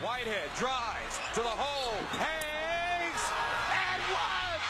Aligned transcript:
Whitehead 0.00 0.48
drives 0.56 1.20
to 1.36 1.44
the 1.44 1.52
hole, 1.60 1.92
hangs, 2.16 3.22
and 3.68 4.00
one! 4.08 4.60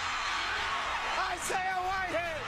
Isaiah 1.38 1.78
Whitehead 1.86 2.42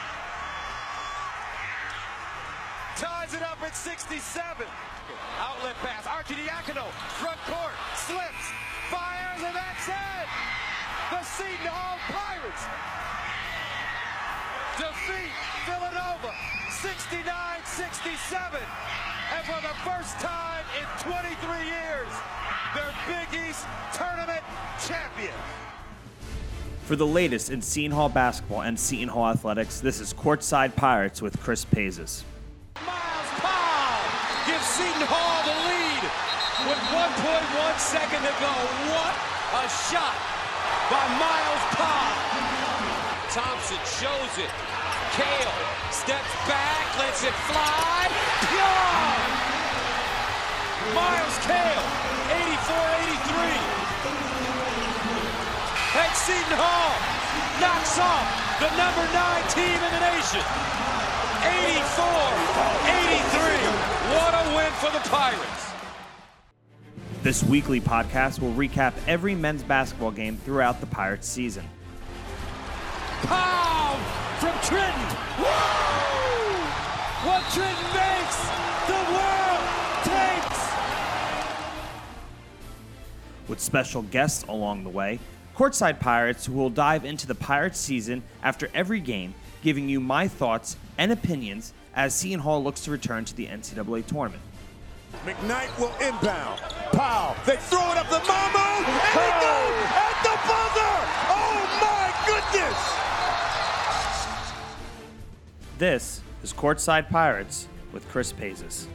ties 2.99 3.39
it 3.39 3.43
up 3.47 3.63
at 3.63 3.79
67. 3.79 4.67
Outlet 5.39 5.79
pass, 5.79 6.11
Arcidiacono, 6.11 6.91
front 7.23 7.39
court, 7.47 7.79
slips, 7.95 8.51
fires, 8.91 9.47
and 9.47 9.55
that's 9.55 9.87
it! 9.87 10.29
The 11.15 11.23
Seton 11.23 11.71
Hall 11.71 12.03
Pirates 12.11 12.67
defeat 14.75 15.31
Villanova 15.71 16.35
69-67. 16.83 18.59
And 19.39 19.47
for 19.47 19.63
the 19.63 19.75
first 19.87 20.19
time 20.19 20.67
in 20.75 20.85
23 20.99 21.63
years, 21.63 22.11
they're 22.75 22.95
Big 23.07 23.49
East 23.49 23.67
tournament 23.93 24.43
champions. 24.87 25.35
For 26.85 26.97
the 26.97 27.07
latest 27.07 27.51
in 27.51 27.63
Seton 27.63 27.93
Hall 27.93 28.09
basketball 28.09 28.63
and 28.63 28.79
Seton 28.79 29.09
Hall 29.09 29.29
athletics, 29.29 29.81
this 29.81 30.01
is 30.01 30.13
Courtside 30.13 30.75
Pirates 30.77 31.23
with 31.23 31.39
Chris 31.41 31.65
Paizes. 31.65 32.25
Myles 32.85 33.31
Powell 33.39 34.03
gives 34.47 34.67
Seton 34.67 35.07
Hall 35.07 35.43
the 35.47 35.55
lead 35.71 36.03
with 36.69 36.81
1.1 36.91 37.79
second 37.79 38.23
to 38.27 38.35
go. 38.43 38.55
What 38.91 39.15
a 39.63 39.69
shot 39.89 40.17
by 40.91 41.05
Myles 41.17 41.65
Powell. 41.79 42.23
Thompson 43.33 43.81
shows 43.89 44.33
it. 44.37 44.53
Cale 45.17 45.53
steps 45.91 46.35
back, 46.49 46.85
lets 46.99 47.25
it 47.25 47.33
fly. 47.49 48.09
Pure! 48.49 49.13
Myles 50.93 51.39
Cale, 51.49 51.87
84-83. 52.29 53.73
And 55.95 56.12
Seton 56.23 56.55
Hall 56.55 56.95
knocks 57.59 57.99
off 57.99 58.23
the 58.63 58.71
number 58.79 59.03
nine 59.11 59.43
team 59.51 59.75
in 59.75 59.91
the 59.91 60.03
nation. 60.07 60.39
84-83. 61.43 62.07
What 64.15 64.31
a 64.31 64.55
win 64.55 64.71
for 64.79 64.87
the 64.93 65.01
Pirates. 65.11 65.73
This 67.25 67.43
weekly 67.43 67.81
podcast 67.81 68.39
will 68.39 68.53
recap 68.53 68.93
every 69.09 69.35
men's 69.35 69.65
basketball 69.65 70.13
game 70.13 70.37
throughout 70.37 70.79
the 70.81 70.87
Pirates 70.87 71.29
season. 71.29 71.69
Pow 73.23 73.99
from 74.39 74.57
Trenton. 74.63 75.17
Woo! 75.39 75.45
What 77.27 77.43
Trenton 77.51 77.91
makes, 77.99 78.39
the 78.87 79.03
world 79.11 79.67
takes. 80.05 80.71
with 83.49 83.59
special 83.59 84.03
guests 84.03 84.45
along 84.45 84.85
the 84.85 84.91
way. 84.91 85.19
Courtside 85.63 86.01
Pirates 86.01 86.47
who 86.47 86.55
will 86.55 86.71
dive 86.71 87.05
into 87.05 87.25
the 87.25 87.37
Pirates 87.37 87.79
season 87.79 88.25
after 88.43 88.69
every 88.75 88.99
game, 88.99 89.33
giving 89.63 89.89
you 89.89 90.01
my 90.01 90.27
thoughts 90.27 90.77
and 90.99 91.13
opinions 91.13 91.73
as 91.95 92.13
Seton 92.17 92.41
Hall 92.41 92.65
looks 92.65 92.81
to 92.81 92.91
return 92.91 93.25
to 93.27 93.37
the 93.37 93.47
NCAA 93.47 94.05
tournament. 94.05 94.43
McKnight 95.25 95.79
will 95.79 95.95
inbound. 96.05 96.59
Powell, 96.91 97.37
they 97.47 97.55
throw 97.59 97.93
it 97.93 97.97
up 97.97 98.09
the 98.09 98.17
Mamu, 98.17 98.83
and 98.83 99.23
it 99.23 99.39
goes 99.39 99.87
at 99.87 100.19
the 100.25 100.35
buzzer! 100.51 100.95
Oh 101.31 101.55
my 101.79 102.11
goodness! 102.27 102.81
This 105.79 106.23
is 106.43 106.53
Courtside 106.53 107.09
Pirates 107.09 107.69
with 107.93 108.09
Chris 108.09 108.33
Paizes. 108.33 108.89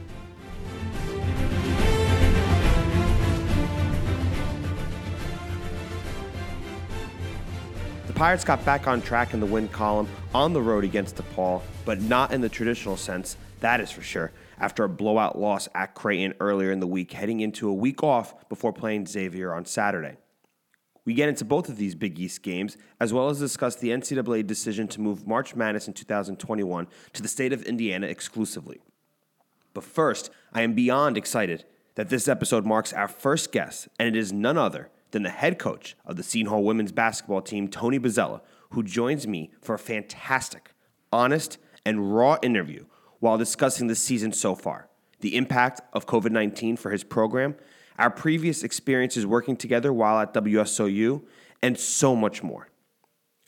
Pirates 8.18 8.42
got 8.42 8.64
back 8.64 8.88
on 8.88 9.00
track 9.00 9.32
in 9.32 9.38
the 9.38 9.46
win 9.46 9.68
column 9.68 10.08
on 10.34 10.52
the 10.52 10.60
road 10.60 10.82
against 10.82 11.14
DePaul, 11.14 11.62
but 11.84 12.00
not 12.00 12.32
in 12.32 12.40
the 12.40 12.48
traditional 12.48 12.96
sense, 12.96 13.36
that 13.60 13.80
is 13.80 13.92
for 13.92 14.02
sure, 14.02 14.32
after 14.58 14.82
a 14.82 14.88
blowout 14.88 15.38
loss 15.38 15.68
at 15.72 15.94
Creighton 15.94 16.34
earlier 16.40 16.72
in 16.72 16.80
the 16.80 16.86
week, 16.88 17.12
heading 17.12 17.38
into 17.38 17.68
a 17.68 17.72
week 17.72 18.02
off 18.02 18.48
before 18.48 18.72
playing 18.72 19.06
Xavier 19.06 19.54
on 19.54 19.64
Saturday. 19.64 20.16
We 21.04 21.14
get 21.14 21.28
into 21.28 21.44
both 21.44 21.68
of 21.68 21.76
these 21.76 21.94
Big 21.94 22.18
East 22.18 22.42
games, 22.42 22.76
as 22.98 23.12
well 23.12 23.28
as 23.28 23.38
discuss 23.38 23.76
the 23.76 23.90
NCAA 23.90 24.44
decision 24.44 24.88
to 24.88 25.00
move 25.00 25.24
March 25.24 25.54
Madness 25.54 25.86
in 25.86 25.94
2021 25.94 26.88
to 27.12 27.22
the 27.22 27.28
state 27.28 27.52
of 27.52 27.62
Indiana 27.62 28.08
exclusively. 28.08 28.80
But 29.74 29.84
first, 29.84 30.30
I 30.52 30.62
am 30.62 30.72
beyond 30.72 31.16
excited 31.16 31.66
that 31.94 32.08
this 32.08 32.26
episode 32.26 32.66
marks 32.66 32.92
our 32.92 33.06
first 33.06 33.52
guest, 33.52 33.86
and 33.96 34.08
it 34.08 34.18
is 34.18 34.32
none 34.32 34.58
other 34.58 34.90
than 35.10 35.22
the 35.22 35.30
head 35.30 35.58
coach 35.58 35.96
of 36.04 36.16
the 36.16 36.22
Seton 36.22 36.50
Hall 36.50 36.64
women's 36.64 36.92
basketball 36.92 37.42
team, 37.42 37.68
Tony 37.68 37.98
Bozzella, 37.98 38.40
who 38.70 38.82
joins 38.82 39.26
me 39.26 39.50
for 39.60 39.74
a 39.74 39.78
fantastic, 39.78 40.72
honest, 41.12 41.58
and 41.84 42.14
raw 42.14 42.36
interview 42.42 42.84
while 43.20 43.38
discussing 43.38 43.86
the 43.86 43.94
season 43.94 44.32
so 44.32 44.54
far, 44.54 44.88
the 45.20 45.36
impact 45.36 45.80
of 45.92 46.06
COVID 46.06 46.30
19 46.30 46.76
for 46.76 46.90
his 46.90 47.04
program, 47.04 47.56
our 47.98 48.10
previous 48.10 48.62
experiences 48.62 49.26
working 49.26 49.56
together 49.56 49.92
while 49.92 50.20
at 50.20 50.34
WSOU, 50.34 51.22
and 51.62 51.78
so 51.78 52.14
much 52.14 52.42
more. 52.42 52.68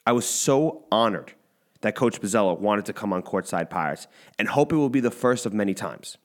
I 0.06 0.12
was 0.12 0.26
so 0.26 0.86
honored 0.90 1.34
that 1.82 1.94
Coach 1.94 2.20
Bozzella 2.20 2.58
wanted 2.58 2.84
to 2.86 2.92
come 2.92 3.12
on 3.12 3.22
Courtside 3.22 3.70
Pirates 3.70 4.06
and 4.38 4.48
hope 4.48 4.72
it 4.72 4.76
will 4.76 4.90
be 4.90 5.00
the 5.00 5.10
first 5.10 5.46
of 5.46 5.52
many 5.52 5.74
times. 5.74 6.18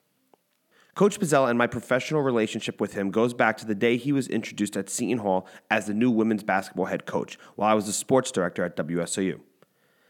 Coach 0.95 1.19
Bozzella 1.19 1.49
and 1.49 1.57
my 1.57 1.67
professional 1.67 2.21
relationship 2.21 2.79
with 2.79 2.93
him 2.93 3.11
goes 3.11 3.33
back 3.33 3.57
to 3.57 3.65
the 3.65 3.75
day 3.75 3.97
he 3.97 4.13
was 4.13 4.29
introduced 4.29 4.77
at 4.77 4.89
Seton 4.89 5.17
Hall 5.17 5.45
as 5.69 5.87
the 5.87 5.93
new 5.93 6.09
women's 6.09 6.43
basketball 6.43 6.85
head 6.85 7.05
coach 7.05 7.37
while 7.55 7.69
I 7.69 7.73
was 7.73 7.85
the 7.85 7.91
sports 7.91 8.31
director 8.31 8.63
at 8.63 8.77
WSOU. 8.77 9.41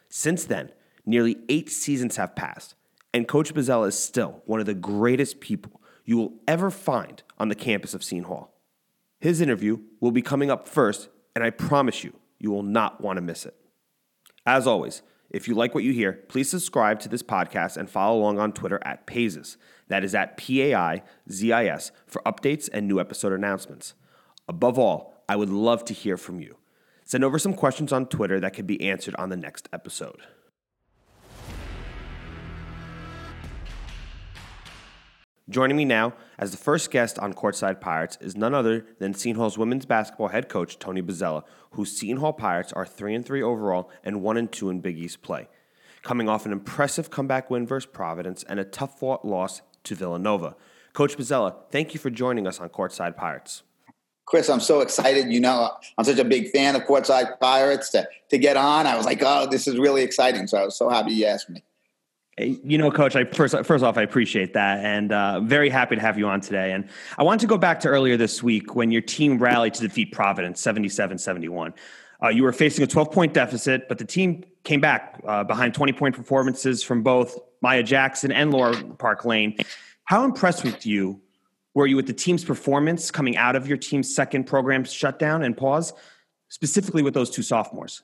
Since 0.09 0.45
then, 0.45 0.71
nearly 1.03 1.37
eight 1.49 1.71
seasons 1.71 2.17
have 2.17 2.35
passed, 2.35 2.75
and 3.15 3.27
Coach 3.27 3.51
Bozzella 3.51 3.87
is 3.87 3.97
still 3.97 4.43
one 4.45 4.59
of 4.59 4.67
the 4.67 4.75
greatest 4.75 5.39
people 5.39 5.81
you 6.05 6.17
will 6.17 6.33
ever 6.47 6.69
find 6.69 7.23
on 7.39 7.49
the 7.49 7.55
campus 7.55 7.95
of 7.95 8.03
Seton 8.03 8.25
Hall. 8.25 8.53
His 9.19 9.41
interview 9.41 9.79
will 9.99 10.11
be 10.11 10.21
coming 10.21 10.51
up 10.51 10.67
first, 10.67 11.09
and 11.33 11.43
I 11.43 11.49
promise 11.49 12.03
you, 12.03 12.13
you 12.37 12.51
will 12.51 12.63
not 12.63 13.01
want 13.01 13.17
to 13.17 13.21
miss 13.21 13.47
it. 13.47 13.55
As 14.45 14.67
always, 14.67 15.01
if 15.29 15.47
you 15.47 15.55
like 15.55 15.73
what 15.73 15.83
you 15.83 15.91
hear, 15.91 16.13
please 16.29 16.49
subscribe 16.49 16.99
to 17.01 17.09
this 17.09 17.23
podcast 17.23 17.77
and 17.77 17.89
follow 17.89 18.19
along 18.19 18.39
on 18.39 18.53
Twitter 18.53 18.79
at 18.83 19.05
Paizes. 19.07 19.57
That 19.87 20.03
is 20.03 20.15
at 20.15 20.37
P 20.37 20.61
A 20.63 20.75
I 20.75 21.03
Z 21.31 21.51
I 21.51 21.65
S 21.65 21.91
for 22.07 22.21
updates 22.25 22.69
and 22.71 22.87
new 22.87 22.99
episode 22.99 23.33
announcements. 23.33 23.93
Above 24.47 24.79
all, 24.79 25.23
I 25.27 25.35
would 25.35 25.49
love 25.49 25.83
to 25.85 25.93
hear 25.93 26.17
from 26.17 26.39
you. 26.39 26.57
Send 27.03 27.23
over 27.23 27.37
some 27.37 27.53
questions 27.53 27.91
on 27.91 28.07
Twitter 28.07 28.39
that 28.39 28.53
can 28.53 28.65
be 28.65 28.81
answered 28.81 29.15
on 29.17 29.29
the 29.29 29.37
next 29.37 29.69
episode. 29.71 30.21
Joining 35.47 35.77
me 35.77 35.85
now 35.85 36.13
as 36.39 36.49
the 36.49 36.57
first 36.57 36.89
guest 36.89 37.19
on 37.19 37.31
Courtside 37.31 37.79
Pirates 37.79 38.17
is 38.19 38.35
none 38.35 38.55
other 38.55 38.87
than 38.97 39.13
Seton 39.13 39.39
Hall's 39.39 39.59
women's 39.59 39.85
basketball 39.85 40.29
head 40.29 40.49
coach 40.49 40.79
Tony 40.79 41.03
Bozzella, 41.03 41.43
whose 41.71 41.95
Seton 41.95 42.17
Hall 42.17 42.33
Pirates 42.33 42.73
are 42.73 42.85
three 42.85 43.13
and 43.13 43.23
three 43.23 43.43
overall 43.43 43.91
and 44.03 44.23
one 44.23 44.37
and 44.37 44.51
two 44.51 44.71
in 44.71 44.81
Big 44.81 44.97
East 44.97 45.21
play, 45.21 45.47
coming 46.01 46.27
off 46.27 46.47
an 46.47 46.51
impressive 46.51 47.11
comeback 47.11 47.51
win 47.51 47.67
versus 47.67 47.85
Providence 47.85 48.43
and 48.49 48.59
a 48.59 48.63
tough 48.63 48.97
fought 48.99 49.23
loss 49.23 49.61
to 49.83 49.93
Villanova. 49.93 50.55
Coach 50.93 51.15
Bozzella, 51.15 51.55
thank 51.69 51.93
you 51.93 51.99
for 51.99 52.09
joining 52.09 52.47
us 52.47 52.59
on 52.59 52.69
Courtside 52.69 53.15
Pirates. 53.15 53.61
Chris, 54.25 54.49
I'm 54.49 54.59
so 54.59 54.81
excited. 54.81 55.31
You 55.31 55.41
know, 55.41 55.69
I'm 55.99 56.05
such 56.05 56.17
a 56.17 56.25
big 56.25 56.49
fan 56.49 56.75
of 56.75 56.85
Courtside 56.85 57.39
Pirates 57.39 57.91
to, 57.91 58.07
to 58.29 58.39
get 58.39 58.57
on. 58.57 58.87
I 58.87 58.97
was 58.97 59.05
like, 59.05 59.21
oh, 59.21 59.47
this 59.51 59.67
is 59.67 59.77
really 59.77 60.01
exciting. 60.01 60.47
So 60.47 60.57
I 60.57 60.65
was 60.65 60.75
so 60.75 60.89
happy 60.89 61.13
you 61.13 61.27
asked 61.27 61.51
me. 61.51 61.63
You 62.37 62.77
know, 62.77 62.91
Coach. 62.91 63.15
I 63.15 63.23
first 63.23 63.55
first 63.63 63.83
off, 63.83 63.97
I 63.97 64.01
appreciate 64.01 64.53
that, 64.53 64.83
and 64.83 65.13
uh, 65.13 65.39
very 65.39 65.69
happy 65.69 65.95
to 65.95 66.01
have 66.01 66.17
you 66.17 66.27
on 66.27 66.41
today. 66.41 66.73
And 66.73 66.89
I 67.17 67.23
want 67.23 67.39
to 67.41 67.47
go 67.47 67.57
back 67.57 67.79
to 67.81 67.87
earlier 67.87 68.17
this 68.17 68.43
week 68.43 68.75
when 68.75 68.91
your 68.91 69.01
team 69.01 69.37
rallied 69.37 69.73
to 69.75 69.81
defeat 69.81 70.11
Providence, 70.11 70.61
77-71. 70.61 71.73
Uh, 72.21 72.27
you 72.27 72.43
were 72.43 72.51
facing 72.51 72.83
a 72.83 72.87
12 72.87 73.11
point 73.11 73.33
deficit, 73.33 73.87
but 73.87 73.99
the 73.99 74.05
team 74.05 74.43
came 74.65 74.81
back 74.81 75.21
uh, 75.25 75.45
behind 75.45 75.73
20 75.73 75.93
point 75.93 76.13
performances 76.13 76.83
from 76.83 77.03
both 77.03 77.37
Maya 77.61 77.83
Jackson 77.83 78.33
and 78.33 78.51
Lauren 78.51 78.95
Park 78.97 79.23
Lane. 79.23 79.55
How 80.03 80.25
impressed 80.25 80.65
with 80.65 80.85
you 80.85 81.21
were 81.73 81.87
you 81.87 81.95
with 81.95 82.07
the 82.07 82.13
team's 82.13 82.43
performance 82.43 83.11
coming 83.11 83.37
out 83.37 83.55
of 83.55 83.67
your 83.67 83.77
team's 83.77 84.13
second 84.13 84.45
program 84.45 84.83
shutdown 84.83 85.43
and 85.43 85.55
pause, 85.55 85.93
specifically 86.49 87.01
with 87.01 87.13
those 87.13 87.29
two 87.29 87.43
sophomores? 87.43 88.01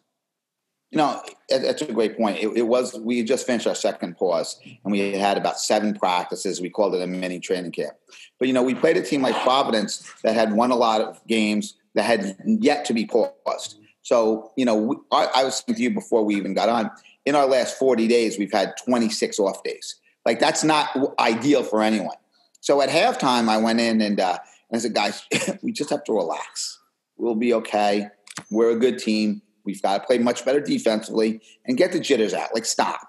You 0.92 0.98
know, 0.98 1.22
that- 1.50 1.62
that's 1.62 1.82
a 1.82 1.92
great 1.94 2.18
point. 2.18 2.38
It, 2.40 2.50
it 2.56 2.68
was 2.68 2.94
we 3.00 3.24
just 3.24 3.46
finished 3.46 3.66
our 3.66 3.76
second 3.76 4.18
pause, 4.18 4.60
and 4.84 4.92
we 4.92 5.14
had 5.14 5.38
about 5.38 5.60
seven 5.60 5.94
practices. 5.94 6.60
We 6.62 6.70
called 6.70 6.96
it 6.96 7.02
a 7.02 7.08
mini 7.08 7.40
training 7.40 7.72
camp. 7.72 7.94
But 8.38 8.48
you 8.48 8.54
know, 8.54 8.64
we 8.64 8.76
played 8.76 8.98
a 8.98 9.02
team 9.02 9.22
like 9.22 9.36
Providence 9.42 10.12
that 10.24 10.36
had 10.36 10.54
won 10.54 10.72
a 10.72 10.76
lot 10.76 11.02
of 11.02 11.26
games 11.28 11.76
that 11.96 12.04
had 12.04 12.36
yet 12.46 12.86
to 12.86 12.94
be 12.94 13.06
paused. 13.06 13.78
So 14.02 14.52
you 14.58 14.66
know, 14.66 14.76
we, 14.76 14.96
I, 15.12 15.28
I 15.36 15.44
was 15.46 15.64
saying 15.66 15.78
to 15.78 15.82
you 15.82 15.92
before 15.92 16.24
we 16.24 16.36
even 16.36 16.54
got 16.54 16.70
on. 16.70 16.92
In 17.26 17.36
our 17.36 17.46
last 17.46 17.78
forty 17.78 18.08
days, 18.08 18.38
we've 18.38 18.52
had 18.52 18.74
twenty 18.84 19.10
six 19.10 19.40
off 19.40 19.64
days. 19.64 19.96
Like 20.26 20.40
that's 20.40 20.64
not 20.64 20.90
ideal 21.20 21.64
for 21.64 21.82
anyone. 21.82 22.18
So 22.60 22.82
at 22.82 22.90
halftime, 22.90 23.48
I 23.48 23.58
went 23.58 23.80
in 23.80 24.02
and 24.02 24.20
uh, 24.20 24.38
And 24.70 24.78
I 24.78 24.82
said, 24.82 24.94
guys, 24.94 25.24
we 25.64 25.72
just 25.72 25.90
have 25.90 26.04
to 26.06 26.14
relax. 26.14 26.80
We'll 27.18 27.36
be 27.36 27.54
okay. 27.56 28.08
We're 28.50 28.72
a 28.72 28.76
good 28.80 28.98
team. 29.00 29.42
We've 29.64 29.82
got 29.82 30.00
to 30.00 30.08
play 30.08 30.18
much 30.18 30.46
better 30.46 30.60
defensively 30.60 31.42
and 31.66 31.78
get 31.78 31.92
the 31.92 32.00
jitters 32.00 32.34
out. 32.34 32.54
Like, 32.54 32.66
stop. 32.66 33.08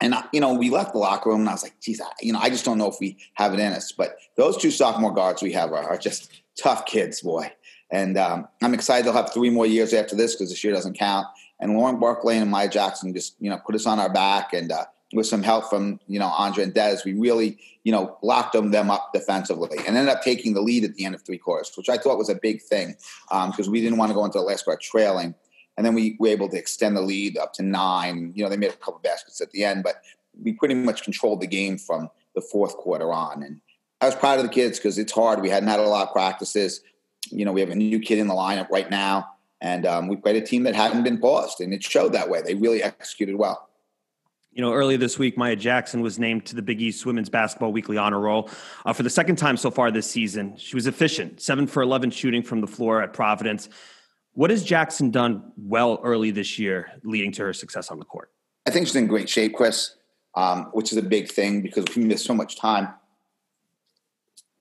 And, 0.00 0.14
you 0.32 0.40
know, 0.40 0.54
we 0.54 0.70
left 0.70 0.92
the 0.92 0.98
locker 0.98 1.30
room 1.30 1.40
and 1.40 1.48
I 1.48 1.52
was 1.52 1.64
like, 1.64 1.80
geez, 1.80 2.00
I, 2.00 2.06
you 2.20 2.32
know, 2.32 2.38
I 2.38 2.50
just 2.50 2.64
don't 2.64 2.78
know 2.78 2.88
if 2.88 2.96
we 3.00 3.18
have 3.34 3.52
it 3.52 3.60
in 3.60 3.72
us. 3.72 3.90
But 3.90 4.16
those 4.36 4.56
two 4.56 4.70
sophomore 4.70 5.12
guards 5.12 5.42
we 5.42 5.52
have 5.52 5.72
are, 5.72 5.82
are 5.82 5.98
just 5.98 6.40
tough 6.56 6.86
kids, 6.86 7.20
boy. 7.20 7.52
And 7.90 8.16
um, 8.16 8.46
I'm 8.62 8.74
excited 8.74 9.06
they'll 9.06 9.14
have 9.14 9.32
three 9.32 9.50
more 9.50 9.66
years 9.66 9.92
after 9.92 10.14
this 10.14 10.34
because 10.34 10.50
this 10.50 10.62
year 10.62 10.72
doesn't 10.72 10.98
count. 10.98 11.26
And 11.60 11.76
Lauren 11.76 11.98
Park 11.98 12.22
Lane 12.22 12.42
and 12.42 12.50
Maya 12.50 12.68
Jackson 12.68 13.12
just, 13.12 13.34
you 13.40 13.50
know, 13.50 13.58
put 13.58 13.74
us 13.74 13.86
on 13.86 13.98
our 13.98 14.12
back 14.12 14.52
and 14.52 14.70
uh, 14.70 14.84
with 15.12 15.26
some 15.26 15.42
help 15.42 15.68
from, 15.70 15.98
you 16.06 16.18
know, 16.18 16.26
Andre 16.26 16.64
and 16.64 16.74
Dez, 16.74 17.04
we 17.04 17.14
really, 17.14 17.58
you 17.82 17.92
know, 17.92 18.18
locked 18.22 18.52
them, 18.52 18.70
them 18.70 18.90
up 18.90 19.10
defensively 19.12 19.78
and 19.78 19.96
ended 19.96 20.14
up 20.14 20.22
taking 20.22 20.52
the 20.52 20.60
lead 20.60 20.84
at 20.84 20.94
the 20.94 21.04
end 21.04 21.14
of 21.14 21.22
three 21.22 21.38
quarters, 21.38 21.72
which 21.76 21.88
I 21.88 21.96
thought 21.96 22.18
was 22.18 22.28
a 22.28 22.34
big 22.34 22.60
thing 22.60 22.94
because 23.28 23.66
um, 23.66 23.72
we 23.72 23.80
didn't 23.80 23.98
want 23.98 24.10
to 24.10 24.14
go 24.14 24.24
into 24.24 24.38
the 24.38 24.44
last 24.44 24.64
part 24.64 24.80
trailing. 24.80 25.34
And 25.78 25.86
then 25.86 25.94
we 25.94 26.16
were 26.18 26.26
able 26.26 26.48
to 26.48 26.58
extend 26.58 26.96
the 26.96 27.00
lead 27.00 27.38
up 27.38 27.52
to 27.54 27.62
nine. 27.62 28.32
You 28.34 28.42
know, 28.42 28.50
they 28.50 28.56
made 28.56 28.72
a 28.72 28.76
couple 28.76 28.98
baskets 28.98 29.40
at 29.40 29.52
the 29.52 29.64
end, 29.64 29.84
but 29.84 30.02
we 30.42 30.52
pretty 30.52 30.74
much 30.74 31.04
controlled 31.04 31.40
the 31.40 31.46
game 31.46 31.78
from 31.78 32.10
the 32.34 32.40
fourth 32.40 32.76
quarter 32.76 33.12
on. 33.12 33.44
And 33.44 33.60
I 34.00 34.06
was 34.06 34.16
proud 34.16 34.40
of 34.40 34.44
the 34.44 34.50
kids 34.50 34.80
because 34.80 34.98
it's 34.98 35.12
hard. 35.12 35.40
We 35.40 35.48
hadn't 35.48 35.68
had 35.68 35.78
a 35.78 35.84
lot 35.84 36.08
of 36.08 36.12
practices. 36.12 36.82
You 37.30 37.44
know, 37.44 37.52
we 37.52 37.60
have 37.60 37.70
a 37.70 37.76
new 37.76 38.00
kid 38.00 38.18
in 38.18 38.26
the 38.26 38.34
lineup 38.34 38.68
right 38.70 38.90
now, 38.90 39.28
and 39.60 39.86
um, 39.86 40.08
we 40.08 40.16
played 40.16 40.34
a 40.34 40.44
team 40.44 40.64
that 40.64 40.74
hadn't 40.74 41.04
been 41.04 41.18
paused, 41.18 41.60
and 41.60 41.72
it 41.72 41.84
showed 41.84 42.12
that 42.12 42.28
way. 42.28 42.42
They 42.42 42.54
really 42.54 42.82
executed 42.82 43.36
well. 43.36 43.68
You 44.50 44.62
know, 44.62 44.72
earlier 44.72 44.98
this 44.98 45.16
week, 45.16 45.38
Maya 45.38 45.54
Jackson 45.54 46.00
was 46.00 46.18
named 46.18 46.44
to 46.46 46.56
the 46.56 46.62
Big 46.62 46.80
East 46.80 47.06
Women's 47.06 47.28
Basketball 47.28 47.70
Weekly 47.70 47.98
Honor 47.98 48.18
Roll 48.18 48.50
uh, 48.84 48.92
for 48.92 49.04
the 49.04 49.10
second 49.10 49.36
time 49.36 49.56
so 49.56 49.70
far 49.70 49.92
this 49.92 50.10
season. 50.10 50.56
She 50.56 50.74
was 50.74 50.88
efficient, 50.88 51.40
seven 51.40 51.68
for 51.68 51.84
11 51.84 52.10
shooting 52.10 52.42
from 52.42 52.60
the 52.60 52.66
floor 52.66 53.00
at 53.00 53.12
Providence. 53.12 53.68
What 54.38 54.50
has 54.50 54.62
Jackson 54.62 55.10
done 55.10 55.50
well 55.56 55.98
early 56.04 56.30
this 56.30 56.60
year, 56.60 56.92
leading 57.02 57.32
to 57.32 57.42
her 57.42 57.52
success 57.52 57.90
on 57.90 57.98
the 57.98 58.04
court? 58.04 58.30
I 58.66 58.70
think 58.70 58.86
she's 58.86 58.94
in 58.94 59.08
great 59.08 59.28
shape, 59.28 59.56
Chris, 59.56 59.96
um, 60.36 60.66
which 60.66 60.92
is 60.92 60.96
a 60.96 61.02
big 61.02 61.28
thing 61.28 61.60
because 61.60 61.84
we 61.96 62.04
miss 62.04 62.24
so 62.24 62.34
much 62.34 62.56
time. 62.56 62.86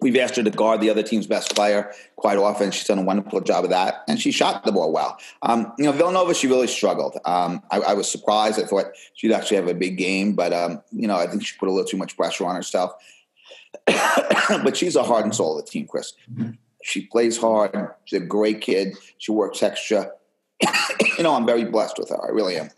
We've 0.02 0.18
asked 0.18 0.36
her 0.38 0.42
to 0.42 0.50
guard 0.50 0.82
the 0.82 0.90
other 0.90 1.04
team's 1.04 1.28
best 1.28 1.56
player 1.56 1.94
quite 2.16 2.40
often. 2.40 2.72
She's 2.72 2.88
done 2.88 2.98
a 2.98 3.04
wonderful 3.04 3.40
job 3.42 3.66
of 3.66 3.70
that, 3.70 4.04
and 4.08 4.20
she 4.20 4.32
shot 4.32 4.66
the 4.66 4.72
ball 4.72 4.92
well. 4.92 5.20
Um, 5.44 5.72
you 5.78 5.86
know, 5.86 5.92
Villanova, 5.92 6.34
she 6.34 6.48
really 6.48 6.66
struggled. 6.66 7.16
Um, 7.26 7.62
I, 7.70 7.82
I, 7.82 7.94
was 7.94 8.10
surprised. 8.10 8.60
I 8.60 8.64
thought 8.64 8.86
she'd 9.14 9.32
actually 9.32 9.58
have 9.58 9.68
a 9.68 9.76
big 9.76 10.00
game, 10.00 10.34
but 10.34 10.54
um, 10.54 10.82
you 10.92 11.08
know, 11.08 11.18
I 11.18 11.28
think 11.28 11.46
she 11.46 11.56
put 11.56 11.70
a 11.70 11.72
little 11.72 11.88
too 11.88 11.98
much 11.98 12.18
pressure 12.18 12.48
on 12.48 12.56
herself. 12.56 12.94
but 13.86 14.76
she's 14.76 14.96
a 14.96 15.04
heart 15.04 15.24
and 15.24 15.36
soul 15.36 15.60
of 15.60 15.64
the 15.64 15.72
team, 15.72 15.86
Chris. 15.86 16.14
She 16.88 17.02
plays 17.02 17.38
hard. 17.38 17.76
She's 18.06 18.22
a 18.22 18.26
great 18.26 18.62
kid. 18.62 18.98
She 19.18 19.32
works 19.32 19.62
extra. 19.62 20.10
you 21.18 21.24
know, 21.24 21.36
I'm 21.36 21.46
very 21.46 21.66
blessed 21.66 21.98
with 22.00 22.10
her. 22.10 22.26
I 22.26 22.30
really 22.30 22.56
am. 22.56 22.70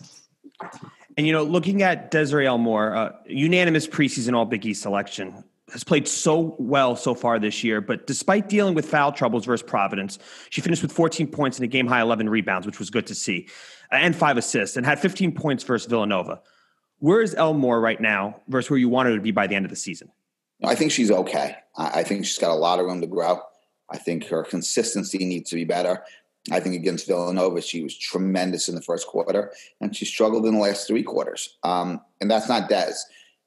And 1.15 1.27
you 1.27 1.33
know, 1.33 1.43
looking 1.43 1.83
at 1.83 2.09
Desiree 2.09 2.47
Elmore, 2.47 2.95
uh, 2.95 3.11
unanimous 3.27 3.87
preseason 3.87 4.35
All 4.35 4.45
Big 4.45 4.65
East 4.65 4.81
selection, 4.81 5.43
has 5.71 5.83
played 5.83 6.07
so 6.07 6.55
well 6.57 6.95
so 6.95 7.13
far 7.13 7.37
this 7.37 7.63
year. 7.63 7.81
But 7.81 8.07
despite 8.07 8.49
dealing 8.49 8.73
with 8.73 8.89
foul 8.89 9.11
troubles 9.11 9.45
versus 9.45 9.67
Providence, 9.67 10.17
she 10.49 10.61
finished 10.61 10.81
with 10.81 10.91
14 10.91 11.27
points 11.27 11.59
and 11.59 11.65
a 11.65 11.67
game 11.67 11.85
high 11.85 12.01
11 12.01 12.29
rebounds, 12.29 12.65
which 12.65 12.79
was 12.79 12.89
good 12.89 13.05
to 13.07 13.15
see, 13.15 13.47
and 13.91 14.15
five 14.15 14.37
assists, 14.37 14.75
and 14.75 14.87
had 14.87 14.99
15 14.99 15.33
points 15.33 15.63
versus 15.63 15.87
Villanova. 15.87 16.41
Where 16.97 17.21
is 17.21 17.35
Elmore 17.35 17.79
right 17.79 18.01
now 18.01 18.41
versus 18.47 18.71
where 18.71 18.79
you 18.79 18.89
want 18.89 19.07
her 19.07 19.15
to 19.15 19.21
be 19.21 19.29
by 19.29 19.45
the 19.45 19.53
end 19.53 19.65
of 19.65 19.69
the 19.69 19.75
season? 19.75 20.09
I 20.63 20.73
think 20.73 20.91
she's 20.91 21.11
okay. 21.11 21.57
I 21.77 22.01
think 22.01 22.25
she's 22.25 22.39
got 22.39 22.49
a 22.49 22.55
lot 22.55 22.79
of 22.79 22.87
room 22.87 23.01
to 23.01 23.07
grow. 23.07 23.39
I 23.91 23.97
think 23.97 24.25
her 24.27 24.43
consistency 24.43 25.19
needs 25.19 25.49
to 25.49 25.55
be 25.55 25.65
better. 25.65 26.03
I 26.51 26.59
think 26.59 26.75
against 26.75 27.07
Villanova, 27.07 27.61
she 27.61 27.83
was 27.83 27.97
tremendous 27.97 28.69
in 28.69 28.75
the 28.75 28.81
first 28.81 29.07
quarter, 29.07 29.51
and 29.81 29.95
she 29.95 30.05
struggled 30.05 30.45
in 30.45 30.55
the 30.55 30.59
last 30.59 30.87
three 30.87 31.03
quarters. 31.03 31.57
Um, 31.63 32.01
and 32.21 32.29
that's 32.29 32.49
not 32.49 32.69
Des. 32.69 32.93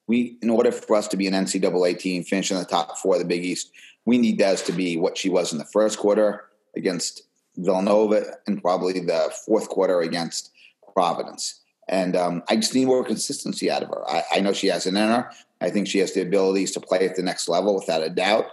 We, 0.07 0.37
in 0.43 0.51
order 0.51 0.71
for 0.73 0.97
us 0.97 1.09
to 1.09 1.17
be 1.17 1.27
an 1.27 1.35
NCAA 1.35 1.99
team, 1.99 2.23
finish 2.23 2.51
in 2.51 2.59
the 2.59 2.65
top 2.65 2.99
four 2.99 3.15
of 3.15 3.21
the 3.21 3.27
Big 3.27 3.45
East, 3.45 3.73
we 4.05 4.19
need 4.19 4.39
Des 4.39 4.57
to 4.67 4.73
be 4.73 4.97
what 4.97 5.17
she 5.17 5.31
was 5.31 5.53
in 5.53 5.59
the 5.59 5.65
first 5.65 5.99
quarter 5.99 6.45
against 6.77 7.23
Villanova, 7.57 8.25
and 8.47 8.63
probably 8.63 8.95
the 8.95 9.33
fourth 9.47 9.69
quarter 9.69 10.01
against 10.01 10.51
Providence. 10.95 11.61
And 11.89 12.17
um, 12.17 12.43
I 12.49 12.57
just 12.57 12.75
need 12.75 12.87
more 12.87 13.05
consistency 13.05 13.71
out 13.71 13.83
of 13.83 13.89
her. 13.89 14.09
I, 14.09 14.23
I 14.35 14.41
know 14.41 14.53
she 14.53 14.69
has 14.69 14.87
it 14.87 14.91
in 14.91 14.97
her. 14.97 15.31
I 15.61 15.71
think 15.71 15.87
she 15.87 15.99
has 15.99 16.13
the 16.13 16.23
abilities 16.23 16.73
to 16.73 16.81
play 16.81 17.07
at 17.07 17.17
the 17.17 17.23
next 17.23 17.49
level 17.49 17.75
without 17.75 18.03
a 18.03 18.11
doubt. 18.11 18.47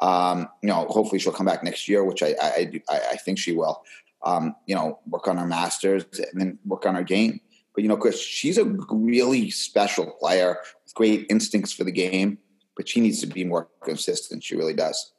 Um, 0.00 0.48
you 0.62 0.68
know, 0.68 0.86
hopefully 0.88 1.18
she'll 1.18 1.32
come 1.32 1.46
back 1.46 1.62
next 1.62 1.88
year, 1.88 2.04
which 2.04 2.22
I 2.22 2.34
I, 2.40 2.72
I, 2.88 3.00
I 3.12 3.16
think 3.16 3.38
she 3.38 3.52
will. 3.52 3.82
Um, 4.22 4.54
you 4.66 4.74
know, 4.74 4.98
work 5.06 5.28
on 5.28 5.38
her 5.38 5.46
masters 5.46 6.04
and 6.18 6.40
then 6.40 6.58
work 6.66 6.84
on 6.84 6.94
her 6.94 7.02
game. 7.02 7.40
But 7.74 7.82
you 7.82 7.88
know, 7.88 7.96
Chris, 7.96 8.20
she's 8.20 8.58
a 8.58 8.64
really 8.64 9.50
special 9.50 10.10
player 10.20 10.58
with 10.84 10.94
great 10.94 11.26
instincts 11.30 11.72
for 11.72 11.84
the 11.84 11.92
game, 11.92 12.38
but 12.76 12.88
she 12.88 13.00
needs 13.00 13.20
to 13.20 13.26
be 13.26 13.44
more 13.44 13.68
consistent. 13.82 14.42
She 14.42 14.56
really 14.56 14.74
does. 14.74 15.12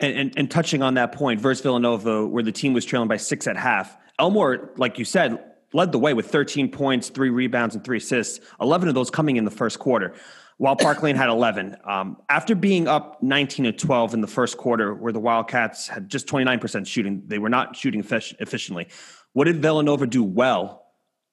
And, 0.00 0.16
and, 0.16 0.32
and 0.36 0.50
touching 0.50 0.82
on 0.82 0.94
that 0.94 1.12
point, 1.12 1.40
versus 1.40 1.62
Villanova, 1.62 2.26
where 2.26 2.42
the 2.42 2.50
team 2.50 2.72
was 2.72 2.84
trailing 2.84 3.08
by 3.08 3.18
six 3.18 3.46
at 3.46 3.56
half, 3.56 3.96
Elmore, 4.18 4.72
like 4.76 4.98
you 4.98 5.04
said, 5.04 5.38
led 5.72 5.92
the 5.92 5.98
way 5.98 6.12
with 6.12 6.30
13 6.30 6.70
points, 6.70 7.08
three 7.08 7.30
rebounds, 7.30 7.74
and 7.74 7.84
three 7.84 7.98
assists. 7.98 8.40
11 8.60 8.88
of 8.88 8.94
those 8.94 9.10
coming 9.10 9.36
in 9.36 9.44
the 9.44 9.50
first 9.50 9.78
quarter 9.78 10.14
while 10.62 10.76
Park 10.76 11.02
Lane 11.02 11.16
had 11.16 11.28
11. 11.28 11.76
Um, 11.84 12.18
after 12.28 12.54
being 12.54 12.86
up 12.86 13.20
19 13.20 13.64
to 13.64 13.72
12 13.72 14.14
in 14.14 14.20
the 14.20 14.28
first 14.28 14.58
quarter, 14.58 14.94
where 14.94 15.12
the 15.12 15.18
Wildcats 15.18 15.88
had 15.88 16.08
just 16.08 16.28
29% 16.28 16.86
shooting, 16.86 17.20
they 17.26 17.38
were 17.38 17.48
not 17.48 17.74
shooting 17.74 17.98
efficiently. 17.98 18.86
What 19.32 19.46
did 19.46 19.60
Villanova 19.60 20.06
do 20.06 20.22
well? 20.22 20.84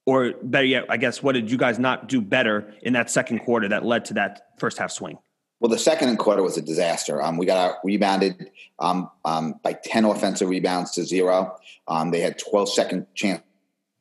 Or 0.07 0.33
better 0.41 0.65
yet, 0.65 0.85
I 0.89 0.97
guess, 0.97 1.21
what 1.21 1.33
did 1.33 1.51
you 1.51 1.59
guys 1.59 1.77
not 1.77 2.09
do 2.09 2.21
better 2.21 2.73
in 2.81 2.93
that 2.93 3.11
second 3.11 3.41
quarter 3.41 3.67
that 3.67 3.85
led 3.85 4.05
to 4.05 4.15
that 4.15 4.47
first 4.57 4.79
half 4.79 4.89
swing? 4.89 5.19
Well, 5.59 5.69
the 5.69 5.77
second 5.77 6.17
quarter 6.17 6.41
was 6.41 6.57
a 6.57 6.63
disaster. 6.63 7.21
Um, 7.21 7.37
we 7.37 7.45
got 7.45 7.75
rebounded 7.83 8.49
um, 8.79 9.11
um, 9.25 9.59
by 9.61 9.73
10 9.73 10.05
offensive 10.05 10.49
rebounds 10.49 10.89
to 10.93 11.05
zero. 11.05 11.55
Um, 11.87 12.09
they 12.09 12.21
had 12.21 12.39
12 12.39 12.73
second 12.73 13.05
chance 13.13 13.43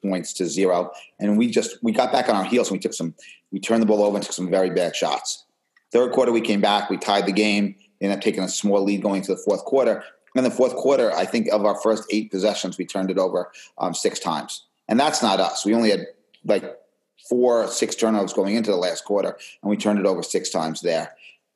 points 0.02 0.32
to 0.34 0.46
zero. 0.46 0.90
And 1.19 1.36
we 1.36 1.50
just, 1.50 1.82
we 1.82 1.92
got 1.92 2.12
back 2.12 2.30
on 2.30 2.36
our 2.36 2.44
heels 2.44 2.69
and 2.69 2.76
we 2.76 2.80
took 2.80 2.94
some 2.94 3.14
we 3.52 3.60
turned 3.60 3.82
the 3.82 3.86
ball 3.86 4.02
over 4.02 4.16
and 4.16 4.24
took 4.24 4.34
some 4.34 4.50
very 4.50 4.70
bad 4.70 4.94
shots. 4.94 5.44
Third 5.92 6.12
quarter, 6.12 6.32
we 6.32 6.40
came 6.40 6.60
back. 6.60 6.90
We 6.90 6.96
tied 6.98 7.26
the 7.26 7.32
game. 7.32 7.74
Ended 8.00 8.18
up 8.18 8.22
taking 8.22 8.42
a 8.42 8.48
small 8.48 8.82
lead 8.82 9.02
going 9.02 9.22
to 9.22 9.34
the 9.34 9.40
fourth 9.40 9.64
quarter. 9.64 10.04
In 10.34 10.44
the 10.44 10.50
fourth 10.50 10.76
quarter, 10.76 11.12
I 11.12 11.25
think 11.25 11.49
of 11.49 11.64
our 11.64 11.75
first 11.80 12.04
eight 12.11 12.30
possessions, 12.30 12.78
we 12.78 12.84
turned 12.84 13.11
it 13.11 13.18
over 13.18 13.50
um, 13.78 13.94
six 13.94 14.18
times. 14.18 14.66
And 14.87 15.00
that's 15.00 15.23
not 15.23 15.40
us. 15.40 15.64
We 15.64 15.75
only 15.75 15.90
had 15.90 16.06
like 16.44 16.64
four, 17.28 17.66
six 17.68 17.94
turnovers 17.94 18.32
going 18.32 18.54
into 18.54 18.70
the 18.70 18.76
last 18.76 19.04
quarter, 19.04 19.37
and 19.62 19.70
we 19.70 19.76
turned 19.76 19.99
it 19.99 20.06
over 20.06 20.23
six 20.23 20.50
times 20.50 20.80
there. 20.80 21.14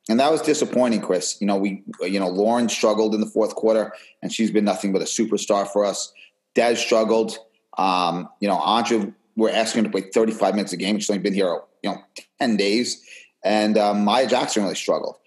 And 0.09 0.19
that 0.19 0.31
was 0.31 0.41
disappointing, 0.41 1.01
Chris. 1.01 1.37
You 1.39 1.47
know, 1.47 1.55
we, 1.55 1.83
you 2.01 2.19
know, 2.19 2.27
Lauren 2.27 2.67
struggled 2.67 3.15
in 3.15 3.21
the 3.21 3.27
fourth 3.27 3.55
quarter, 3.55 3.93
and 4.21 4.33
she's 4.33 4.51
been 4.51 4.65
nothing 4.65 4.91
but 4.91 5.01
a 5.01 5.05
superstar 5.05 5.67
for 5.67 5.85
us. 5.85 6.11
Des 6.55 6.75
struggled. 6.75 7.37
Um, 7.77 8.27
you 8.39 8.47
know, 8.47 8.57
Andre, 8.57 9.13
we're 9.35 9.49
asking 9.49 9.79
him 9.79 9.91
to 9.91 9.91
play 9.91 10.09
35 10.09 10.55
minutes 10.55 10.73
a 10.73 10.77
game. 10.77 10.99
She's 10.99 11.09
only 11.09 11.21
been 11.21 11.33
here 11.33 11.61
you 11.81 11.91
know, 11.91 11.97
10 12.39 12.57
days. 12.57 13.03
And 13.43 13.77
um, 13.77 14.05
Maya 14.05 14.27
Jackson 14.27 14.63
really 14.63 14.75
struggled. 14.75 15.17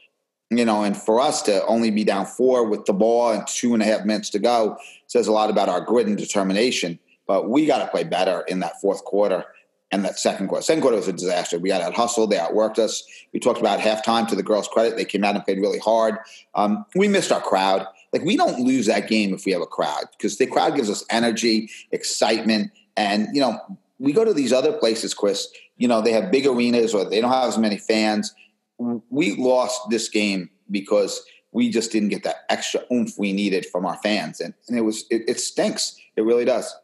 You 0.50 0.64
know, 0.64 0.84
and 0.84 0.96
for 0.96 1.20
us 1.20 1.42
to 1.42 1.64
only 1.66 1.90
be 1.90 2.04
down 2.04 2.24
four 2.24 2.64
with 2.64 2.84
the 2.84 2.92
ball 2.92 3.32
and 3.32 3.44
two 3.48 3.74
and 3.74 3.82
a 3.82 3.86
half 3.86 4.04
minutes 4.04 4.30
to 4.30 4.38
go 4.38 4.78
says 5.08 5.26
a 5.26 5.32
lot 5.32 5.50
about 5.50 5.68
our 5.68 5.80
grit 5.80 6.06
and 6.06 6.16
determination. 6.16 7.00
But 7.26 7.50
we 7.50 7.66
got 7.66 7.78
to 7.78 7.88
play 7.88 8.04
better 8.04 8.42
in 8.42 8.60
that 8.60 8.80
fourth 8.80 9.04
quarter 9.04 9.44
and 9.90 10.04
that 10.04 10.18
second 10.18 10.46
quarter. 10.48 10.62
Second 10.62 10.82
quarter 10.82 10.96
was 10.96 11.08
a 11.08 11.12
disaster. 11.12 11.58
We 11.58 11.68
got 11.68 11.82
out 11.82 11.94
hustled. 11.94 12.30
They 12.30 12.36
outworked 12.36 12.78
us. 12.78 13.02
We 13.32 13.40
talked 13.40 13.58
about 13.58 13.80
halftime 13.80 14.28
to 14.28 14.36
the 14.36 14.42
girls' 14.42 14.68
credit. 14.68 14.96
They 14.96 15.04
came 15.04 15.24
out 15.24 15.34
and 15.34 15.44
played 15.44 15.58
really 15.58 15.80
hard. 15.80 16.18
Um, 16.54 16.84
we 16.94 17.08
missed 17.08 17.32
our 17.32 17.40
crowd. 17.40 17.86
Like 18.12 18.22
we 18.22 18.36
don't 18.36 18.60
lose 18.60 18.86
that 18.86 19.08
game 19.08 19.34
if 19.34 19.44
we 19.46 19.52
have 19.52 19.62
a 19.62 19.66
crowd 19.66 20.04
because 20.16 20.38
the 20.38 20.46
crowd 20.46 20.76
gives 20.76 20.90
us 20.90 21.04
energy, 21.10 21.70
excitement, 21.90 22.70
and 22.96 23.28
you 23.32 23.40
know 23.40 23.60
we 23.98 24.12
go 24.12 24.24
to 24.24 24.34
these 24.34 24.52
other 24.52 24.72
places, 24.72 25.14
Chris, 25.14 25.48
you 25.76 25.88
know, 25.88 26.00
they 26.00 26.12
have 26.12 26.30
big 26.30 26.46
arenas 26.46 26.94
or 26.94 27.08
they 27.08 27.20
don't 27.20 27.32
have 27.32 27.48
as 27.48 27.58
many 27.58 27.78
fans. 27.78 28.34
We 28.78 29.36
lost 29.36 29.80
this 29.90 30.08
game 30.08 30.50
because 30.70 31.22
we 31.52 31.70
just 31.70 31.92
didn't 31.92 32.10
get 32.10 32.24
that 32.24 32.44
extra 32.48 32.82
oomph 32.92 33.14
we 33.18 33.32
needed 33.32 33.66
from 33.66 33.86
our 33.86 33.96
fans. 33.98 34.40
And, 34.40 34.52
and 34.68 34.76
it 34.76 34.82
was, 34.82 35.04
it, 35.10 35.22
it 35.28 35.40
stinks. 35.40 35.96
It 36.16 36.22
really 36.22 36.44
does. 36.44 36.74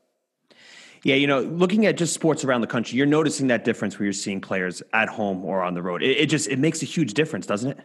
Yeah, 1.04 1.16
you 1.16 1.26
know, 1.26 1.40
looking 1.40 1.84
at 1.86 1.96
just 1.96 2.14
sports 2.14 2.44
around 2.44 2.60
the 2.60 2.68
country, 2.68 2.96
you're 2.96 3.06
noticing 3.06 3.48
that 3.48 3.64
difference 3.64 3.98
where 3.98 4.04
you're 4.04 4.12
seeing 4.12 4.40
players 4.40 4.82
at 4.92 5.08
home 5.08 5.44
or 5.44 5.62
on 5.62 5.74
the 5.74 5.82
road. 5.82 6.02
It, 6.02 6.16
it 6.16 6.26
just 6.26 6.48
it 6.48 6.60
makes 6.60 6.80
a 6.80 6.86
huge 6.86 7.14
difference, 7.14 7.44
doesn't 7.44 7.72
it? 7.72 7.80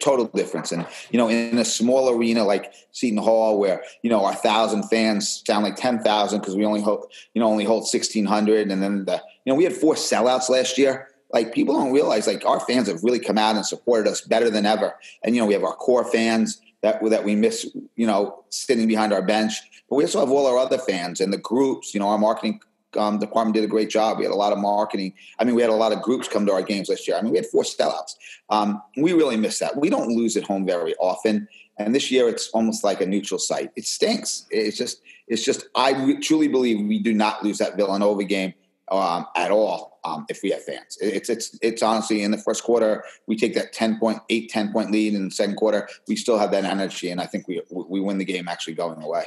Total 0.00 0.26
difference. 0.26 0.72
And 0.72 0.86
you 1.10 1.18
know, 1.18 1.28
in 1.28 1.58
a 1.58 1.64
small 1.64 2.10
arena 2.10 2.44
like 2.44 2.72
Seton 2.92 3.18
Hall, 3.18 3.58
where 3.58 3.82
you 4.02 4.10
know 4.10 4.24
our 4.24 4.34
thousand 4.34 4.84
fans 4.84 5.42
sound 5.46 5.64
like 5.64 5.76
ten 5.76 6.00
thousand 6.00 6.40
because 6.40 6.56
we 6.56 6.64
only 6.64 6.80
hold 6.80 7.12
you 7.34 7.40
know 7.40 7.48
only 7.48 7.64
hold 7.64 7.86
sixteen 7.86 8.24
hundred, 8.24 8.70
and 8.70 8.82
then 8.82 9.04
the 9.04 9.22
you 9.44 9.52
know 9.52 9.56
we 9.56 9.64
had 9.64 9.72
four 9.72 9.94
sellouts 9.94 10.48
last 10.48 10.78
year. 10.78 11.08
Like 11.32 11.52
people 11.52 11.74
don't 11.74 11.92
realize 11.92 12.26
like 12.26 12.44
our 12.46 12.60
fans 12.60 12.88
have 12.88 13.02
really 13.02 13.18
come 13.18 13.36
out 13.38 13.56
and 13.56 13.66
supported 13.66 14.10
us 14.10 14.22
better 14.22 14.48
than 14.50 14.64
ever. 14.64 14.94
And 15.22 15.34
you 15.34 15.40
know 15.40 15.46
we 15.46 15.54
have 15.54 15.64
our 15.64 15.74
core 15.74 16.04
fans. 16.04 16.60
that 16.82 17.02
that 17.10 17.24
we 17.24 17.34
miss, 17.34 17.66
you 17.96 18.06
know, 18.06 18.44
sitting 18.50 18.86
behind 18.86 19.12
our 19.12 19.22
bench. 19.22 19.54
But 19.88 19.96
we 19.96 20.04
also 20.04 20.20
have 20.20 20.30
all 20.30 20.46
our 20.46 20.58
other 20.58 20.78
fans 20.78 21.20
and 21.20 21.32
the 21.32 21.38
groups. 21.38 21.94
You 21.94 22.00
know, 22.00 22.08
our 22.08 22.18
marketing 22.18 22.60
um, 22.96 23.18
department 23.18 23.54
did 23.54 23.64
a 23.64 23.68
great 23.68 23.90
job. 23.90 24.18
We 24.18 24.24
had 24.24 24.32
a 24.32 24.36
lot 24.36 24.52
of 24.52 24.58
marketing. 24.58 25.14
I 25.38 25.44
mean, 25.44 25.54
we 25.54 25.62
had 25.62 25.70
a 25.70 25.74
lot 25.74 25.92
of 25.92 26.02
groups 26.02 26.28
come 26.28 26.46
to 26.46 26.52
our 26.52 26.62
games 26.62 26.88
last 26.88 27.06
year. 27.06 27.16
I 27.16 27.22
mean, 27.22 27.32
we 27.32 27.38
had 27.38 27.46
four 27.46 27.62
sellouts. 27.62 28.14
Um, 28.50 28.82
we 28.96 29.12
really 29.12 29.36
miss 29.36 29.58
that. 29.58 29.76
We 29.76 29.90
don't 29.90 30.08
lose 30.08 30.36
at 30.36 30.44
home 30.44 30.66
very 30.66 30.94
often, 30.96 31.48
and 31.78 31.94
this 31.94 32.10
year 32.10 32.28
it's 32.28 32.48
almost 32.50 32.84
like 32.84 33.00
a 33.00 33.06
neutral 33.06 33.38
site. 33.38 33.70
It 33.76 33.86
stinks. 33.86 34.46
It's 34.50 34.76
just, 34.76 35.02
it's 35.26 35.44
just. 35.44 35.68
I 35.74 36.18
truly 36.22 36.48
believe 36.48 36.86
we 36.86 36.98
do 36.98 37.12
not 37.12 37.44
lose 37.44 37.58
that 37.58 37.76
Villanova 37.76 38.24
game 38.24 38.54
um, 38.90 39.26
at 39.36 39.50
all 39.50 40.00
um, 40.04 40.26
if 40.28 40.42
we 40.42 40.50
have 40.50 40.62
fans. 40.64 40.98
It's 41.00 41.28
it's 41.28 41.58
it's 41.62 41.82
honestly 41.82 42.22
in 42.22 42.30
the 42.30 42.38
first 42.38 42.64
quarter 42.64 43.04
we 43.26 43.36
take 43.36 43.54
that 43.54 43.72
10 43.72 43.98
point, 43.98 44.18
8, 44.28 44.48
10 44.48 44.72
point 44.72 44.90
lead 44.90 45.14
in 45.14 45.26
the 45.26 45.30
second 45.30 45.56
quarter. 45.56 45.88
We 46.06 46.16
still 46.16 46.38
have 46.38 46.50
that 46.52 46.64
energy, 46.64 47.10
and 47.10 47.20
I 47.20 47.26
think 47.26 47.48
we 47.48 47.60
we 47.70 48.00
win 48.00 48.18
the 48.18 48.24
game 48.24 48.48
actually 48.48 48.74
going 48.74 49.02
away. 49.02 49.24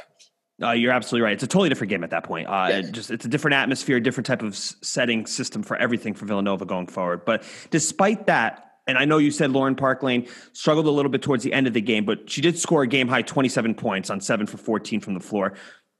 Uh, 0.62 0.72
you're 0.72 0.92
absolutely 0.92 1.24
right. 1.24 1.32
It's 1.32 1.42
a 1.42 1.46
totally 1.46 1.68
different 1.68 1.90
game 1.90 2.04
at 2.04 2.10
that 2.10 2.24
point. 2.24 2.48
Uh, 2.48 2.66
yes. 2.68 2.86
it 2.86 2.92
just 2.92 3.10
it's 3.10 3.24
a 3.24 3.28
different 3.28 3.54
atmosphere, 3.54 3.98
different 4.00 4.26
type 4.26 4.42
of 4.42 4.56
setting 4.56 5.26
system 5.26 5.62
for 5.62 5.76
everything 5.76 6.14
for 6.14 6.26
Villanova 6.26 6.64
going 6.64 6.86
forward. 6.86 7.24
But 7.24 7.44
despite 7.70 8.26
that, 8.26 8.72
and 8.86 8.98
I 8.98 9.04
know 9.04 9.18
you 9.18 9.30
said 9.30 9.50
Lauren 9.50 9.74
Parklane 9.74 10.28
struggled 10.52 10.86
a 10.86 10.90
little 10.90 11.10
bit 11.10 11.22
towards 11.22 11.44
the 11.44 11.52
end 11.52 11.66
of 11.66 11.72
the 11.72 11.80
game, 11.80 12.04
but 12.04 12.28
she 12.28 12.40
did 12.40 12.58
score 12.58 12.82
a 12.82 12.86
game 12.86 13.08
high 13.08 13.22
27 13.22 13.74
points 13.74 14.10
on 14.10 14.20
seven 14.20 14.46
for 14.46 14.56
14 14.56 15.00
from 15.00 15.14
the 15.14 15.20
floor. 15.20 15.54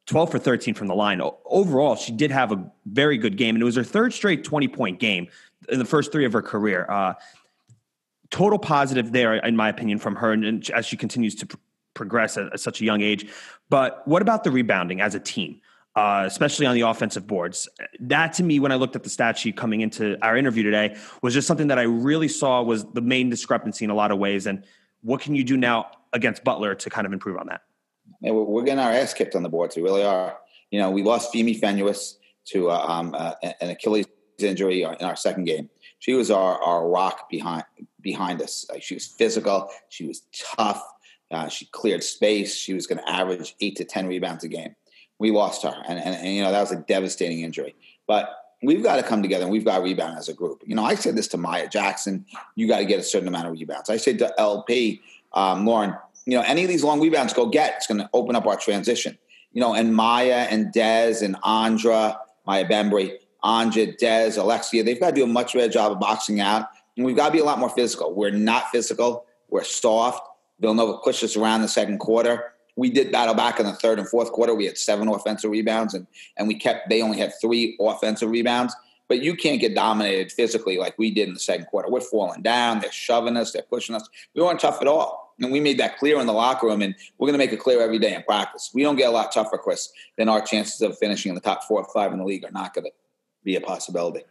12 0.07 0.33
for 0.33 0.39
13 0.39 0.75
from 0.75 0.89
the 0.89 0.95
line. 0.95 1.21
Overall, 1.47 1.95
she 1.95 2.11
did 2.11 2.33
have 2.33 2.51
a 2.51 2.71
very 2.87 3.17
good 3.17 3.37
game, 3.37 3.55
and 3.55 3.63
it 3.63 3.65
was 3.65 3.77
her 3.77 3.85
third 3.85 4.13
straight 4.13 4.43
20 4.43 4.69
point 4.69 4.99
game 4.99 5.29
in 5.69 5.79
the 5.79 5.85
first 5.85 6.11
three 6.11 6.25
of 6.25 6.33
her 6.33 6.43
career. 6.43 6.87
Uh, 6.91 7.15
total 8.31 8.59
positive 8.59 9.13
there, 9.13 9.35
in 9.35 9.55
my 9.55 9.69
opinion, 9.69 9.99
from 9.99 10.17
her, 10.17 10.33
and, 10.33 10.45
and 10.45 10.71
as 10.71 10.87
she 10.87 10.97
continues 10.97 11.37
to 11.37 11.47
progress 11.95 12.37
at, 12.37 12.53
at, 12.53 12.61
such 12.61 12.81
a 12.81 12.85
young 12.85 13.01
age. 13.01 13.31
But 13.69 14.07
what 14.07 14.23
about 14.23 14.45
the 14.45 14.51
rebounding 14.51 15.01
as 15.01 15.15
a 15.15 15.21
team, 15.21 15.61
uh, 15.97 16.25
especially 16.27 16.67
on 16.67 16.75
the 16.75 16.83
offensive 16.83 17.27
boards? 17.27 17.69
That 18.01 18.33
to 18.35 18.43
me, 18.43 18.61
when 18.61 18.73
I 18.73 18.77
looked 18.77 18.97
at 18.97 19.03
the 19.03 19.11
stat 19.11 19.39
sheet 19.39 19.57
coming 19.57 19.81
into 19.81 20.19
our 20.25 20.37
interview 20.37 20.63
today, 20.63 20.97
was 21.23 21.35
just 21.35 21.47
something 21.47 21.69
that 21.69 21.79
I 21.79 21.83
really 21.83 22.29
saw 22.29 22.63
was 22.63 22.85
the 22.93 23.03
main 23.03 23.31
discrepancy 23.31 23.85
in 23.85 23.91
a 23.91 23.95
lot 23.95 24.11
of 24.11 24.19
ways. 24.19 24.47
And 24.47 24.65
what 25.03 25.21
can 25.21 25.35
you 25.35 25.45
do 25.45 25.57
now 25.57 25.91
against 26.13 26.45
Butler 26.45 26.75
to 26.75 26.91
kind 26.91 27.07
of 27.07 27.13
improve 27.13 27.39
on 27.39 27.47
that? 27.47 27.63
we're, 28.21 28.45
we're, 28.45 28.63
getting 28.63 28.79
our 28.79 28.93
ass 28.93 29.15
kicked 29.15 29.35
on 29.35 29.43
the 29.43 29.49
boards. 29.49 29.77
We 29.77 29.83
really 29.83 30.05
are. 30.05 30.39
You 30.71 30.79
know, 30.79 30.91
we 30.91 31.03
lost 31.03 31.33
Femi 31.33 31.59
Fenuis 31.59 32.15
to 32.47 32.71
uh, 32.71 32.79
um, 32.87 33.15
uh, 33.17 33.35
an 33.61 33.71
Achilles 33.71 34.07
injury 34.39 34.83
in 34.83 35.05
our 35.05 35.17
second 35.17 35.45
game. 35.45 35.69
She 35.99 36.15
was 36.15 36.31
our, 36.31 36.61
our 36.63 36.89
rock 36.89 37.29
behind 37.31 37.65
behind 38.01 38.43
us. 38.43 38.67
Like 38.71 38.83
she 38.83 38.95
was 38.95 39.07
physical. 39.07 39.69
She 39.89 40.07
was 40.07 40.23
tough. 40.33 40.83
Uh, 41.33 41.49
she 41.49 41.67
cleared 41.67 42.03
space. 42.03 42.55
She 42.55 42.75
was 42.75 42.87
going 42.87 42.99
to 42.99 43.09
average 43.09 43.55
eight 43.61 43.77
to 43.77 43.85
ten 43.85 44.07
rebounds 44.07 44.45
a 44.45 44.49
game. 44.49 44.77
We 45.19 45.31
lost 45.31 45.63
her, 45.63 45.75
and, 45.87 45.99
and, 45.99 46.15
and 46.15 46.35
you 46.35 46.43
know 46.43 46.53
that 46.53 46.61
was 46.61 46.73
a 46.73 46.77
devastating 46.77 47.41
injury. 47.41 47.75
But 48.07 48.29
we've 48.63 48.83
got 48.83 48.97
to 48.97 49.03
come 49.03 49.23
together 49.23 49.45
and 49.45 49.53
we've 49.53 49.65
got 49.65 49.79
to 49.79 49.83
rebound 49.83 50.19
as 50.19 50.29
a 50.29 50.35
group. 50.35 50.63
You 50.67 50.75
know, 50.75 50.85
I 50.85 50.95
said 50.95 51.17
this 51.17 51.29
to 51.29 51.37
Maya 51.37 51.69
Jackson. 51.69 52.27
You 52.55 52.69
got 52.69 52.79
to 52.79 52.85
get 52.85 53.01
a 53.01 53.03
certain 53.03 53.29
amount 53.29 53.47
of 53.47 53.53
rebounds. 53.53 53.91
I 53.91 53.97
said 53.97 54.19
to 54.19 54.33
LP 54.39 55.01
um, 55.33 55.65
Lauren 55.65 55.97
you 56.27 56.37
know, 56.37 56.45
any 56.47 56.63
of 56.63 56.69
these 56.69 56.85
long 56.85 57.01
rebounds 57.01 57.33
go 57.33 57.47
get. 57.47 57.75
It's 57.77 57.87
going 57.87 57.99
to 57.99 58.09
open 58.13 58.37
up 58.37 58.47
our 58.47 58.57
transition. 58.57 59.19
You 59.53 59.61
know, 59.61 59.75
and 59.75 59.95
Maya 59.95 60.47
and 60.51 60.73
Dez 60.73 61.23
and 61.23 61.37
Andra, 61.45 62.19
Maya 62.47 62.67
Bembry, 62.67 63.17
Andra, 63.43 63.87
Dez, 63.87 64.39
Alexia, 64.39 64.83
they've 64.83 64.99
got 64.99 65.11
to 65.11 65.15
do 65.15 65.25
a 65.25 65.27
much 65.27 65.55
better 65.55 65.71
job 65.71 65.93
of 65.93 66.01
boxing 66.01 66.41
out. 66.41 66.69
And 66.97 67.05
we've 67.05 67.17
got 67.17 67.27
to 67.27 67.33
be 67.33 67.41
a 67.41 67.45
lot 67.45 67.59
more 67.59 67.71
physical. 67.71 68.15
We're 68.15 68.31
not 68.31 68.71
physical. 68.71 69.27
We're 69.49 69.65
soft. 69.65 70.27
Villanova 70.63 70.99
pushed 70.99 71.23
us 71.23 71.37
around 71.37 71.61
the 71.61 71.69
second 71.69 71.99
quarter. 71.99 72.55
We 72.77 72.89
did 72.89 73.13
battle 73.13 73.35
back 73.35 73.61
in 73.61 73.67
the 73.67 73.75
third 73.75 73.99
and 73.99 74.09
fourth 74.09 74.33
quarter. 74.33 74.55
We 74.55 74.65
had 74.65 74.79
seven 74.79 75.09
offensive 75.09 75.51
rebounds, 75.51 75.93
and, 75.93 76.07
and 76.39 76.49
we 76.49 76.55
kept, 76.55 76.89
they 76.89 77.03
only 77.03 77.19
had 77.19 77.33
three 77.39 77.77
offensive 77.81 78.31
rebounds. 78.31 78.75
But 79.09 79.21
you 79.21 79.37
can't 79.37 79.61
get 79.61 79.75
dominated 79.75 80.33
physically 80.33 80.79
like 80.79 80.97
we 80.97 81.11
did 81.11 81.29
in 81.29 81.35
the 81.35 81.41
second 81.41 81.67
quarter. 81.67 81.91
We're 81.91 82.01
falling 82.01 82.41
down. 82.41 82.81
They're 82.81 82.91
shoving 82.91 83.37
us. 83.37 83.53
They're 83.53 83.63
pushing 83.63 83.95
us. 83.95 84.09
We 84.35 84.41
weren't 84.41 84.61
tough 84.61 84.81
at 84.81 84.89
all. 84.89 85.35
And 85.41 85.53
we 85.53 85.61
made 85.61 85.79
that 85.81 85.99
clear 85.99 86.19
in 86.19 86.27
the 86.27 86.33
locker 86.33 86.69
room, 86.69 86.81
and 86.81 86.95
we're 87.19 87.27
going 87.27 87.39
to 87.39 87.45
make 87.45 87.53
it 87.53 87.61
clear 87.61 87.83
every 87.83 87.99
day 87.99 88.15
in 88.15 88.23
practice. 88.23 88.71
We 88.73 88.83
don't 88.85 88.97
get 88.97 89.09
a 89.09 89.13
lot 89.13 89.33
tougher, 89.33 89.59
Chris, 89.59 89.93
then 90.17 90.29
our 90.29 90.41
chances 90.41 90.81
of 90.81 90.97
finishing 90.97 91.31
in 91.31 91.35
the 91.35 91.41
top 91.43 91.65
four 91.65 91.83
or 91.83 91.93
five 91.93 92.13
in 92.13 92.19
the 92.19 92.25
league 92.25 92.45
are 92.45 92.53
not 92.53 92.73
going 92.73 92.85
to 92.85 92.93
be 93.45 93.57
a 93.57 93.61
possibility. 93.61 94.23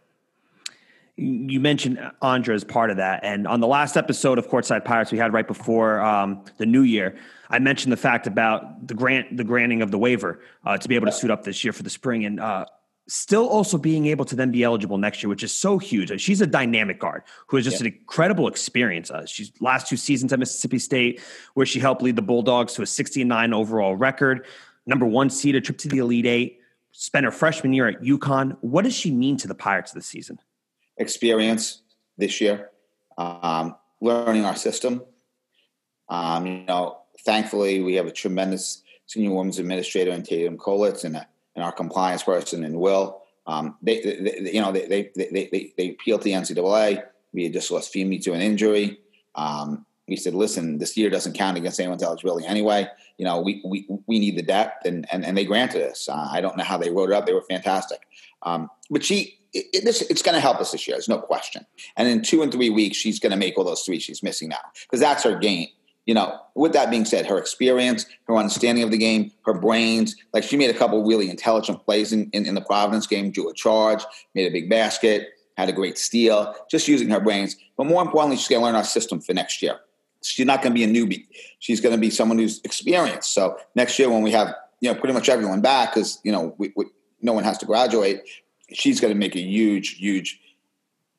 You 1.22 1.60
mentioned 1.60 2.00
Andra 2.24 2.56
as 2.56 2.64
part 2.64 2.90
of 2.90 2.98
that, 2.98 3.24
and 3.24 3.48
on 3.48 3.60
the 3.60 3.68
last 3.68 3.96
episode 3.96 4.40
of 4.40 4.48
Courtside 4.48 4.84
Pirates 4.84 5.12
we 5.12 5.20
had 5.20 5.34
right 5.34 5.48
before 5.48 6.00
um, 6.02 6.44
the 6.58 6.66
new 6.66 6.82
year, 6.82 7.16
I 7.52 7.60
mentioned 7.60 7.92
the 7.94 7.98
fact 7.98 8.26
about 8.26 8.88
the 8.88 8.96
grant, 8.96 9.38
the 9.38 9.44
granting 9.44 9.84
of 9.84 9.92
the 9.92 10.00
waiver 10.00 10.40
uh, 10.66 10.80
to 10.80 10.90
be 10.90 10.96
able 10.96 11.06
to 11.06 11.12
suit 11.12 11.30
up 11.30 11.44
this 11.44 11.64
year 11.64 11.74
for 11.74 11.84
the 11.84 11.92
spring, 11.92 12.26
and 12.26 12.40
uh, 12.40 12.66
still 13.08 13.48
also 13.48 13.78
being 13.78 14.08
able 14.08 14.26
to 14.26 14.36
then 14.36 14.50
be 14.50 14.64
eligible 14.64 14.98
next 14.98 15.22
year, 15.22 15.30
which 15.30 15.44
is 15.44 15.54
so 15.54 15.78
huge. 15.78 16.20
She's 16.20 16.42
a 16.42 16.48
dynamic 16.48 17.00
guard 17.00 17.22
who 17.48 17.58
has 17.58 17.66
just 17.66 17.82
yeah. 17.82 17.88
an 17.88 17.94
incredible 17.94 18.48
experience. 18.48 19.12
Uh, 19.12 19.26
she's 19.28 19.52
last 19.60 19.88
two 19.88 19.98
seasons 19.98 20.34
at 20.34 20.40
Mississippi 20.40 20.80
State, 20.80 21.22
where 21.54 21.68
she 21.68 21.80
helped 21.80 22.02
lead 22.02 22.16
the 22.16 22.24
Bulldogs 22.24 22.74
to 22.74 22.82
a 22.82 22.88
69 22.88 23.54
overall 23.54 23.96
record, 23.96 24.46
number 24.88 25.06
one 25.06 25.30
seed, 25.30 25.56
a 25.56 25.62
trip 25.62 25.78
to 25.80 25.88
the 25.88 26.00
Elite 26.00 26.26
Eight, 26.26 26.62
spent 26.94 27.26
her 27.26 27.32
freshman 27.32 27.74
year 27.74 27.88
at 27.88 28.02
UConn. 28.02 28.58
What 28.62 28.86
does 28.86 28.96
she 28.96 29.12
mean 29.12 29.38
to 29.38 29.48
the 29.48 29.56
Pirates 29.56 29.92
this 29.92 30.08
season? 30.08 30.40
Experience 30.98 31.82
this 32.18 32.40
year, 32.42 32.70
um, 33.18 33.76
learning 34.02 34.46
our 34.46 34.56
system. 34.56 35.04
Um, 36.10 36.46
you 36.46 36.66
know, 36.66 37.00
thankfully, 37.26 37.82
we 37.82 37.96
have 37.96 38.06
a 38.06 38.12
tremendous 38.12 38.84
senior 39.06 39.32
women's 39.32 39.60
administrator 39.60 40.12
in 40.12 40.24
Tatum 40.24 40.58
Kolitz 40.58 41.04
and 41.04 41.18
a 41.18 41.28
and 41.56 41.64
our 41.64 41.72
compliance 41.72 42.24
person 42.24 42.64
and 42.64 42.80
Will. 42.80 43.22
Um, 43.48 43.78
they, 43.82 44.02
they, 44.02 44.16
they, 44.20 44.52
you 44.54 44.62
know, 44.62 44.72
they, 44.72 44.86
they, 44.86 45.12
they, 45.16 45.50
they, 45.52 45.74
they 45.78 45.90
appealed 45.90 46.22
to 46.22 46.26
the 46.26 46.32
NCAA. 46.32 47.04
We 47.34 47.44
had 47.44 47.54
just 47.54 47.72
lost 47.72 47.94
Femi 47.94 48.22
to 48.24 48.34
an 48.34 48.42
injury. 48.42 49.00
Um, 49.36 49.86
we 50.08 50.16
said, 50.16 50.34
listen, 50.34 50.78
this 50.78 50.98
year 50.98 51.10
doesn't 51.10 51.34
count 51.34 51.58
against 51.58 51.80
anyone's 51.80 52.04
eligibility 52.04 52.46
anyway. 52.46 52.88
You 53.18 53.26
know, 53.26 53.42
we, 53.42 53.62
we, 53.66 53.88
we 54.08 54.20
need 54.20 54.38
the 54.38 54.42
depth, 54.42 54.86
and, 54.86 55.08
and, 55.12 55.24
and 55.26 55.38
they 55.38 55.46
granted 55.46 55.90
us. 55.90 56.10
Uh, 56.10 56.30
I 56.32 56.42
don't 56.42 56.58
know 56.58 56.64
how 56.64 56.78
they 56.78 56.90
wrote 56.90 57.12
it 57.12 57.16
up. 57.16 57.26
They 57.26 57.34
were 57.34 57.44
fantastic. 57.44 58.02
Um, 58.44 58.70
but 58.90 59.04
she, 59.04 59.40
it, 59.54 59.68
it, 59.74 60.10
it's 60.10 60.22
going 60.22 60.36
to 60.36 60.42
help 60.42 60.60
us 60.60 60.72
this 60.72 60.88
year. 60.88 60.96
There's 60.96 61.10
no 61.10 61.20
question. 61.20 61.66
And 61.98 62.08
in 62.08 62.22
two 62.22 62.42
and 62.42 62.52
three 62.52 62.70
weeks, 62.70 62.98
she's 62.98 63.20
going 63.20 63.32
to 63.32 63.38
make 63.38 63.58
all 63.58 63.64
those 63.64 63.84
three 63.84 64.00
she's 64.00 64.24
missing 64.24 64.50
now 64.50 64.58
because 64.84 65.00
that's 65.00 65.24
her 65.24 65.38
game 65.38 65.68
you 66.06 66.16
know, 66.16 66.40
with 66.56 66.74
that 66.74 66.90
being 66.90 67.06
said, 67.06 67.28
her 67.28 67.38
experience, 67.38 68.06
her 68.28 68.36
understanding 68.36 68.84
of 68.84 68.92
the 68.92 68.98
game, 68.98 69.32
her 69.46 69.54
brains, 69.54 70.16
like 70.34 70.44
she 70.44 70.58
made 70.58 70.70
a 70.70 70.78
couple 70.78 71.04
really 71.06 71.30
intelligent 71.30 71.84
plays 71.86 72.12
in, 72.12 72.30
in, 72.34 72.46
in, 72.46 72.56
the 72.56 72.62
Providence 72.62 73.06
game, 73.06 73.32
drew 73.32 73.50
a 73.50 73.54
charge, 73.54 74.04
made 74.34 74.48
a 74.48 74.52
big 74.52 74.70
basket, 74.70 75.30
had 75.58 75.70
a 75.70 75.72
great 75.72 75.98
steal, 75.98 76.56
just 76.70 76.88
using 76.88 77.10
her 77.10 77.20
brains. 77.20 77.56
But 77.78 77.86
more 77.86 78.02
importantly, 78.02 78.38
she's 78.38 78.48
going 78.48 78.62
to 78.62 78.66
learn 78.66 78.76
our 78.76 78.84
system 78.84 79.22
for 79.22 79.34
next 79.34 79.62
year. 79.62 79.80
She's 80.24 80.46
not 80.46 80.62
going 80.62 80.74
to 80.74 80.76
be 80.76 80.84
a 80.84 80.88
newbie. 80.88 81.28
She's 81.60 81.82
going 81.82 81.96
to 81.96 82.02
be 82.02 82.10
someone 82.10 82.40
who's 82.40 82.62
experienced. 82.64 83.34
So 83.34 83.58
next 83.76 83.98
year, 83.98 84.10
when 84.10 84.22
we 84.22 84.32
have, 84.32 84.54
you 84.80 84.92
know, 84.92 85.00
pretty 85.00 85.14
much 85.14 85.30
everyone 85.30 85.62
back, 85.62 85.94
because, 85.94 86.20
you 86.24 86.32
know, 86.32 86.56
we, 86.58 86.74
we, 86.76 86.86
no 87.22 87.34
one 87.34 87.44
has 87.44 87.58
to 87.60 87.66
graduate, 87.66 88.22
she's 88.72 89.00
going 89.00 89.14
to 89.14 89.18
make 89.18 89.36
a 89.36 89.42
huge, 89.42 89.98
huge 89.98 90.40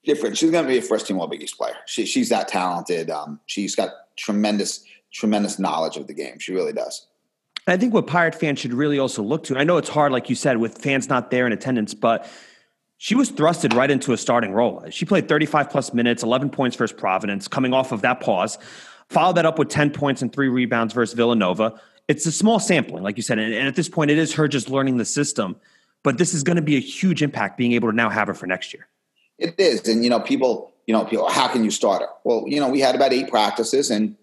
difference. 0.05 0.39
She's 0.39 0.51
going 0.51 0.65
to 0.65 0.71
be 0.71 0.79
a 0.79 0.83
first 0.83 1.07
team 1.07 1.21
All 1.21 1.27
Big 1.27 1.43
East 1.43 1.57
player. 1.57 1.77
She, 1.87 2.07
she's 2.07 2.29
that 2.31 2.49
talented. 2.49 3.11
Um, 3.11 3.41
she's 3.47 3.75
got 3.75 3.91
tremendous, 4.17 4.85
tremendous 5.13 5.59
knowledge 5.59 5.97
of 5.97 6.07
the 6.07 6.15
game. 6.15 6.39
She 6.39 6.53
really 6.53 6.73
does. 6.73 7.07
I 7.67 7.77
think 7.77 7.95
what 7.95 8.09
Pirate 8.09 8.35
fans 8.35 8.59
should 8.59 8.75
really 8.75 8.99
also 8.99 9.23
look 9.23 9.45
to, 9.45 9.57
I 9.57 9.65
know 9.65 9.77
it's 9.77 9.89
hard, 9.89 10.11
like 10.11 10.29
you 10.29 10.35
said, 10.35 10.57
with 10.57 10.79
fans 10.79 11.09
not 11.09 11.31
there 11.31 11.47
in 11.47 11.53
attendance, 11.53 11.95
but 11.95 12.29
she 12.99 13.15
was 13.15 13.31
thrusted 13.31 13.75
right 13.75 13.91
into 13.91 14.13
a 14.13 14.17
starting 14.17 14.53
role. 14.53 14.85
She 14.91 15.05
played 15.05 15.29
35 15.29 15.71
plus 15.71 15.95
minutes, 15.95 16.23
11 16.23 16.51
points 16.51 16.77
versus 16.77 16.97
Providence, 16.97 17.47
coming 17.47 17.73
off 17.73 17.93
of 17.93 18.03
that 18.03 18.21
pause. 18.21 18.59
Followed 19.09 19.37
that 19.37 19.47
up 19.47 19.59
with 19.59 19.69
10 19.69 19.91
points 19.91 20.23
and 20.23 20.33
three 20.33 20.49
rebounds 20.49 20.95
versus 20.95 21.15
Villanova. 21.15 21.81
It's 22.09 22.27
a 22.27 22.33
small 22.33 22.59
sampling, 22.59 23.03
like 23.03 23.17
you 23.17 23.23
said. 23.23 23.39
And, 23.39 23.55
at 23.55 23.77
this 23.77 23.89
point, 23.89 24.11
it 24.11 24.19
is 24.19 24.35
her 24.35 24.49
just 24.49 24.71
learning 24.71 24.97
the 24.97 25.05
system. 25.05 25.57
But 26.05 26.19
this 26.19 26.35
is 26.35 26.43
going 26.43 26.57
to 26.57 26.63
be 26.63 26.77
a 26.77 26.81
huge 26.81 27.23
impact 27.23 27.57
being 27.57 27.73
able 27.73 27.91
to 27.91 27.95
now 27.95 28.11
have 28.11 28.29
her 28.29 28.35
for 28.35 28.47
next 28.47 28.75
year. 28.75 28.89
It 29.39 29.55
is. 29.59 29.87
And, 29.89 30.05
you 30.05 30.11
know, 30.11 30.21
people 30.21 30.73
you 30.87 30.95
know, 30.95 31.05
people, 31.05 31.31
how 31.31 31.49
can 31.49 31.65
you 31.65 31.71
start 31.71 32.03
her? 32.03 32.09
Well, 32.25 32.45
you 32.47 32.61
know, 32.61 32.69
we 32.69 32.81
had 32.81 32.95
about 32.95 33.13
eight 33.13 33.29
practices 33.29 33.91
and 33.91 34.17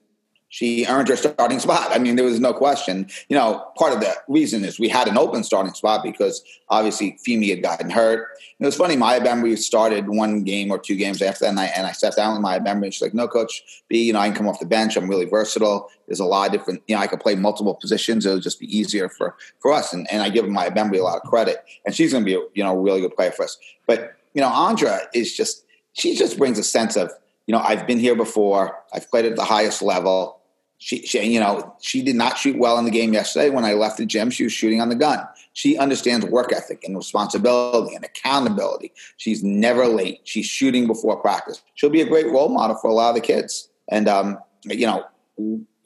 she 0.49 0.85
earned 0.87 1.07
her 1.07 1.15
starting 1.15 1.59
spot. 1.59 1.87
I 1.91 1.99
mean, 1.99 2.15
there 2.15 2.25
was 2.25 2.39
no 2.39 2.53
question. 2.53 3.07
You 3.29 3.37
know, 3.37 3.65
part 3.77 3.93
of 3.93 3.99
the 3.99 4.13
reason 4.27 4.65
is 4.65 4.79
we 4.79 4.89
had 4.89 5.07
an 5.07 5.17
open 5.17 5.43
starting 5.43 5.73
spot 5.73 6.03
because 6.03 6.43
obviously 6.69 7.17
Femi 7.25 7.49
had 7.49 7.61
gotten 7.61 7.89
hurt. 7.89 8.29
And 8.57 8.65
it 8.65 8.67
was 8.67 8.75
funny, 8.75 8.97
Maya 8.97 9.21
Bembry 9.21 9.57
started 9.57 10.09
one 10.09 10.43
game 10.43 10.71
or 10.71 10.79
two 10.79 10.95
games 10.95 11.21
after 11.21 11.45
that, 11.45 11.49
and 11.51 11.59
I, 11.59 11.65
and 11.67 11.87
I 11.87 11.91
sat 11.91 12.15
down 12.15 12.33
with 12.33 12.41
Maya 12.41 12.59
Bembry, 12.59 12.85
and 12.85 12.93
she's 12.93 13.01
like, 13.01 13.13
no, 13.13 13.27
coach, 13.27 13.83
B, 13.87 14.03
you 14.03 14.13
know, 14.13 14.19
I 14.19 14.27
can 14.27 14.35
come 14.35 14.47
off 14.47 14.59
the 14.59 14.65
bench. 14.65 14.97
I'm 14.97 15.07
really 15.07 15.25
versatile. 15.25 15.89
There's 16.07 16.19
a 16.19 16.25
lot 16.25 16.47
of 16.47 16.51
different, 16.51 16.81
you 16.87 16.95
know, 16.95 17.01
I 17.01 17.07
could 17.07 17.19
play 17.19 17.35
multiple 17.35 17.75
positions. 17.75 18.25
It'll 18.25 18.39
just 18.39 18.59
be 18.59 18.75
easier 18.75 19.07
for, 19.07 19.35
for 19.59 19.71
us. 19.71 19.93
And, 19.93 20.11
and 20.11 20.21
I 20.21 20.29
give 20.29 20.47
Maya 20.49 20.71
Bembry 20.71 20.99
a 20.99 21.03
lot 21.03 21.21
of 21.23 21.29
credit. 21.29 21.63
And 21.85 21.93
she's 21.93 22.11
going 22.11 22.23
to 22.23 22.25
be, 22.25 22.33
a, 22.33 22.41
you 22.55 22.63
know, 22.63 22.71
a 22.71 22.81
really 22.81 23.01
good 23.01 23.15
player 23.15 23.31
for 23.31 23.43
us. 23.43 23.57
But, 23.85 24.15
you 24.33 24.41
know, 24.41 24.49
Andra 24.49 25.01
is 25.13 25.37
just– 25.37 25.65
she 25.93 26.15
just 26.15 26.37
brings 26.37 26.57
a 26.57 26.63
sense 26.63 26.95
of, 26.95 27.11
you 27.45 27.53
know, 27.53 27.59
I've 27.59 27.85
been 27.85 27.99
here 27.99 28.15
before. 28.15 28.75
I've 28.93 29.09
played 29.09 29.25
at 29.25 29.35
the 29.35 29.43
highest 29.43 29.81
level. 29.81 30.38
She, 30.79 31.05
she, 31.05 31.21
you 31.23 31.39
know, 31.39 31.75
she 31.81 32.01
did 32.01 32.15
not 32.15 32.37
shoot 32.37 32.57
well 32.57 32.77
in 32.79 32.85
the 32.85 32.91
game 32.91 33.13
yesterday. 33.13 33.49
When 33.49 33.65
I 33.65 33.73
left 33.73 33.97
the 33.97 34.05
gym, 34.05 34.29
she 34.29 34.45
was 34.45 34.53
shooting 34.53 34.79
on 34.79 34.89
the 34.89 34.95
gun. 34.95 35.19
She 35.53 35.77
understands 35.77 36.25
work 36.25 36.53
ethic 36.53 36.83
and 36.85 36.95
responsibility 36.95 37.95
and 37.95 38.05
accountability. 38.05 38.93
She's 39.17 39.43
never 39.43 39.87
late. 39.87 40.21
She's 40.23 40.45
shooting 40.45 40.87
before 40.87 41.17
practice. 41.17 41.61
She'll 41.75 41.89
be 41.89 42.01
a 42.01 42.07
great 42.07 42.27
role 42.27 42.49
model 42.49 42.77
for 42.77 42.89
a 42.89 42.93
lot 42.93 43.09
of 43.09 43.15
the 43.15 43.21
kids. 43.21 43.69
And 43.89 44.07
um, 44.07 44.39
you 44.63 44.87
know, 44.87 45.05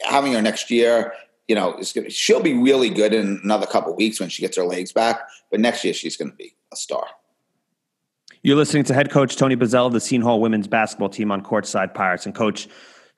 having 0.03 0.33
her 0.33 0.41
next 0.41 0.69
year, 0.69 1.13
you 1.47 1.55
know, 1.55 1.79
gonna, 1.95 2.09
she'll 2.09 2.41
be 2.41 2.53
really 2.53 2.89
good 2.89 3.13
in 3.13 3.39
another 3.43 3.65
couple 3.65 3.95
weeks 3.95 4.19
when 4.19 4.29
she 4.29 4.41
gets 4.41 4.57
her 4.57 4.63
legs 4.63 4.91
back. 4.91 5.21
But 5.51 5.59
next 5.59 5.83
year, 5.83 5.93
she's 5.93 6.17
going 6.17 6.31
to 6.31 6.37
be 6.37 6.55
a 6.71 6.75
star. 6.75 7.07
You're 8.43 8.57
listening 8.57 8.83
to 8.85 8.93
head 8.93 9.09
coach 9.09 9.37
Tony 9.37 9.55
Bozzella 9.55 9.87
of 9.87 9.93
the 9.93 10.01
Seton 10.01 10.21
Hall 10.21 10.41
women's 10.41 10.67
basketball 10.67 11.09
team 11.09 11.31
on 11.31 11.41
Courtside 11.41 11.93
Pirates. 11.93 12.25
And 12.25 12.35
coach, 12.35 12.67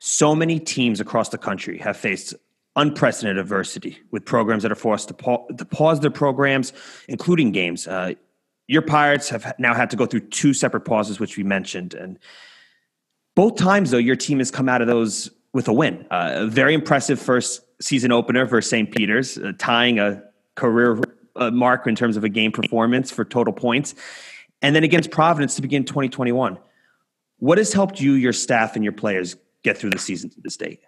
so 0.06 0.36
many 0.36 0.60
teams 0.60 1.00
across 1.00 1.30
the 1.30 1.38
country 1.38 1.78
have 1.78 1.96
faced 1.96 2.32
unprecedented 2.76 3.38
adversity 3.38 3.98
with 4.12 4.24
programs 4.24 4.62
that 4.62 4.70
are 4.70 4.76
forced 4.76 5.08
to, 5.08 5.14
pa- 5.14 5.44
to 5.46 5.64
pause 5.64 5.98
their 5.98 6.12
programs, 6.12 6.72
including 7.08 7.50
games. 7.50 7.88
Uh, 7.88 8.14
your 8.68 8.82
Pirates 8.82 9.28
have 9.28 9.52
now 9.58 9.74
had 9.74 9.90
to 9.90 9.96
go 9.96 10.06
through 10.06 10.20
two 10.20 10.54
separate 10.54 10.82
pauses, 10.82 11.18
which 11.18 11.36
we 11.36 11.42
mentioned. 11.42 11.92
And 11.94 12.20
both 13.34 13.56
times, 13.56 13.90
though, 13.90 13.98
your 13.98 14.14
team 14.14 14.38
has 14.38 14.48
come 14.48 14.68
out 14.68 14.80
of 14.80 14.86
those 14.86 15.28
with 15.52 15.66
a 15.66 15.72
win. 15.72 16.06
Uh, 16.08 16.34
a 16.36 16.46
very 16.46 16.72
impressive 16.72 17.20
first 17.20 17.62
season 17.82 18.12
opener 18.12 18.46
versus 18.46 18.70
St. 18.70 18.94
Peter's, 18.94 19.38
uh, 19.38 19.54
tying 19.58 19.98
a 19.98 20.22
career 20.54 21.00
uh, 21.34 21.50
marker 21.50 21.90
in 21.90 21.96
terms 21.96 22.16
of 22.16 22.22
a 22.22 22.28
game 22.28 22.52
performance 22.52 23.10
for 23.10 23.24
total 23.24 23.52
points. 23.52 23.96
And 24.62 24.76
then 24.76 24.84
against 24.84 25.10
Providence 25.10 25.56
to 25.56 25.62
begin 25.62 25.84
2021. 25.84 26.58
What 27.38 27.58
has 27.58 27.72
helped 27.72 28.00
you, 28.00 28.12
your 28.12 28.32
staff, 28.32 28.76
and 28.76 28.84
your 28.84 28.92
players 28.92 29.36
get 29.62 29.78
through 29.78 29.90
the 29.90 29.98
season 29.98 30.30
to 30.30 30.40
this 30.40 30.56
date? 30.56 30.80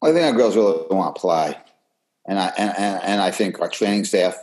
Well, 0.00 0.10
I 0.10 0.14
think 0.14 0.26
our 0.26 0.36
girls 0.36 0.56
really 0.56 0.84
want 0.90 1.14
to 1.14 1.20
play. 1.20 1.56
And 2.26 2.38
I, 2.38 2.52
and, 2.56 2.70
and, 2.78 3.02
and 3.02 3.20
I 3.20 3.30
think 3.30 3.60
our 3.60 3.68
training 3.68 4.04
staff 4.04 4.36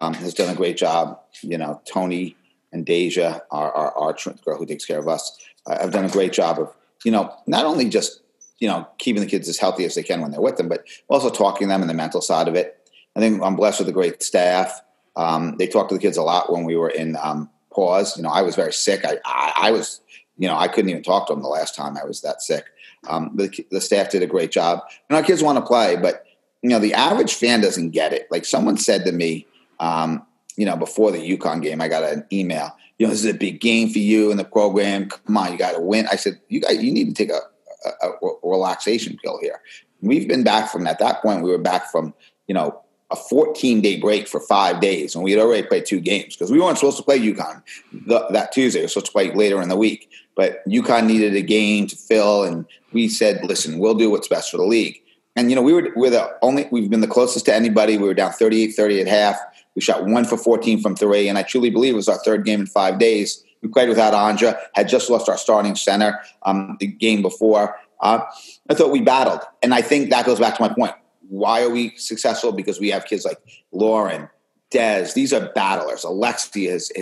um, 0.00 0.14
has 0.14 0.34
done 0.34 0.50
a 0.50 0.56
great 0.56 0.76
job. 0.76 1.20
You 1.42 1.58
know, 1.58 1.80
Tony 1.84 2.36
and 2.72 2.84
Deja, 2.84 3.40
our, 3.50 3.72
our, 3.72 3.92
our 3.92 4.16
girl 4.44 4.58
who 4.58 4.66
takes 4.66 4.84
care 4.84 4.98
of 4.98 5.08
us, 5.08 5.36
uh, 5.66 5.78
have 5.78 5.92
done 5.92 6.04
a 6.04 6.08
great 6.08 6.32
job 6.32 6.58
of, 6.58 6.74
you 7.04 7.12
know, 7.12 7.32
not 7.46 7.64
only 7.64 7.88
just 7.88 8.22
you 8.62 8.68
know, 8.68 8.86
keeping 8.98 9.20
the 9.20 9.28
kids 9.28 9.48
as 9.48 9.58
healthy 9.58 9.84
as 9.84 9.96
they 9.96 10.04
can 10.04 10.20
when 10.20 10.30
they're 10.30 10.40
with 10.40 10.56
them, 10.56 10.68
but 10.68 10.84
also 11.08 11.28
talking 11.28 11.66
them 11.66 11.80
and 11.80 11.90
the 11.90 11.94
mental 11.94 12.20
side 12.20 12.46
of 12.46 12.54
it. 12.54 12.78
I 13.16 13.20
think 13.20 13.42
I'm 13.42 13.56
blessed 13.56 13.80
with 13.80 13.88
a 13.88 13.92
great 13.92 14.22
staff. 14.22 14.80
Um, 15.16 15.56
they 15.58 15.66
talked 15.66 15.88
to 15.88 15.96
the 15.96 16.00
kids 16.00 16.16
a 16.16 16.22
lot 16.22 16.52
when 16.52 16.62
we 16.62 16.76
were 16.76 16.88
in 16.88 17.16
um, 17.20 17.50
pause. 17.72 18.16
You 18.16 18.22
know, 18.22 18.28
I 18.28 18.42
was 18.42 18.54
very 18.54 18.72
sick. 18.72 19.04
I, 19.04 19.18
I, 19.24 19.52
I, 19.56 19.70
was, 19.72 20.00
you 20.38 20.48
know, 20.48 20.56
I 20.56 20.68
couldn't 20.68 20.90
even 20.90 21.02
talk 21.02 21.26
to 21.26 21.34
them 21.34 21.42
the 21.42 21.48
last 21.48 21.74
time 21.74 21.96
I 21.96 22.04
was 22.04 22.20
that 22.22 22.42
sick. 22.42 22.66
Um, 23.08 23.30
the, 23.34 23.64
the 23.70 23.80
staff 23.80 24.10
did 24.10 24.22
a 24.22 24.26
great 24.26 24.50
job. 24.50 24.80
And 25.08 25.16
our 25.16 25.22
kids 25.22 25.42
want 25.42 25.58
to 25.58 25.64
play, 25.64 25.96
but, 25.96 26.24
you 26.62 26.70
know, 26.70 26.78
the 26.78 26.94
average 26.94 27.34
fan 27.34 27.60
doesn't 27.60 27.90
get 27.90 28.12
it. 28.12 28.28
Like 28.30 28.44
someone 28.44 28.76
said 28.76 29.04
to 29.04 29.12
me, 29.12 29.46
um, 29.80 30.24
you 30.56 30.66
know, 30.66 30.76
before 30.76 31.10
the 31.10 31.18
UConn 31.18 31.62
game, 31.62 31.80
I 31.80 31.88
got 31.88 32.04
an 32.04 32.24
email. 32.32 32.76
You 32.98 33.06
know, 33.06 33.10
this 33.10 33.24
is 33.24 33.30
a 33.30 33.36
big 33.36 33.60
game 33.60 33.90
for 33.90 33.98
you 33.98 34.30
in 34.30 34.36
the 34.36 34.44
program. 34.44 35.08
Come 35.08 35.36
on, 35.36 35.50
you 35.50 35.58
got 35.58 35.72
to 35.72 35.80
win. 35.80 36.06
I 36.10 36.16
said, 36.16 36.40
you 36.48 36.60
guys, 36.60 36.82
you 36.82 36.92
need 36.92 37.08
to 37.08 37.14
take 37.14 37.34
a 37.34 37.40
a, 37.84 38.08
a 38.08 38.34
relaxation 38.42 39.16
pill 39.22 39.38
here. 39.40 39.60
We've 40.00 40.26
been 40.26 40.44
back 40.44 40.70
from 40.70 40.86
at 40.86 40.98
that 40.98 41.22
point. 41.22 41.42
We 41.42 41.50
were 41.50 41.58
back 41.58 41.90
from 41.90 42.14
you 42.46 42.54
know 42.54 42.82
a 43.12 43.16
14 43.16 43.80
day 43.80 44.00
break 44.00 44.26
for 44.26 44.40
five 44.40 44.80
days, 44.80 45.14
and 45.14 45.22
we 45.22 45.30
had 45.30 45.40
already 45.40 45.66
played 45.66 45.86
two 45.86 46.00
games 46.00 46.34
because 46.34 46.50
we 46.50 46.58
weren't 46.58 46.78
supposed 46.78 46.96
to 46.96 47.02
play 47.02 47.18
UConn 47.18 47.62
the, 48.06 48.26
that 48.30 48.52
Tuesday. 48.52 48.80
We 48.80 48.84
were 48.84 48.88
supposed 48.88 49.06
to 49.06 49.12
play 49.12 49.32
later 49.32 49.60
in 49.60 49.68
the 49.68 49.76
week, 49.76 50.10
but 50.34 50.66
UConn 50.66 51.06
needed 51.06 51.36
a 51.36 51.42
game 51.42 51.86
to 51.88 51.96
fill, 51.96 52.44
and 52.44 52.66
we 52.92 53.08
said, 53.08 53.44
"Listen, 53.44 53.78
we'll 53.78 53.94
do 53.94 54.10
what's 54.10 54.28
best 54.28 54.50
for 54.50 54.56
the 54.56 54.64
league." 54.64 55.00
And 55.36 55.50
you 55.50 55.56
know, 55.56 55.62
we 55.62 55.72
were 55.72 55.90
we're 55.94 56.10
the 56.10 56.30
only 56.42 56.68
we've 56.70 56.90
been 56.90 57.00
the 57.00 57.06
closest 57.06 57.44
to 57.46 57.54
anybody. 57.54 57.98
We 57.98 58.08
were 58.08 58.14
down 58.14 58.32
38-30 58.32 59.02
at 59.02 59.08
half. 59.08 59.38
We 59.74 59.82
shot 59.82 60.04
one 60.04 60.24
for 60.24 60.36
14 60.36 60.80
from 60.80 60.96
three, 60.96 61.28
and 61.28 61.38
I 61.38 61.42
truly 61.42 61.70
believe 61.70 61.94
it 61.94 61.96
was 61.96 62.08
our 62.08 62.18
third 62.18 62.44
game 62.44 62.60
in 62.60 62.66
five 62.66 62.98
days. 62.98 63.42
We 63.62 63.68
played 63.68 63.88
without 63.88 64.12
Andra, 64.12 64.58
had 64.74 64.88
just 64.88 65.08
lost 65.08 65.28
our 65.28 65.38
starting 65.38 65.76
center 65.76 66.20
um, 66.42 66.76
the 66.80 66.86
game 66.86 67.22
before. 67.22 67.78
Uh, 68.00 68.20
I 68.68 68.74
thought 68.74 68.90
we 68.90 69.00
battled. 69.00 69.40
And 69.62 69.72
I 69.72 69.80
think 69.80 70.10
that 70.10 70.26
goes 70.26 70.40
back 70.40 70.56
to 70.56 70.62
my 70.62 70.68
point. 70.68 70.92
Why 71.32 71.62
are 71.62 71.70
we 71.70 71.96
successful? 71.96 72.52
Because 72.52 72.78
we 72.78 72.90
have 72.90 73.06
kids 73.06 73.24
like 73.24 73.38
Lauren, 73.72 74.28
Dez. 74.70 75.14
These 75.14 75.32
are 75.32 75.50
battlers. 75.54 76.04
Alexia 76.04 76.72
has, 76.72 76.92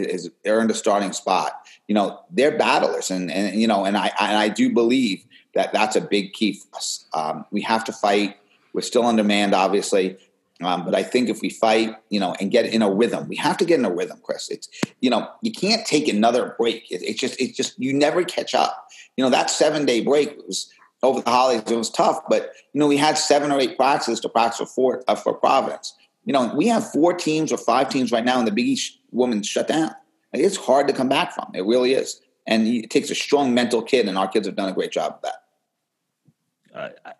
earned 0.46 0.70
a 0.70 0.74
starting 0.74 1.12
spot. 1.12 1.66
You 1.88 1.96
know, 1.96 2.20
they're 2.30 2.56
battlers. 2.56 3.10
And, 3.10 3.28
and 3.28 3.60
you 3.60 3.66
know, 3.66 3.84
and 3.84 3.96
I, 3.96 4.12
and 4.20 4.38
I 4.38 4.48
do 4.48 4.72
believe 4.72 5.24
that 5.56 5.72
that's 5.72 5.96
a 5.96 6.00
big 6.00 6.32
key 6.32 6.52
for 6.52 6.76
us. 6.76 7.06
Um, 7.12 7.44
we 7.50 7.60
have 7.62 7.82
to 7.86 7.92
fight. 7.92 8.36
We're 8.72 8.82
still 8.82 9.02
on 9.02 9.16
demand, 9.16 9.52
obviously. 9.52 10.16
Um, 10.62 10.84
but 10.84 10.94
I 10.94 11.02
think 11.02 11.28
if 11.28 11.40
we 11.40 11.50
fight, 11.50 11.96
you 12.08 12.20
know, 12.20 12.36
and 12.38 12.52
get 12.52 12.66
in 12.66 12.82
a 12.82 12.90
rhythm, 12.90 13.26
we 13.26 13.34
have 13.34 13.56
to 13.56 13.64
get 13.64 13.80
in 13.80 13.84
a 13.84 13.92
rhythm, 13.92 14.20
Chris. 14.22 14.48
It's, 14.48 14.68
you 15.00 15.10
know, 15.10 15.28
you 15.42 15.50
can't 15.50 15.84
take 15.84 16.06
another 16.06 16.54
break. 16.56 16.88
It, 16.88 17.02
it's 17.02 17.18
just, 17.18 17.40
it's 17.40 17.56
just, 17.56 17.76
you 17.80 17.92
never 17.92 18.22
catch 18.22 18.54
up. 18.54 18.86
You 19.16 19.24
know, 19.24 19.30
that 19.30 19.50
seven 19.50 19.86
day 19.86 20.02
break 20.02 20.36
was 20.46 20.70
over 21.02 21.20
the 21.20 21.30
holidays. 21.30 21.70
It 21.70 21.76
was 21.76 21.90
tough, 21.90 22.20
but 22.28 22.52
you 22.72 22.78
know, 22.78 22.86
we 22.86 22.96
had 22.96 23.16
seven 23.16 23.50
or 23.50 23.58
eight 23.58 23.76
practices 23.76 24.20
to 24.20 24.28
practice 24.28 24.72
for 24.72 25.02
uh, 25.08 25.14
for 25.14 25.34
Providence. 25.34 25.94
You 26.24 26.32
know, 26.32 26.52
we 26.54 26.68
have 26.68 26.90
four 26.90 27.14
teams 27.14 27.52
or 27.52 27.58
five 27.58 27.88
teams 27.88 28.12
right 28.12 28.24
now 28.24 28.38
in 28.38 28.44
the 28.44 28.52
Big 28.52 28.66
East 28.66 28.98
women's 29.10 29.48
shut 29.48 29.68
down. 29.68 29.92
It's 30.32 30.56
hard 30.56 30.86
to 30.88 30.92
come 30.92 31.08
back 31.08 31.32
from. 31.32 31.50
It 31.54 31.62
really 31.62 31.94
is, 31.94 32.20
and 32.46 32.66
it 32.66 32.90
takes 32.90 33.10
a 33.10 33.14
strong 33.14 33.54
mental 33.54 33.82
kid, 33.82 34.06
and 34.08 34.16
our 34.16 34.28
kids 34.28 34.46
have 34.46 34.56
done 34.56 34.68
a 34.68 34.72
great 34.72 34.92
job 34.92 35.18
of 35.18 35.22
that. 35.22 36.94
Uh, 37.04 37.12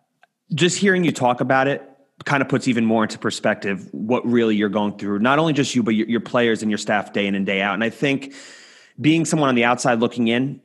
just 0.53 0.77
hearing 0.77 1.03
you 1.03 1.11
talk 1.11 1.41
about 1.41 1.67
it 1.67 1.87
kind 2.25 2.41
of 2.41 2.49
puts 2.49 2.67
even 2.67 2.85
more 2.85 3.03
into 3.03 3.17
perspective 3.17 3.87
what 3.91 4.25
really 4.25 4.55
you're 4.55 4.69
going 4.69 4.97
through. 4.97 5.19
Not 5.19 5.39
only 5.39 5.53
just 5.53 5.75
you, 5.75 5.83
but 5.83 5.95
your, 5.95 6.07
your 6.07 6.19
players 6.19 6.61
and 6.61 6.69
your 6.69 6.77
staff 6.77 7.13
day 7.13 7.25
in 7.25 7.35
and 7.35 7.45
day 7.45 7.61
out. 7.61 7.73
And 7.73 7.83
I 7.83 7.89
think 7.89 8.33
being 8.99 9.25
someone 9.25 9.49
on 9.49 9.55
the 9.55 9.65
outside 9.65 9.99
looking 9.99 10.27
in, 10.27 10.61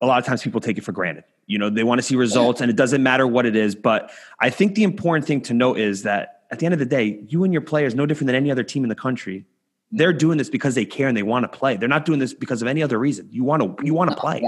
a 0.00 0.06
lot 0.06 0.18
of 0.18 0.24
times 0.24 0.42
people 0.42 0.60
take 0.60 0.78
it 0.78 0.84
for 0.84 0.92
granted. 0.92 1.24
You 1.46 1.58
know, 1.58 1.70
they 1.70 1.84
want 1.84 2.00
to 2.00 2.02
see 2.02 2.16
results 2.16 2.60
and 2.60 2.70
it 2.70 2.76
doesn't 2.76 3.02
matter 3.02 3.26
what 3.26 3.46
it 3.46 3.54
is. 3.54 3.74
But 3.74 4.10
I 4.40 4.50
think 4.50 4.74
the 4.74 4.82
important 4.82 5.26
thing 5.26 5.40
to 5.42 5.54
note 5.54 5.78
is 5.78 6.02
that 6.02 6.42
at 6.50 6.58
the 6.58 6.66
end 6.66 6.72
of 6.72 6.78
the 6.78 6.86
day, 6.86 7.20
you 7.28 7.44
and 7.44 7.52
your 7.52 7.62
players, 7.62 7.94
no 7.94 8.06
different 8.06 8.26
than 8.26 8.36
any 8.36 8.50
other 8.50 8.64
team 8.64 8.82
in 8.82 8.88
the 8.88 8.96
country, 8.96 9.44
they're 9.92 10.12
doing 10.12 10.38
this 10.38 10.50
because 10.50 10.74
they 10.74 10.84
care 10.84 11.06
and 11.06 11.16
they 11.16 11.22
want 11.22 11.50
to 11.50 11.58
play. 11.58 11.76
They're 11.76 11.88
not 11.88 12.04
doing 12.04 12.18
this 12.18 12.34
because 12.34 12.62
of 12.62 12.68
any 12.68 12.82
other 12.82 12.98
reason. 12.98 13.28
You 13.30 13.44
want 13.44 13.62
to 13.62 13.84
you 13.84 13.94
want 13.94 14.10
to 14.10 14.16
play. 14.16 14.42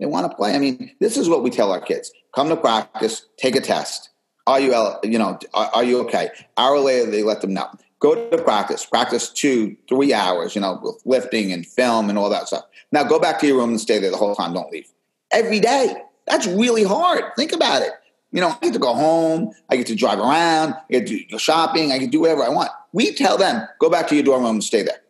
They 0.00 0.06
want 0.06 0.30
to 0.30 0.36
play. 0.36 0.54
I 0.54 0.58
mean, 0.58 0.90
this 0.98 1.16
is 1.16 1.28
what 1.28 1.42
we 1.42 1.50
tell 1.50 1.70
our 1.70 1.80
kids: 1.80 2.10
come 2.34 2.48
to 2.48 2.56
practice, 2.56 3.26
take 3.38 3.54
a 3.54 3.60
test, 3.60 4.10
are 4.50 4.60
you, 4.60 4.74
you 5.04 5.18
know, 5.18 5.38
are, 5.54 5.70
are 5.74 5.84
you 5.84 6.00
okay? 6.00 6.30
Hour 6.56 6.80
later, 6.80 7.10
they 7.10 7.22
let 7.22 7.40
them 7.40 7.54
know. 7.54 7.68
Go 8.00 8.30
to 8.30 8.42
practice. 8.42 8.84
Practice 8.84 9.30
two, 9.30 9.76
three 9.88 10.12
hours, 10.12 10.54
you 10.54 10.60
know, 10.60 10.80
with 10.82 11.00
lifting 11.04 11.52
and 11.52 11.66
film 11.66 12.08
and 12.08 12.18
all 12.18 12.30
that 12.30 12.48
stuff. 12.48 12.64
Now 12.92 13.04
go 13.04 13.20
back 13.20 13.38
to 13.40 13.46
your 13.46 13.58
room 13.58 13.70
and 13.70 13.80
stay 13.80 13.98
there 13.98 14.10
the 14.10 14.16
whole 14.16 14.34
time. 14.34 14.54
Don't 14.54 14.70
leave. 14.72 14.90
Every 15.32 15.60
day. 15.60 15.94
That's 16.26 16.46
really 16.46 16.84
hard. 16.84 17.24
Think 17.36 17.52
about 17.52 17.82
it. 17.82 17.92
You 18.32 18.40
know, 18.40 18.48
I 18.48 18.58
get 18.62 18.72
to 18.74 18.78
go 18.78 18.94
home. 18.94 19.52
I 19.68 19.76
get 19.76 19.86
to 19.88 19.96
drive 19.96 20.18
around. 20.18 20.74
I 20.74 20.84
get 20.90 21.06
to 21.08 21.24
go 21.24 21.38
shopping. 21.38 21.92
I 21.92 21.98
can 21.98 22.10
do 22.10 22.20
whatever 22.20 22.44
I 22.44 22.48
want. 22.48 22.70
We 22.92 23.12
tell 23.14 23.36
them, 23.36 23.66
go 23.78 23.90
back 23.90 24.08
to 24.08 24.14
your 24.14 24.24
dorm 24.24 24.42
room 24.42 24.56
and 24.56 24.64
stay 24.64 24.82
there. 24.82 25.00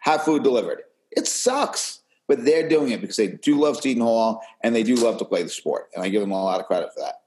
Have 0.00 0.22
food 0.22 0.42
delivered. 0.42 0.82
It 1.10 1.26
sucks, 1.26 2.00
but 2.26 2.44
they're 2.44 2.68
doing 2.68 2.92
it 2.92 3.00
because 3.00 3.16
they 3.16 3.28
do 3.28 3.60
love 3.60 3.76
Seton 3.80 4.02
Hall 4.02 4.42
and 4.62 4.74
they 4.74 4.82
do 4.82 4.94
love 4.96 5.18
to 5.18 5.24
play 5.24 5.42
the 5.42 5.48
sport. 5.48 5.90
And 5.94 6.04
I 6.04 6.08
give 6.08 6.20
them 6.20 6.30
a 6.30 6.42
lot 6.42 6.60
of 6.60 6.66
credit 6.66 6.90
for 6.94 7.00
that 7.00 7.20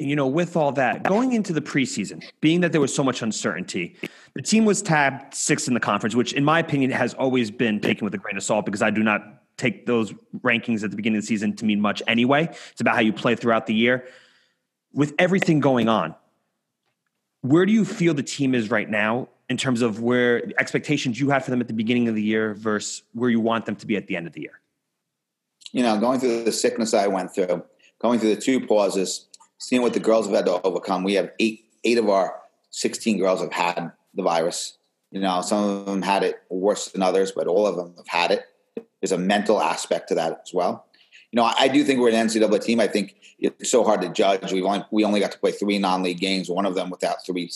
you 0.00 0.16
know, 0.16 0.26
with 0.26 0.56
all 0.56 0.72
that, 0.72 1.02
going 1.02 1.32
into 1.32 1.52
the 1.52 1.60
preseason, 1.60 2.24
being 2.40 2.62
that 2.62 2.72
there 2.72 2.80
was 2.80 2.94
so 2.94 3.04
much 3.04 3.20
uncertainty, 3.22 3.96
the 4.34 4.42
team 4.42 4.64
was 4.64 4.80
tabbed 4.80 5.34
sixth 5.34 5.68
in 5.68 5.74
the 5.74 5.80
conference, 5.80 6.14
which, 6.14 6.32
in 6.32 6.44
my 6.44 6.58
opinion, 6.58 6.90
has 6.90 7.12
always 7.14 7.50
been 7.50 7.80
taken 7.80 8.04
with 8.04 8.14
a 8.14 8.18
grain 8.18 8.36
of 8.36 8.42
salt 8.42 8.64
because 8.64 8.82
I 8.82 8.90
do 8.90 9.02
not 9.02 9.39
take 9.60 9.86
those 9.86 10.12
rankings 10.40 10.82
at 10.82 10.90
the 10.90 10.96
beginning 10.96 11.18
of 11.18 11.22
the 11.22 11.26
season 11.26 11.54
to 11.56 11.64
mean 11.64 11.80
much 11.80 12.02
anyway. 12.06 12.48
It's 12.72 12.80
about 12.80 12.94
how 12.94 13.00
you 13.00 13.12
play 13.12 13.34
throughout 13.34 13.66
the 13.66 13.74
year. 13.74 14.06
With 14.92 15.14
everything 15.18 15.60
going 15.60 15.88
on, 15.88 16.14
where 17.42 17.64
do 17.66 17.72
you 17.72 17.84
feel 17.84 18.14
the 18.14 18.22
team 18.22 18.54
is 18.54 18.70
right 18.70 18.88
now 18.88 19.28
in 19.48 19.56
terms 19.56 19.82
of 19.82 20.00
where 20.00 20.40
the 20.46 20.54
expectations 20.58 21.20
you 21.20 21.30
had 21.30 21.44
for 21.44 21.50
them 21.50 21.60
at 21.60 21.68
the 21.68 21.74
beginning 21.74 22.08
of 22.08 22.14
the 22.14 22.22
year 22.22 22.54
versus 22.54 23.02
where 23.12 23.30
you 23.30 23.40
want 23.40 23.66
them 23.66 23.76
to 23.76 23.86
be 23.86 23.96
at 23.96 24.06
the 24.06 24.16
end 24.16 24.26
of 24.26 24.32
the 24.32 24.40
year? 24.40 24.60
You 25.72 25.82
know, 25.82 25.98
going 26.00 26.18
through 26.18 26.44
the 26.44 26.52
sickness 26.52 26.92
I 26.94 27.06
went 27.06 27.34
through, 27.34 27.62
going 28.00 28.18
through 28.18 28.34
the 28.34 28.40
two 28.40 28.66
pauses, 28.66 29.28
seeing 29.58 29.82
what 29.82 29.92
the 29.92 30.00
girls 30.00 30.26
have 30.26 30.34
had 30.34 30.46
to 30.46 30.60
overcome. 30.62 31.04
We 31.04 31.14
have 31.14 31.30
eight 31.38 31.64
eight 31.84 31.98
of 31.98 32.08
our 32.08 32.40
sixteen 32.70 33.18
girls 33.18 33.40
have 33.40 33.52
had 33.52 33.92
the 34.14 34.22
virus. 34.22 34.78
You 35.12 35.20
know, 35.20 35.40
some 35.42 35.64
of 35.64 35.86
them 35.86 36.02
had 36.02 36.22
it 36.22 36.42
worse 36.50 36.88
than 36.88 37.02
others, 37.02 37.32
but 37.32 37.46
all 37.46 37.66
of 37.66 37.76
them 37.76 37.94
have 37.96 38.08
had 38.08 38.30
it. 38.32 38.44
There's 39.00 39.12
a 39.12 39.18
mental 39.18 39.60
aspect 39.60 40.08
to 40.08 40.14
that 40.16 40.42
as 40.44 40.52
well. 40.52 40.86
You 41.32 41.36
know, 41.36 41.44
I, 41.44 41.54
I 41.58 41.68
do 41.68 41.84
think 41.84 42.00
we're 42.00 42.10
an 42.10 42.26
NCAA 42.28 42.62
team. 42.62 42.80
I 42.80 42.88
think 42.88 43.16
it's 43.38 43.70
so 43.70 43.84
hard 43.84 44.02
to 44.02 44.08
judge. 44.08 44.52
We 44.52 44.62
only 44.62 44.84
we 44.90 45.04
only 45.04 45.20
got 45.20 45.32
to 45.32 45.38
play 45.38 45.52
three 45.52 45.78
non-league 45.78 46.18
games. 46.18 46.50
One 46.50 46.66
of 46.66 46.74
them 46.74 46.90
without 46.90 47.24
three 47.24 47.50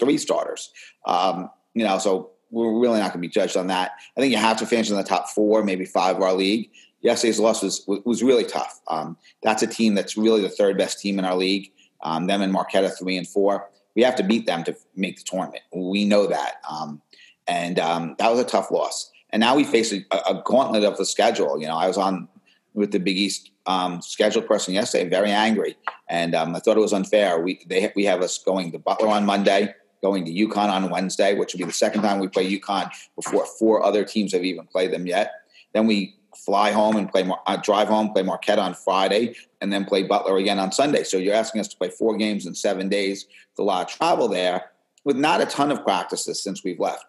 three 0.00 0.18
starters. 0.18 0.70
Um, 1.06 1.50
you 1.74 1.84
know, 1.84 1.98
so 1.98 2.30
we're 2.50 2.78
really 2.78 3.00
not 3.00 3.12
going 3.12 3.22
to 3.22 3.28
be 3.28 3.28
judged 3.28 3.56
on 3.56 3.68
that. 3.68 3.92
I 4.16 4.20
think 4.20 4.32
you 4.32 4.38
have 4.38 4.58
to 4.58 4.66
finish 4.66 4.90
in 4.90 4.96
the 4.96 5.02
top 5.04 5.28
four, 5.28 5.64
maybe 5.64 5.84
five 5.84 6.16
of 6.16 6.22
our 6.22 6.34
league 6.34 6.70
yesterday's 7.04 7.38
loss 7.38 7.62
was 7.62 7.84
was 7.86 8.24
really 8.24 8.44
tough. 8.44 8.80
Um, 8.88 9.16
that's 9.42 9.62
a 9.62 9.68
team 9.68 9.94
that's 9.94 10.16
really 10.16 10.40
the 10.40 10.48
third 10.48 10.76
best 10.76 10.98
team 10.98 11.20
in 11.20 11.24
our 11.24 11.36
league. 11.36 11.70
Um, 12.02 12.26
them 12.26 12.42
and 12.42 12.52
Marquette 12.52 12.84
are 12.84 12.90
three 12.90 13.16
and 13.16 13.28
four. 13.28 13.70
We 13.94 14.02
have 14.02 14.16
to 14.16 14.24
beat 14.24 14.46
them 14.46 14.64
to 14.64 14.74
make 14.96 15.18
the 15.18 15.22
tournament. 15.24 15.62
We 15.72 16.04
know 16.04 16.26
that, 16.26 16.54
um, 16.68 17.00
and 17.46 17.78
um, 17.78 18.16
that 18.18 18.30
was 18.30 18.40
a 18.40 18.44
tough 18.44 18.72
loss. 18.72 19.12
And 19.34 19.40
now 19.40 19.56
we 19.56 19.64
face 19.64 19.92
a, 19.92 20.06
a, 20.28 20.40
gauntlet 20.44 20.84
of 20.84 20.96
the 20.96 21.04
schedule. 21.04 21.60
You 21.60 21.66
know, 21.66 21.76
I 21.76 21.88
was 21.88 21.98
on 21.98 22.28
with 22.72 22.92
the 22.92 23.00
Big 23.00 23.18
East 23.18 23.50
um, 23.66 24.00
schedule 24.00 24.42
person 24.42 24.74
yesterday, 24.74 25.08
very 25.08 25.32
angry, 25.32 25.76
and 26.08 26.36
um, 26.36 26.54
I 26.54 26.60
thought 26.60 26.76
it 26.76 26.80
was 26.80 26.92
unfair. 26.92 27.40
We 27.40 27.60
they 27.66 27.92
we 27.96 28.04
have 28.04 28.22
us 28.22 28.38
going 28.38 28.70
to 28.70 28.78
Butler 28.78 29.08
on 29.08 29.26
Monday, 29.26 29.74
going 30.02 30.24
to 30.26 30.32
UConn 30.32 30.68
on 30.68 30.88
Wednesday, 30.88 31.34
which 31.34 31.52
will 31.52 31.58
be 31.58 31.64
the 31.64 31.72
second 31.72 32.02
time 32.02 32.20
we 32.20 32.28
play 32.28 32.48
UConn 32.48 32.88
before 33.16 33.44
four 33.44 33.84
other 33.84 34.04
teams 34.04 34.32
have 34.34 34.44
even 34.44 34.68
played 34.68 34.92
them 34.92 35.04
yet. 35.04 35.32
Then 35.72 35.88
we 35.88 36.14
fly 36.36 36.70
home 36.70 36.94
and 36.94 37.10
play, 37.10 37.28
uh, 37.46 37.56
drive 37.56 37.88
home, 37.88 38.12
play 38.12 38.22
Marquette 38.22 38.60
on 38.60 38.72
Friday, 38.72 39.34
and 39.60 39.72
then 39.72 39.84
play 39.84 40.04
Butler 40.04 40.36
again 40.36 40.60
on 40.60 40.70
Sunday. 40.70 41.02
So 41.02 41.16
you're 41.16 41.34
asking 41.34 41.60
us 41.60 41.66
to 41.68 41.76
play 41.76 41.88
four 41.88 42.16
games 42.16 42.46
in 42.46 42.54
seven 42.54 42.88
days 42.88 43.26
a 43.58 43.62
lot 43.62 43.90
of 43.90 43.98
travel 43.98 44.28
there, 44.28 44.70
with 45.02 45.16
not 45.16 45.40
a 45.40 45.46
ton 45.46 45.72
of 45.72 45.82
practices 45.82 46.40
since 46.40 46.62
we've 46.62 46.78
left. 46.78 47.04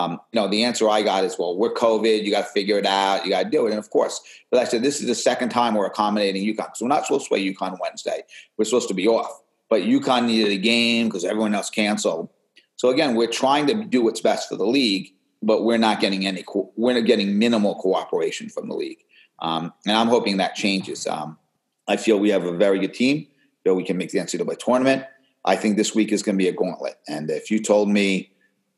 Um, 0.00 0.12
you 0.32 0.40
know, 0.40 0.48
the 0.48 0.64
answer 0.64 0.88
I 0.88 1.02
got 1.02 1.24
is, 1.24 1.36
well, 1.38 1.56
we're 1.56 1.74
COVID. 1.74 2.24
You 2.24 2.30
got 2.30 2.46
to 2.46 2.52
figure 2.52 2.78
it 2.78 2.86
out. 2.86 3.24
You 3.24 3.30
got 3.30 3.44
to 3.44 3.50
do 3.50 3.66
it. 3.66 3.70
And 3.70 3.78
of 3.78 3.90
course, 3.90 4.20
but 4.50 4.60
I 4.60 4.64
said 4.64 4.82
this 4.82 5.00
is 5.00 5.06
the 5.06 5.14
second 5.14 5.50
time 5.50 5.74
we're 5.74 5.86
accommodating 5.86 6.44
UConn. 6.44 6.76
So 6.76 6.84
we're 6.84 6.90
not 6.90 7.06
supposed 7.06 7.24
to 7.24 7.28
play 7.28 7.52
UConn 7.52 7.78
Wednesday. 7.80 8.22
We're 8.56 8.64
supposed 8.64 8.88
to 8.88 8.94
be 8.94 9.08
off. 9.08 9.40
But 9.68 9.82
UConn 9.82 10.26
needed 10.26 10.52
a 10.52 10.58
game 10.58 11.08
because 11.08 11.24
everyone 11.24 11.54
else 11.54 11.70
canceled. 11.70 12.28
So 12.76 12.90
again, 12.90 13.14
we're 13.14 13.30
trying 13.30 13.66
to 13.68 13.84
do 13.84 14.02
what's 14.02 14.20
best 14.20 14.48
for 14.48 14.56
the 14.56 14.66
league 14.66 15.12
but 15.42 15.64
we're 15.64 15.78
not 15.78 16.00
getting 16.00 16.26
any. 16.26 16.44
We're 16.76 16.94
not 16.94 17.06
getting 17.06 17.38
minimal 17.38 17.76
cooperation 17.76 18.48
from 18.48 18.68
the 18.68 18.74
league, 18.74 18.98
um, 19.40 19.72
and 19.86 19.96
I'm 19.96 20.08
hoping 20.08 20.36
that 20.38 20.54
changes. 20.54 21.06
Um, 21.06 21.38
I 21.88 21.96
feel 21.96 22.18
we 22.18 22.30
have 22.30 22.44
a 22.44 22.56
very 22.56 22.78
good 22.78 22.94
team. 22.94 23.26
Feel 23.64 23.74
we 23.74 23.84
can 23.84 23.96
make 23.96 24.10
the 24.10 24.18
NCAA 24.18 24.58
tournament. 24.58 25.04
I 25.44 25.56
think 25.56 25.76
this 25.76 25.94
week 25.94 26.12
is 26.12 26.22
going 26.22 26.36
to 26.36 26.42
be 26.42 26.48
a 26.48 26.52
gauntlet. 26.52 26.96
And 27.08 27.30
if 27.30 27.50
you 27.50 27.60
told 27.60 27.88
me, 27.88 28.30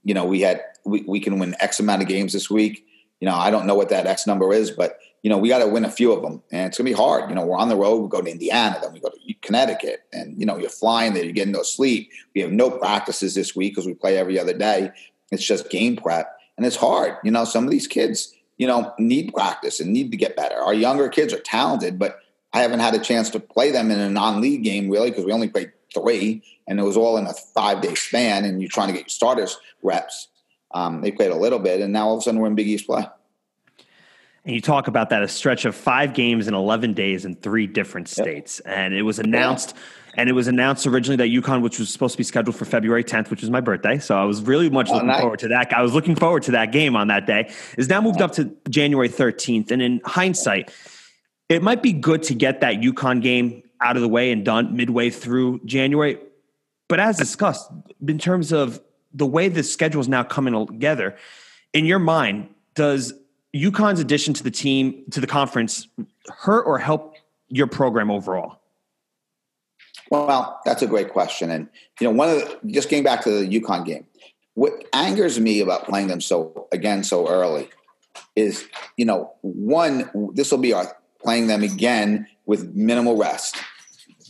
you 0.04 0.14
know, 0.14 0.24
we 0.24 0.40
had 0.40 0.62
we, 0.84 1.02
we 1.02 1.20
can 1.20 1.38
win 1.38 1.54
X 1.60 1.80
amount 1.80 2.02
of 2.02 2.08
games 2.08 2.32
this 2.32 2.50
week, 2.50 2.86
you 3.20 3.28
know, 3.28 3.36
I 3.36 3.50
don't 3.50 3.66
know 3.66 3.74
what 3.74 3.88
that 3.90 4.06
X 4.06 4.26
number 4.26 4.52
is, 4.52 4.70
but 4.70 4.98
you 5.22 5.30
know, 5.30 5.38
we 5.38 5.48
got 5.48 5.58
to 5.58 5.68
win 5.68 5.84
a 5.84 5.90
few 5.90 6.12
of 6.12 6.22
them, 6.22 6.42
and 6.50 6.66
it's 6.66 6.78
to 6.78 6.82
be 6.82 6.92
hard. 6.92 7.30
You 7.30 7.36
know, 7.36 7.46
we're 7.46 7.56
on 7.56 7.68
the 7.68 7.76
road. 7.76 7.98
We 7.98 8.08
go 8.08 8.20
to 8.20 8.28
Indiana, 8.28 8.80
then 8.82 8.92
we 8.92 8.98
go 8.98 9.10
to 9.10 9.34
Connecticut, 9.42 10.00
and 10.12 10.38
you 10.38 10.44
know, 10.44 10.58
you're 10.58 10.68
flying 10.68 11.14
there. 11.14 11.22
You're 11.22 11.32
getting 11.32 11.52
no 11.52 11.62
sleep. 11.62 12.10
We 12.34 12.40
have 12.40 12.50
no 12.50 12.70
practices 12.70 13.36
this 13.36 13.54
week 13.54 13.72
because 13.72 13.86
we 13.86 13.94
play 13.94 14.18
every 14.18 14.40
other 14.40 14.52
day. 14.52 14.90
It's 15.30 15.46
just 15.46 15.70
game 15.70 15.96
prep 15.96 16.36
and 16.56 16.66
it's 16.66 16.76
hard. 16.76 17.16
You 17.24 17.30
know, 17.30 17.44
some 17.44 17.64
of 17.64 17.70
these 17.70 17.86
kids, 17.86 18.34
you 18.58 18.66
know, 18.66 18.92
need 18.98 19.32
practice 19.32 19.80
and 19.80 19.92
need 19.92 20.10
to 20.10 20.16
get 20.16 20.36
better. 20.36 20.56
Our 20.56 20.74
younger 20.74 21.08
kids 21.08 21.32
are 21.32 21.40
talented, 21.40 21.98
but 21.98 22.20
I 22.52 22.60
haven't 22.60 22.80
had 22.80 22.94
a 22.94 22.98
chance 22.98 23.30
to 23.30 23.40
play 23.40 23.70
them 23.70 23.90
in 23.90 23.98
a 23.98 24.10
non-league 24.10 24.62
game 24.62 24.90
really 24.90 25.10
because 25.10 25.24
we 25.24 25.32
only 25.32 25.48
played 25.48 25.72
three, 25.92 26.42
and 26.66 26.78
it 26.78 26.83
was 26.83 26.96
all 26.96 27.16
in 27.16 27.26
a 27.26 27.33
five-day 27.33 27.94
span. 27.94 28.44
And 28.44 28.61
you're 28.61 28.70
trying 28.70 28.88
to 28.88 28.94
get 28.94 29.02
your 29.02 29.09
starters 29.09 29.59
reps. 29.83 30.28
Um, 30.72 31.00
they 31.00 31.11
played 31.11 31.31
a 31.31 31.37
little 31.37 31.59
bit, 31.59 31.81
and 31.81 31.92
now 31.92 32.09
all 32.09 32.14
of 32.14 32.20
a 32.20 32.22
sudden 32.22 32.40
we're 32.40 32.48
in 32.48 32.55
Big 32.55 32.68
East 32.68 32.87
play. 32.87 33.07
And 34.44 34.55
you 34.55 34.61
talk 34.61 34.88
about 34.88 35.11
that 35.11 35.22
a 35.22 35.28
stretch 35.28 35.64
of 35.64 35.76
five 35.76 36.14
games 36.14 36.48
in 36.48 36.55
11 36.55 36.94
days 36.94 37.24
in 37.24 37.37
three 37.37 37.66
different 37.66 38.09
states. 38.09 38.61
Yep. 38.64 38.74
And 38.76 38.94
it 38.94 39.02
was 39.02 39.18
announced. 39.18 39.74
Yeah 39.76 39.83
and 40.14 40.28
it 40.28 40.33
was 40.33 40.46
announced 40.46 40.87
originally 40.87 41.16
that 41.16 41.28
UConn, 41.28 41.62
which 41.62 41.78
was 41.78 41.90
supposed 41.90 42.12
to 42.12 42.18
be 42.18 42.24
scheduled 42.24 42.57
for 42.57 42.64
February 42.64 43.02
10th, 43.02 43.31
which 43.31 43.40
was 43.40 43.50
my 43.50 43.61
birthday. 43.61 43.98
So 43.98 44.16
I 44.16 44.24
was 44.24 44.42
really 44.42 44.68
much 44.68 44.90
oh, 44.90 44.94
looking 44.94 45.09
nice. 45.09 45.20
forward 45.20 45.38
to 45.40 45.48
that. 45.48 45.72
I 45.72 45.83
was 45.83 45.94
looking 45.94 46.16
forward 46.16 46.42
to 46.44 46.50
that 46.52 46.70
game 46.72 46.96
on 46.96 47.09
that 47.09 47.26
day. 47.26 47.50
Is 47.78 47.88
now 47.88 48.00
moved 48.00 48.20
up 48.20 48.33
to 48.33 48.55
January 48.68 49.09
13th. 49.09 49.70
And 49.70 49.81
in 49.81 50.00
hindsight, 50.05 50.70
it 51.48 51.62
might 51.62 51.83
be 51.83 51.92
good 51.92 52.22
to 52.24 52.35
get 52.35 52.61
that 52.61 52.76
UConn 52.76 53.22
game 53.22 53.62
out 53.83 53.97
of 53.97 54.03
the 54.03 54.09
way 54.09 54.33
and 54.33 54.45
done 54.45 54.77
midway 54.77 55.11
through 55.11 55.61
January. 55.64 56.18
But 56.88 57.01
as 57.01 57.16
discussed, 57.16 57.71
in 58.07 58.18
terms 58.18 58.53
of 58.53 58.81
the 59.14 59.27
way 59.27 59.49
the 59.49 59.62
schedule 59.62 60.01
is 60.01 60.09
now 60.09 60.23
coming 60.23 60.66
together, 60.66 61.16
in 61.73 61.85
your 61.85 61.99
mind, 61.99 62.49
does 62.75 63.14
UConn's 63.55 64.01
addition 64.01 64.35
to 64.35 64.42
the 64.42 64.51
team, 64.51 65.05
to 65.11 65.21
the 65.21 65.27
conference, 65.27 65.88
hurt 66.29 66.62
or 66.64 66.79
help 66.79 67.16
your 67.49 67.66
program 67.66 68.11
overall? 68.11 68.59
Well, 70.11 70.61
that's 70.64 70.83
a 70.83 70.87
great 70.87 71.11
question. 71.11 71.51
And, 71.51 71.68
you 72.01 72.07
know, 72.07 72.12
one 72.12 72.29
of 72.29 72.37
the, 72.37 72.59
just 72.66 72.90
getting 72.90 73.05
back 73.05 73.23
to 73.25 73.31
the 73.31 73.61
UConn 73.61 73.87
game, 73.87 74.07
what 74.55 74.73
angers 74.92 75.40
me 75.40 75.61
about 75.61 75.85
playing 75.85 76.09
them 76.09 76.21
so, 76.21 76.68
again, 76.73 77.05
so 77.05 77.29
early 77.29 77.71
is, 78.37 78.66
you 78.99 79.07
know, 79.07 79.33
one, 79.40 80.11
this 80.35 80.51
will 80.51 80.59
be 80.59 80.75
our 80.75 80.95
playing 81.23 81.47
them 81.47 81.62
again 81.62 82.27
with 82.45 82.75
minimal 82.75 83.16
rest. 83.16 83.57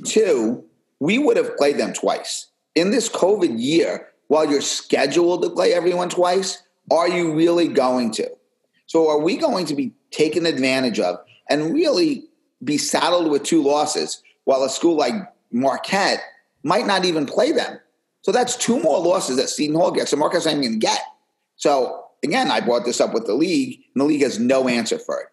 Two, 0.05 0.65
we 1.01 1.19
would 1.19 1.37
have 1.37 1.57
played 1.57 1.79
them 1.79 1.93
twice. 1.93 2.49
In 2.75 2.91
this 2.91 3.09
COVID 3.09 3.61
year, 3.61 4.09
while 4.29 4.51
you're 4.51 4.61
scheduled 4.61 5.43
to 5.43 5.51
play 5.51 5.75
everyone 5.75 6.09
twice, 6.09 6.63
are 6.91 7.09
you 7.09 7.35
really 7.35 7.69
going 7.69 8.11
to? 8.13 8.31
So 8.87 9.09
are 9.09 9.19
we 9.19 9.37
going 9.37 9.67
to 9.67 9.75
be 9.75 9.93
taken 10.11 10.47
advantage 10.47 11.01
of 11.01 11.19
and 11.49 11.73
really 11.73 12.25
be 12.63 12.79
saddled 12.79 13.31
with 13.31 13.43
two 13.43 13.63
losses 13.63 14.23
while 14.45 14.63
a 14.63 14.71
school 14.71 14.97
like 14.97 15.15
Marquette 15.51 16.23
might 16.63 16.87
not 16.87 17.05
even 17.05 17.27
play 17.27 17.53
them. 17.53 17.79
So 18.23 18.33
that's 18.33 18.57
two 18.57 18.81
more 18.81 19.01
losses 19.01 19.37
that 19.37 19.49
Seton 19.49 19.75
Hall 19.75 19.91
gets, 19.91 20.13
and 20.13 20.21
Marquette's 20.21 20.47
not 20.47 20.57
even 20.57 20.79
get. 20.79 21.01
So 21.57 22.05
again, 22.23 22.51
I 22.51 22.61
brought 22.61 22.85
this 22.85 23.01
up 23.01 23.13
with 23.13 23.27
the 23.27 23.35
league, 23.35 23.81
and 23.95 24.01
the 24.01 24.05
league 24.05 24.23
has 24.23 24.39
no 24.39 24.69
answer 24.69 24.99
for 24.99 25.21
it. 25.21 25.27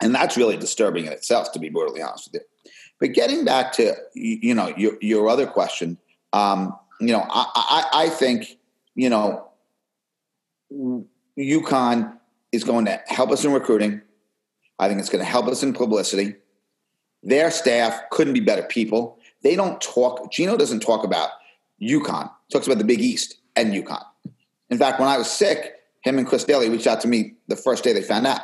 And 0.00 0.14
that's 0.14 0.36
really 0.36 0.56
disturbing 0.56 1.06
in 1.06 1.12
itself, 1.12 1.52
to 1.52 1.58
be 1.58 1.68
brutally 1.68 2.00
honest 2.00 2.30
with 2.32 2.42
you. 2.42 2.72
But 3.00 3.14
getting 3.14 3.44
back 3.44 3.72
to 3.72 3.94
you 4.14 4.54
know 4.54 4.74
your 4.76 4.92
your 5.00 5.28
other 5.28 5.46
question, 5.46 5.98
um, 6.32 6.78
you 7.00 7.12
know, 7.12 7.26
I, 7.28 7.46
I, 7.54 7.84
I 8.04 8.08
think 8.10 8.58
you 8.94 9.08
know 9.08 9.48
UConn 11.38 12.16
is 12.52 12.64
going 12.64 12.84
to 12.84 13.00
help 13.06 13.30
us 13.30 13.44
in 13.44 13.52
recruiting. 13.52 14.02
I 14.78 14.88
think 14.88 15.00
it's 15.00 15.10
going 15.10 15.24
to 15.24 15.30
help 15.30 15.46
us 15.48 15.62
in 15.62 15.72
publicity. 15.72 16.34
Their 17.22 17.50
staff 17.50 18.00
couldn't 18.10 18.32
be 18.32 18.40
better 18.40 18.62
people. 18.62 19.18
They 19.42 19.56
don't 19.56 19.80
talk. 19.80 20.30
Gino 20.30 20.56
doesn't 20.56 20.80
talk 20.80 21.04
about 21.04 21.30
UConn. 21.82 22.30
He 22.48 22.52
talks 22.52 22.66
about 22.66 22.78
the 22.78 22.84
Big 22.84 23.00
East 23.00 23.36
and 23.56 23.72
UConn. 23.72 24.04
In 24.70 24.78
fact, 24.78 25.00
when 25.00 25.08
I 25.08 25.18
was 25.18 25.30
sick, 25.30 25.74
him 26.02 26.18
and 26.18 26.26
Chris 26.26 26.44
Dailey 26.44 26.70
reached 26.70 26.86
out 26.86 27.00
to 27.02 27.08
me 27.08 27.34
the 27.48 27.56
first 27.56 27.84
day 27.84 27.92
they 27.92 28.02
found 28.02 28.26
out. 28.26 28.40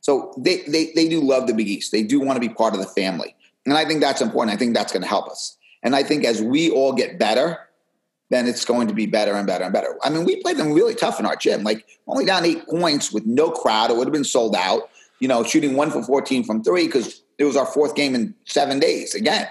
So 0.00 0.32
they 0.38 0.62
they 0.62 0.92
they 0.94 1.08
do 1.08 1.20
love 1.20 1.46
the 1.46 1.54
Big 1.54 1.68
East. 1.68 1.92
They 1.92 2.02
do 2.02 2.20
want 2.20 2.36
to 2.36 2.46
be 2.46 2.52
part 2.52 2.74
of 2.74 2.80
the 2.80 2.86
family, 2.86 3.34
and 3.70 3.78
I 3.78 3.84
think 3.84 4.00
that's 4.00 4.20
important. 4.20 4.54
I 4.54 4.58
think 4.58 4.74
that's 4.74 4.92
going 4.92 5.02
to 5.02 5.08
help 5.08 5.28
us. 5.28 5.56
And 5.82 5.94
I 5.94 6.02
think 6.02 6.24
as 6.24 6.42
we 6.42 6.70
all 6.70 6.92
get 6.92 7.18
better, 7.18 7.58
then 8.30 8.46
it's 8.46 8.64
going 8.64 8.88
to 8.88 8.94
be 8.94 9.06
better 9.06 9.34
and 9.34 9.46
better 9.46 9.64
and 9.64 9.72
better. 9.72 9.96
I 10.02 10.10
mean, 10.10 10.24
we 10.24 10.42
played 10.42 10.56
them 10.56 10.72
really 10.72 10.94
tough 10.94 11.18
in 11.18 11.26
our 11.26 11.36
gym. 11.36 11.62
Like 11.62 11.86
only 12.06 12.24
down 12.24 12.44
eight 12.44 12.66
points 12.66 13.12
with 13.12 13.26
no 13.26 13.50
crowd. 13.50 13.90
It 13.90 13.96
would 13.96 14.06
have 14.06 14.12
been 14.12 14.24
sold 14.24 14.54
out. 14.54 14.90
You 15.20 15.28
know, 15.28 15.42
shooting 15.42 15.74
one 15.74 15.90
for 15.90 16.02
fourteen 16.02 16.44
from 16.44 16.62
three 16.62 16.86
because 16.86 17.22
it 17.38 17.44
was 17.44 17.56
our 17.56 17.66
fourth 17.66 17.96
game 17.96 18.14
in 18.14 18.34
seven 18.44 18.78
days 18.78 19.14
again. 19.14 19.48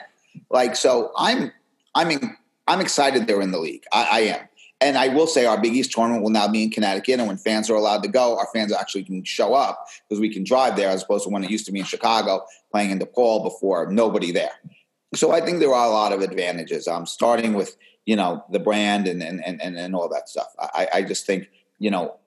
Like 0.50 0.76
so, 0.78 1.12
I'm 1.18 1.52
I'm 1.94 2.12
in, 2.12 2.38
I'm 2.68 2.80
excited 2.80 3.28
they're 3.28 3.42
in 3.42 3.52
the 3.52 3.60
league. 3.60 3.84
I, 3.92 4.08
I, 4.12 4.20
am, 4.20 4.48
and 4.80 4.98
I 4.98 5.08
will 5.10 5.28
say 5.28 5.46
our 5.46 5.60
Big 5.60 5.74
East 5.74 5.92
tournament 5.92 6.24
will 6.24 6.30
now 6.30 6.48
be 6.48 6.63
in 6.63 6.70
Connecticut, 6.70 7.20
and 7.20 7.28
when 7.28 7.38
fans 7.38 7.70
are 7.70 7.76
allowed 7.76 8.04
to 8.04 8.10
go, 8.10 8.38
our 8.38 8.48
fans 8.54 8.72
actually 8.72 9.04
can 9.04 9.24
show 9.24 9.54
up 9.54 9.88
because 10.08 10.22
we 10.22 10.32
can 10.32 10.44
drive 10.44 10.76
there 10.76 10.90
as 10.90 11.04
opposed 11.04 11.24
to 11.24 11.30
when 11.30 11.44
it 11.44 11.50
used 11.50 11.66
to 11.66 11.72
be 11.72 11.80
in 11.80 11.86
Chicago 11.86 12.46
playing 12.72 12.92
in 12.92 13.00
DePaul 13.00 13.44
before 13.44 13.92
nobody 13.92 14.32
there. 14.32 14.52
So 15.16 15.32
I 15.32 15.42
think 15.42 15.60
there 15.60 15.74
are 15.74 15.88
a 15.88 15.92
lot 15.92 16.13
of 16.13 16.22
advantages. 16.22 16.88
Um, 16.88 17.06
starting 17.06 17.54
with 17.54 17.76
you 18.06 18.16
know 18.16 18.44
the 18.52 18.60
brand 18.60 19.08
and 19.08 19.24
and 19.24 19.42
and 19.46 19.62
and 19.62 19.96
all 19.96 20.10
that 20.10 20.30
stuff. 20.30 20.48
I, 20.60 20.88
I 20.94 21.02
just 21.04 21.26
think 21.26 21.50
you 21.80 21.90
know 21.90 22.18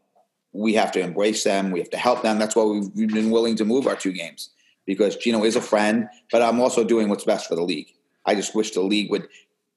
we 0.52 0.74
have 0.74 0.90
to 0.92 1.00
embrace 1.00 1.44
them. 1.44 1.70
We 1.70 1.78
have 1.78 1.90
to 1.90 1.96
help 1.96 2.22
them. 2.22 2.38
That's 2.38 2.56
why 2.56 2.64
we've, 2.64 2.90
we've 2.94 3.12
been 3.12 3.30
willing 3.30 3.56
to 3.56 3.64
move 3.64 3.86
our 3.86 3.96
two 3.96 4.12
games 4.12 4.50
because 4.86 5.16
Gino 5.16 5.44
is 5.44 5.54
a 5.54 5.60
friend, 5.60 6.08
but 6.32 6.42
I'm 6.42 6.60
also 6.60 6.82
doing 6.82 7.08
what's 7.08 7.24
best 7.24 7.48
for 7.48 7.54
the 7.54 7.62
league. 7.62 7.88
I 8.26 8.34
just 8.34 8.54
wish 8.54 8.72
the 8.72 8.80
league 8.80 9.10
would 9.10 9.28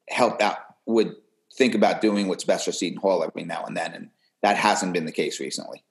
help 0.09 0.41
out, 0.41 0.57
would 0.87 1.15
think 1.55 1.75
about 1.75 2.01
doing 2.01 2.27
what's 2.27 2.43
best 2.43 2.65
for 2.65 2.71
Seton 2.71 2.99
Hall 2.99 3.23
every 3.23 3.43
now 3.43 3.63
and 3.65 3.75
then, 3.77 3.93
and 3.93 4.09
that 4.41 4.57
hasn't 4.57 4.93
been 4.93 5.05
the 5.05 5.11
case 5.11 5.39
recently. 5.39 5.83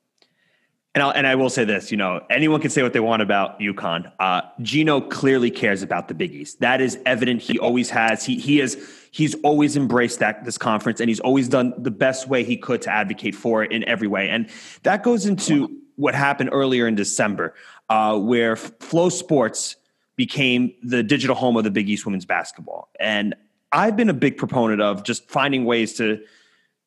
And, 0.95 1.03
I'll, 1.03 1.11
and 1.11 1.27
I 1.27 1.37
will 1.37 1.49
say 1.49 1.65
this, 1.65 1.91
you 1.91 1.97
know, 1.97 2.21
anyone 2.29 2.61
can 2.61 2.69
say 2.69 2.83
what 2.83 2.93
they 2.93 3.01
want 3.01 3.23
about 3.23 3.59
UConn. 3.61 4.13
Uh, 4.21 4.43
Gino 4.61 5.01
clearly 5.01 5.51
cares 5.51 5.83
about 5.83 6.09
the 6.09 6.15
Big 6.15 6.35
East. 6.35 6.61
That 6.61 6.83
is 6.83 6.99
evident. 7.07 7.41
He 7.41 7.59
always 7.59 7.89
has. 7.89 8.27
He 8.27 8.39
he 8.39 8.61
is 8.61 8.77
he's 9.11 9.35
always 9.43 9.75
embraced 9.75 10.19
that 10.19 10.45
this 10.45 10.59
conference, 10.59 11.01
and 11.01 11.09
he's 11.09 11.21
always 11.21 11.49
done 11.49 11.73
the 11.79 11.91
best 11.91 12.29
way 12.29 12.45
he 12.45 12.59
could 12.59 12.83
to 12.83 12.91
advocate 12.91 13.35
for 13.35 13.65
it 13.65 13.73
in 13.73 13.89
every 13.89 14.07
way. 14.07 14.29
And 14.29 14.51
that 14.83 15.03
goes 15.03 15.25
into 15.25 15.71
what 15.97 16.15
happened 16.15 16.51
earlier 16.53 16.87
in 16.87 16.95
December, 16.95 17.55
uh, 17.89 18.19
where 18.19 18.57
FloSports 18.57 19.77
became 20.17 20.75
the 20.83 21.03
digital 21.03 21.37
home 21.37 21.57
of 21.57 21.65
the 21.65 21.71
Big 21.71 21.89
East 21.89 22.05
women's 22.05 22.27
basketball. 22.27 22.91
And 23.01 23.35
I've 23.73 23.97
been 23.97 24.11
a 24.11 24.15
big 24.15 24.37
proponent 24.37 24.81
of 24.83 25.03
just 25.03 25.29
finding 25.29 25.65
ways 25.65 25.95
to, 25.95 26.23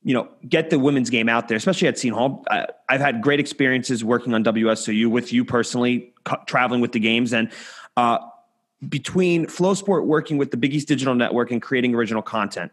you 0.04 0.14
know, 0.14 0.30
get 0.48 0.70
the 0.70 0.78
women's 0.78 1.10
game 1.10 1.28
out 1.28 1.48
there, 1.48 1.58
especially 1.58 1.88
at 1.88 1.98
Seton 1.98 2.18
Hall. 2.18 2.46
I, 2.50 2.68
have 2.90 3.02
had 3.02 3.22
great 3.22 3.40
experiences 3.40 4.04
working 4.04 4.34
on 4.34 4.44
WSOU 4.44 5.10
with 5.10 5.34
you 5.34 5.44
personally, 5.44 6.14
traveling 6.46 6.82
with 6.82 6.92
the 6.92 7.00
games. 7.00 7.34
And 7.34 7.52
uh, 7.98 8.20
between 8.88 9.48
FloSport 9.48 10.06
working 10.06 10.38
with 10.38 10.52
the 10.52 10.58
Big 10.58 10.74
East 10.74 10.88
Digital 10.88 11.16
Network 11.16 11.52
and 11.52 11.62
creating 11.62 11.96
original 11.96 12.22
content, 12.22 12.72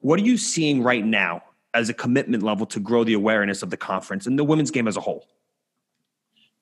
what 0.00 0.18
are 0.18 0.24
you 0.24 0.36
seeing 0.36 0.82
right 0.82 1.04
now 1.04 1.42
as 1.74 1.88
a 1.88 1.94
commitment 1.94 2.42
level 2.42 2.66
to 2.66 2.80
grow 2.80 3.04
the 3.04 3.14
awareness 3.14 3.62
of 3.62 3.70
the 3.70 3.76
conference 3.76 4.26
and 4.26 4.38
the 4.38 4.44
women's 4.44 4.70
game 4.70 4.88
as 4.88 4.96
a 4.96 5.00
whole? 5.00 5.26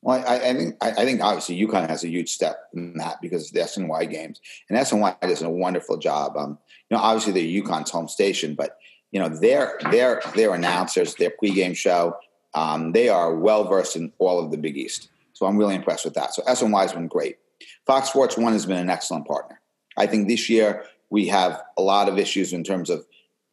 Well, 0.03 0.25
I, 0.27 0.37
I 0.37 0.55
think 0.55 0.77
I, 0.81 1.05
think 1.05 1.23
obviously 1.23 1.57
UConn 1.65 1.89
has 1.89 2.03
a 2.03 2.09
huge 2.09 2.31
step 2.31 2.69
in 2.75 2.95
that 2.95 3.21
because 3.23 3.53
the 3.53 3.61
SNY 3.61 4.11
games, 4.11 4.41
and 4.69 4.77
SNY 4.77 5.21
does 5.21 5.43
a 5.43 5.49
wonderful 5.49 5.97
job. 5.97 6.37
Um, 6.37 6.59
know, 6.93 6.99
obviously 6.99 7.33
they're 7.33 7.63
UConn's 7.63 7.91
home 7.91 8.09
station, 8.09 8.55
but 8.55 8.79
you 9.11 9.21
know 9.21 9.29
their 9.29 9.79
their 9.91 10.23
their 10.35 10.55
announcers, 10.55 11.15
their 11.17 11.33
pregame 11.43 11.77
show, 11.77 12.17
um, 12.55 12.93
they 12.93 13.09
are 13.09 13.35
well 13.35 13.65
versed 13.65 13.97
in 13.97 14.13
all 14.19 14.43
of 14.43 14.51
the 14.51 14.59
Big 14.59 14.77
East. 14.77 15.11
So 15.33 15.47
I'm 15.47 15.57
really 15.57 15.75
impressed 15.75 16.05
with 16.05 16.15
that. 16.15 16.35
So 16.35 16.43
SNY 16.43 16.83
has 16.83 16.93
been 16.93 17.09
great. 17.09 17.39
Fox 17.87 18.09
Sports 18.09 18.37
One 18.37 18.53
has 18.53 18.67
been 18.67 18.79
an 18.79 18.91
excellent 18.91 19.27
partner. 19.27 19.61
I 19.97 20.07
think 20.07 20.29
this 20.29 20.49
year 20.49 20.85
we 21.11 21.27
have 21.29 21.63
a 21.77 21.83
lot 21.83 22.09
of 22.09 22.19
issues 22.19 22.53
in 22.53 22.65
terms 22.65 22.89
of 22.89 23.05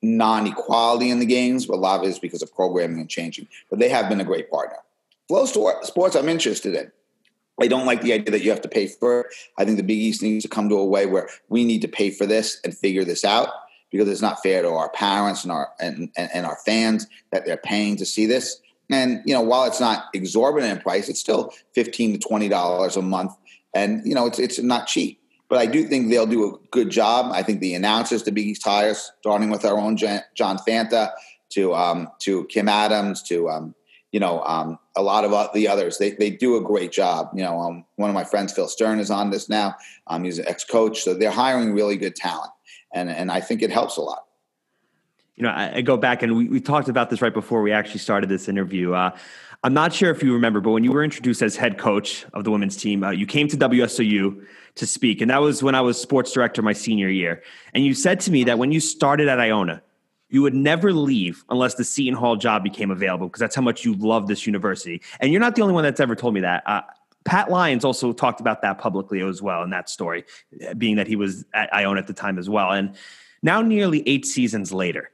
non-equality 0.02 1.10
in 1.10 1.20
the 1.20 1.26
games, 1.26 1.66
but 1.66 1.76
a 1.76 1.82
lot 1.82 2.00
of 2.00 2.06
it 2.06 2.10
is 2.10 2.20
because 2.20 2.42
of 2.42 2.54
programming 2.54 3.00
and 3.00 3.10
changing. 3.10 3.48
But 3.70 3.80
they 3.80 3.90
have 3.90 4.08
been 4.08 4.22
a 4.22 4.26
great 4.26 4.50
partner. 4.50 4.78
FloSports 5.30 6.18
I'm 6.18 6.30
interested 6.30 6.74
in. 6.74 6.92
I 7.62 7.68
don't 7.68 7.86
like 7.86 8.02
the 8.02 8.14
idea 8.14 8.32
that 8.32 8.42
you 8.42 8.50
have 8.50 8.62
to 8.62 8.70
pay 8.70 8.88
for 8.88 9.22
it. 9.22 9.28
I 9.58 9.66
think 9.66 9.78
the 9.78 9.84
Big 9.84 9.98
East 9.98 10.22
needs 10.22 10.44
to 10.44 10.50
come 10.50 10.70
to 10.70 10.76
a 10.76 10.86
way 10.86 11.06
where 11.06 11.30
we 11.50 11.66
need 11.66 11.82
to 11.82 11.88
pay 11.88 12.10
for 12.10 12.26
this 12.26 12.60
and 12.64 12.76
figure 12.76 13.04
this 13.04 13.26
out 13.26 13.50
because 13.92 14.08
it's 14.08 14.22
not 14.22 14.42
fair 14.42 14.62
to 14.62 14.70
our 14.70 14.90
parents 14.90 15.44
and 15.44 15.52
our 15.52 15.70
and, 15.80 16.10
and, 16.16 16.30
and 16.34 16.46
our 16.46 16.58
fans 16.66 17.08
that 17.32 17.46
they're 17.46 17.58
paying 17.58 17.98
to 17.98 18.06
see 18.06 18.26
this. 18.26 18.60
And 18.90 19.22
you 19.26 19.34
know, 19.34 19.42
while 19.42 19.66
it's 19.66 19.80
not 19.80 20.06
exorbitant 20.14 20.72
in 20.72 20.82
price, 20.82 21.10
it's 21.10 21.20
still 21.20 21.54
fifteen 21.74 22.14
to 22.14 22.20
twenty 22.20 22.50
dollars 22.50 22.98
a 22.98 23.02
month, 23.02 23.34
and 23.74 24.06
you 24.06 24.16
know, 24.16 24.26
it's 24.26 24.40
it's 24.40 24.60
not 24.60 24.88
cheap. 24.88 25.20
But 25.48 25.60
I 25.60 25.66
do 25.66 25.84
think 25.84 26.10
they'll 26.10 26.28
do 26.28 26.56
a 26.56 26.58
good 26.70 26.92
job. 26.92 27.32
I 27.34 27.42
think 27.42 27.60
the 27.60 27.74
announcers 27.74 28.22
to 28.24 28.32
Big 28.32 28.48
East 28.48 28.64
Tires, 28.64 29.12
starting 29.20 29.50
with 29.50 29.66
our 29.66 29.78
own 29.78 29.98
John 29.98 30.58
Fanta 30.68 31.12
to 31.50 31.74
um, 31.74 32.08
to 32.20 32.46
Kim 32.46 32.70
Adams 32.70 33.22
to 33.24 33.50
um, 33.50 33.76
you 34.12 34.20
know, 34.20 34.44
um, 34.44 34.80
a 34.96 35.04
lot 35.04 35.24
of 35.24 35.54
the 35.54 35.68
others, 35.68 35.98
they, 35.98 36.12
they 36.12 36.30
do 36.30 36.58
a 36.58 36.62
great 36.62 36.92
job. 36.92 37.30
You 37.34 37.44
know, 37.44 37.60
um, 37.60 37.86
one 37.96 38.10
of 38.10 38.14
my 38.14 38.24
friends, 38.24 38.54
Phil 38.54 38.68
Stern, 38.68 39.00
is 39.00 39.12
on 39.12 39.30
this 39.30 39.50
now. 39.50 39.76
Um, 40.08 40.24
he's 40.24 40.40
an 40.40 40.48
ex 40.48 40.64
coach. 40.64 41.02
So 41.04 41.14
they're 41.14 41.32
hiring 41.32 41.74
really 41.74 41.98
good 41.98 42.16
talent. 42.16 42.52
And, 42.92 43.10
and 43.10 43.32
I 43.32 43.40
think 43.40 43.62
it 43.62 43.70
helps 43.70 43.98
a 43.98 44.02
lot. 44.02 44.26
You 45.36 45.44
know, 45.44 45.50
I, 45.50 45.76
I 45.76 45.82
go 45.82 45.96
back 45.96 46.24
and 46.24 46.36
we, 46.36 46.50
we, 46.50 46.60
talked 46.60 46.90
about 46.90 47.10
this 47.10 47.22
right 47.22 47.34
before 47.34 47.62
we 47.62 47.72
actually 47.72 48.00
started 48.00 48.28
this 48.30 48.50
interview. 48.50 48.94
Uh, 48.94 49.16
I'm 49.64 49.74
not 49.74 49.94
sure 49.94 50.10
if 50.12 50.22
you 50.24 50.34
remember, 50.34 50.60
but 50.60 50.72
when 50.72 50.84
you 50.84 50.92
were 50.92 51.04
introduced 51.04 51.42
as 51.42 51.56
head 51.56 51.78
coach 51.78 52.26
of 52.34 52.44
the 52.44 52.52
women's 52.52 52.76
team, 52.76 53.04
uh, 53.04 53.12
you 53.12 53.26
came 53.26 53.48
to 53.50 53.58
WSOU 53.58 54.46
to 54.76 54.88
speak. 54.88 55.22
And 55.22 55.30
that 55.30 55.42
was 55.42 55.62
when 55.62 55.76
I 55.76 55.82
was 55.82 56.02
sports 56.02 56.34
director 56.34 56.62
my 56.62 56.74
senior 56.74 57.10
year. 57.10 57.42
And 57.74 57.86
you 57.86 57.94
said 57.94 58.20
to 58.22 58.32
me 58.32 58.44
that 58.46 58.58
when 58.58 58.72
you 58.72 58.80
started 58.80 59.30
at 59.30 59.40
Iona, 59.40 59.82
you 60.30 60.42
would 60.42 60.54
never 60.54 60.94
leave 60.94 61.44
unless 61.50 61.76
the 61.76 61.84
Seton 61.84 62.14
Hall 62.14 62.36
job 62.36 62.64
became 62.64 62.92
available 62.92 63.28
because 63.28 63.40
that's 63.40 63.56
how 63.56 63.62
much 63.62 63.84
you 63.84 63.96
love 63.96 64.28
this 64.28 64.46
university. 64.46 65.02
And 65.20 65.32
you're 65.32 65.42
not 65.42 65.56
the 65.56 65.62
only 65.62 65.74
one 65.74 65.84
that's 65.84 66.00
ever 66.00 66.16
told 66.16 66.34
me 66.34 66.42
that. 66.42 66.64
Uh, 66.66 66.82
Pat 67.26 67.50
Lyons 67.50 67.84
also 67.84 68.14
talked 68.14 68.40
about 68.40 68.62
that 68.62 68.78
publicly 68.78 69.22
as 69.22 69.42
well 69.42 69.64
in 69.64 69.70
that 69.72 69.90
story, 69.90 70.24
being 70.78 70.96
that 70.96 71.08
he 71.08 71.16
was 71.16 71.46
at 71.54 71.74
Iona 71.74 72.00
at 72.00 72.08
the 72.08 72.14
time 72.14 72.38
as 72.38 72.50
well. 72.50 72.72
And 72.72 72.96
now, 73.42 73.62
nearly 73.62 74.08
eight 74.08 74.26
seasons 74.26 74.72
later, 74.72 75.12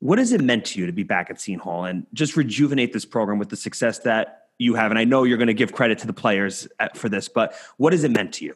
what 0.00 0.18
has 0.18 0.32
it 0.32 0.40
meant 0.40 0.64
to 0.66 0.80
you 0.80 0.86
to 0.86 0.92
be 0.92 1.02
back 1.02 1.30
at 1.30 1.40
Seton 1.40 1.60
Hall 1.60 1.84
and 1.84 2.06
just 2.12 2.36
rejuvenate 2.36 2.92
this 2.92 3.04
program 3.04 3.38
with 3.38 3.50
the 3.50 3.56
success 3.56 4.00
that 4.00 4.46
you 4.58 4.74
have? 4.74 4.90
And 4.90 4.98
I 4.98 5.04
know 5.04 5.24
you're 5.24 5.38
going 5.38 5.48
to 5.48 5.54
give 5.54 5.72
credit 5.72 5.98
to 5.98 6.06
the 6.06 6.12
players 6.12 6.66
for 6.94 7.08
this, 7.08 7.28
but 7.28 7.54
what 7.76 7.92
has 7.92 8.04
it 8.04 8.10
meant 8.10 8.34
to 8.34 8.44
you? 8.44 8.54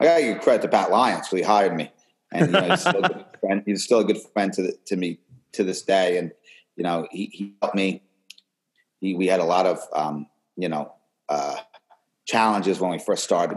I 0.00 0.04
got 0.04 0.16
to 0.16 0.22
give 0.22 0.40
credit 0.40 0.62
to 0.62 0.68
Pat 0.68 0.90
Lyons, 0.90 1.28
who 1.28 1.36
he 1.36 1.42
hired 1.42 1.74
me 1.74 1.90
and 2.34 2.46
you 2.46 2.52
know, 2.52 2.68
he's, 2.68 2.80
still 2.88 3.02
friend, 3.40 3.62
he's, 3.64 3.84
still 3.84 4.00
a 4.00 4.04
good 4.04 4.20
friend 4.32 4.52
to 4.52 4.62
the, 4.62 4.78
to 4.86 4.96
me 4.96 5.18
to 5.52 5.64
this 5.64 5.82
day. 5.82 6.18
And 6.18 6.32
you 6.76 6.82
know, 6.82 7.06
he, 7.10 7.26
he 7.32 7.54
helped 7.62 7.76
me. 7.76 8.02
He, 9.00 9.14
we 9.14 9.26
had 9.26 9.40
a 9.40 9.44
lot 9.44 9.66
of 9.66 9.80
um, 9.94 10.26
you 10.56 10.68
know 10.68 10.92
uh, 11.28 11.56
challenges 12.26 12.80
when 12.80 12.90
we 12.90 12.98
first 12.98 13.24
started, 13.24 13.56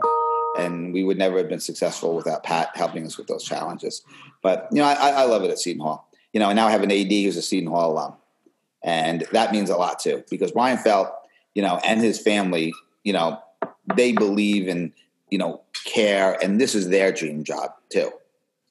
and 0.58 0.94
we 0.94 1.04
would 1.04 1.18
never 1.18 1.38
have 1.38 1.50
been 1.50 1.60
successful 1.60 2.16
without 2.16 2.44
Pat 2.44 2.70
helping 2.76 3.06
us 3.06 3.18
with 3.18 3.28
those 3.28 3.44
challenges. 3.44 4.04
But 4.44 4.68
you 4.72 4.80
know, 4.80 4.86
I, 4.86 5.10
I 5.10 5.24
love 5.24 5.44
it 5.44 5.52
at 5.52 5.60
Seton 5.60 5.82
Hall. 5.82 6.10
You 6.34 6.40
know, 6.40 6.50
and 6.50 6.56
now 6.56 6.68
I 6.68 6.72
have 6.72 6.84
an 6.84 6.92
AD 6.92 7.12
who's 7.12 7.38
a 7.38 7.42
Seton 7.42 7.70
Hall 7.70 7.92
alum, 7.92 8.16
and 8.84 9.26
that 9.32 9.52
means 9.52 9.70
a 9.70 9.78
lot 9.78 10.00
too 10.00 10.24
because 10.30 10.52
Bryan 10.52 10.78
Felt, 10.78 11.10
you 11.56 11.62
know, 11.64 11.80
and 11.84 12.02
his 12.02 12.20
family, 12.20 12.74
you 13.04 13.14
know, 13.14 13.40
they 13.96 14.12
believe 14.12 14.68
in 14.68 14.94
you 15.32 15.38
know 15.38 15.62
care, 15.86 16.38
and 16.44 16.62
this 16.62 16.76
is 16.76 16.90
their 16.90 17.12
dream 17.12 17.44
job 17.44 17.72
too. 17.90 18.12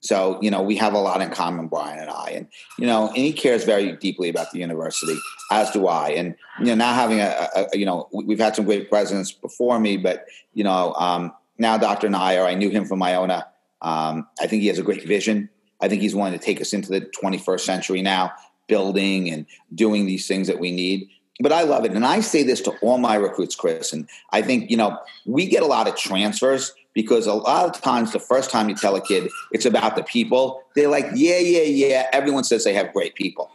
So, 0.06 0.38
you 0.40 0.50
know, 0.50 0.62
we 0.62 0.76
have 0.76 0.94
a 0.94 0.98
lot 0.98 1.20
in 1.20 1.30
common, 1.30 1.66
Bryan 1.66 1.98
and 1.98 2.10
I. 2.10 2.30
And, 2.30 2.46
you 2.78 2.86
know, 2.86 3.08
and 3.08 3.16
he 3.16 3.32
cares 3.32 3.64
very 3.64 3.92
deeply 3.92 4.28
about 4.28 4.52
the 4.52 4.58
university, 4.58 5.16
as 5.50 5.70
do 5.70 5.88
I. 5.88 6.10
And, 6.10 6.36
you 6.60 6.66
know, 6.66 6.74
now 6.76 6.94
having 6.94 7.20
a, 7.20 7.48
a 7.56 7.76
you 7.76 7.84
know, 7.84 8.08
we've 8.12 8.38
had 8.38 8.54
some 8.54 8.64
great 8.64 8.88
presidents 8.88 9.32
before 9.32 9.80
me, 9.80 9.96
but, 9.96 10.26
you 10.54 10.64
know, 10.64 10.94
um, 10.94 11.32
now 11.58 11.76
Dr. 11.76 12.08
Nyre, 12.08 12.46
I 12.46 12.54
knew 12.54 12.70
him 12.70 12.84
from 12.84 13.02
Iona. 13.02 13.46
Um, 13.82 14.28
I 14.40 14.46
think 14.46 14.62
he 14.62 14.68
has 14.68 14.78
a 14.78 14.82
great 14.82 15.04
vision. 15.04 15.48
I 15.80 15.88
think 15.88 16.02
he's 16.02 16.14
wanting 16.14 16.38
to 16.38 16.44
take 16.44 16.60
us 16.60 16.72
into 16.72 16.90
the 16.90 17.00
21st 17.00 17.60
century 17.60 18.02
now, 18.02 18.32
building 18.68 19.30
and 19.30 19.46
doing 19.74 20.06
these 20.06 20.26
things 20.26 20.46
that 20.46 20.58
we 20.58 20.70
need. 20.70 21.08
But 21.40 21.52
I 21.52 21.62
love 21.62 21.84
it. 21.84 21.92
And 21.92 22.06
I 22.06 22.20
say 22.20 22.42
this 22.42 22.62
to 22.62 22.72
all 22.80 22.98
my 22.98 23.16
recruits, 23.16 23.54
Chris. 23.54 23.92
And 23.92 24.08
I 24.30 24.40
think, 24.40 24.70
you 24.70 24.76
know, 24.76 24.98
we 25.26 25.46
get 25.46 25.62
a 25.62 25.66
lot 25.66 25.86
of 25.86 25.96
transfers 25.96 26.72
because 26.96 27.26
a 27.26 27.34
lot 27.34 27.66
of 27.66 27.80
times 27.82 28.12
the 28.12 28.18
first 28.18 28.50
time 28.50 28.70
you 28.70 28.74
tell 28.74 28.96
a 28.96 29.02
kid 29.02 29.30
it's 29.52 29.66
about 29.66 29.96
the 29.96 30.02
people, 30.02 30.62
they're 30.74 30.88
like, 30.88 31.04
yeah, 31.14 31.38
yeah, 31.38 31.62
yeah. 31.62 32.08
Everyone 32.10 32.42
says 32.42 32.64
they 32.64 32.72
have 32.72 32.90
great 32.94 33.14
people. 33.14 33.50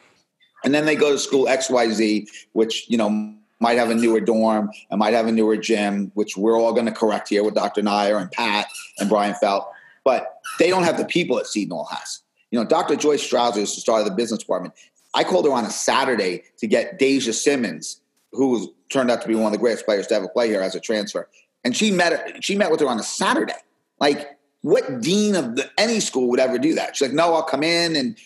And 0.64 0.76
then 0.76 0.86
they 0.86 0.96
go 0.96 1.12
to 1.12 1.18
school 1.18 1.48
XYZ, 1.48 2.28
which, 2.54 2.86
you 2.88 2.98
know, 2.98 3.34
might 3.60 3.80
have 3.80 3.90
a 3.90 3.96
newer 3.96 4.20
dorm 4.20 4.70
and 4.92 5.00
might 5.00 5.16
have 5.16 5.26
a 5.26 5.32
newer 5.32 5.58
gym, 5.58 6.12
which 6.14 6.38
we're 6.38 6.56
all 6.56 6.72
going 6.72 6.86
to 6.86 6.92
correct 6.92 7.30
here 7.30 7.44
with 7.44 7.56
Dr. 7.56 7.82
Nyre 7.82 8.22
and 8.22 8.32
Pat 8.32 8.68
and 9.00 9.10
Bryan 9.10 9.34
Felt. 9.34 9.68
But 10.04 10.40
they 10.60 10.70
don't 10.70 10.84
have 10.84 11.00
the 11.00 11.06
people 11.06 11.36
that 11.38 11.48
Seton 11.48 11.72
Hall 11.72 11.90
has. 11.92 12.22
You 12.52 12.60
know, 12.60 12.66
Dr. 12.66 12.96
Joyce 12.96 13.28
Strawser 13.28 13.58
is 13.58 13.74
the 13.74 13.82
start 13.82 14.02
of 14.02 14.06
the 14.06 14.14
business 14.14 14.40
department. 14.40 14.76
I 15.16 15.24
called 15.24 15.46
her 15.46 15.52
on 15.52 15.66
a 15.66 15.72
Saturday 15.72 16.44
to 16.60 16.68
get 16.68 17.00
Daisha 17.00 17.34
Simmons, 17.34 18.02
who 18.34 18.72
turned 18.90 19.10
out 19.10 19.24
to 19.24 19.28
be 19.28 19.34
one 19.34 19.48
of 19.48 19.52
the 19.52 19.58
greatest 19.58 19.86
players 19.86 20.06
to 20.08 20.16
ever 20.16 20.28
play 20.28 20.48
here 20.48 20.62
as 20.62 20.76
a 20.76 20.80
transfer 20.80 21.28
and 21.64 21.76
she 21.76 21.92
met 21.92 22.44
she 22.44 22.56
met 22.56 22.72
with 22.72 22.80
her 22.80 22.88
on 22.88 23.00
a 23.00 23.04
Saturday. 23.04 23.54
Like, 24.00 24.38
what 24.62 25.02
dean 25.02 25.36
of 25.36 25.56
the, 25.56 25.70
any 25.78 26.00
school 26.00 26.30
would 26.30 26.40
ever 26.40 26.58
do 26.58 26.76
that? 26.76 26.96
She's 26.96 27.08
like, 27.08 27.16
no, 27.16 27.34
I'll 27.34 27.44
come 27.44 27.64
in, 27.64 27.96
and 27.96 28.18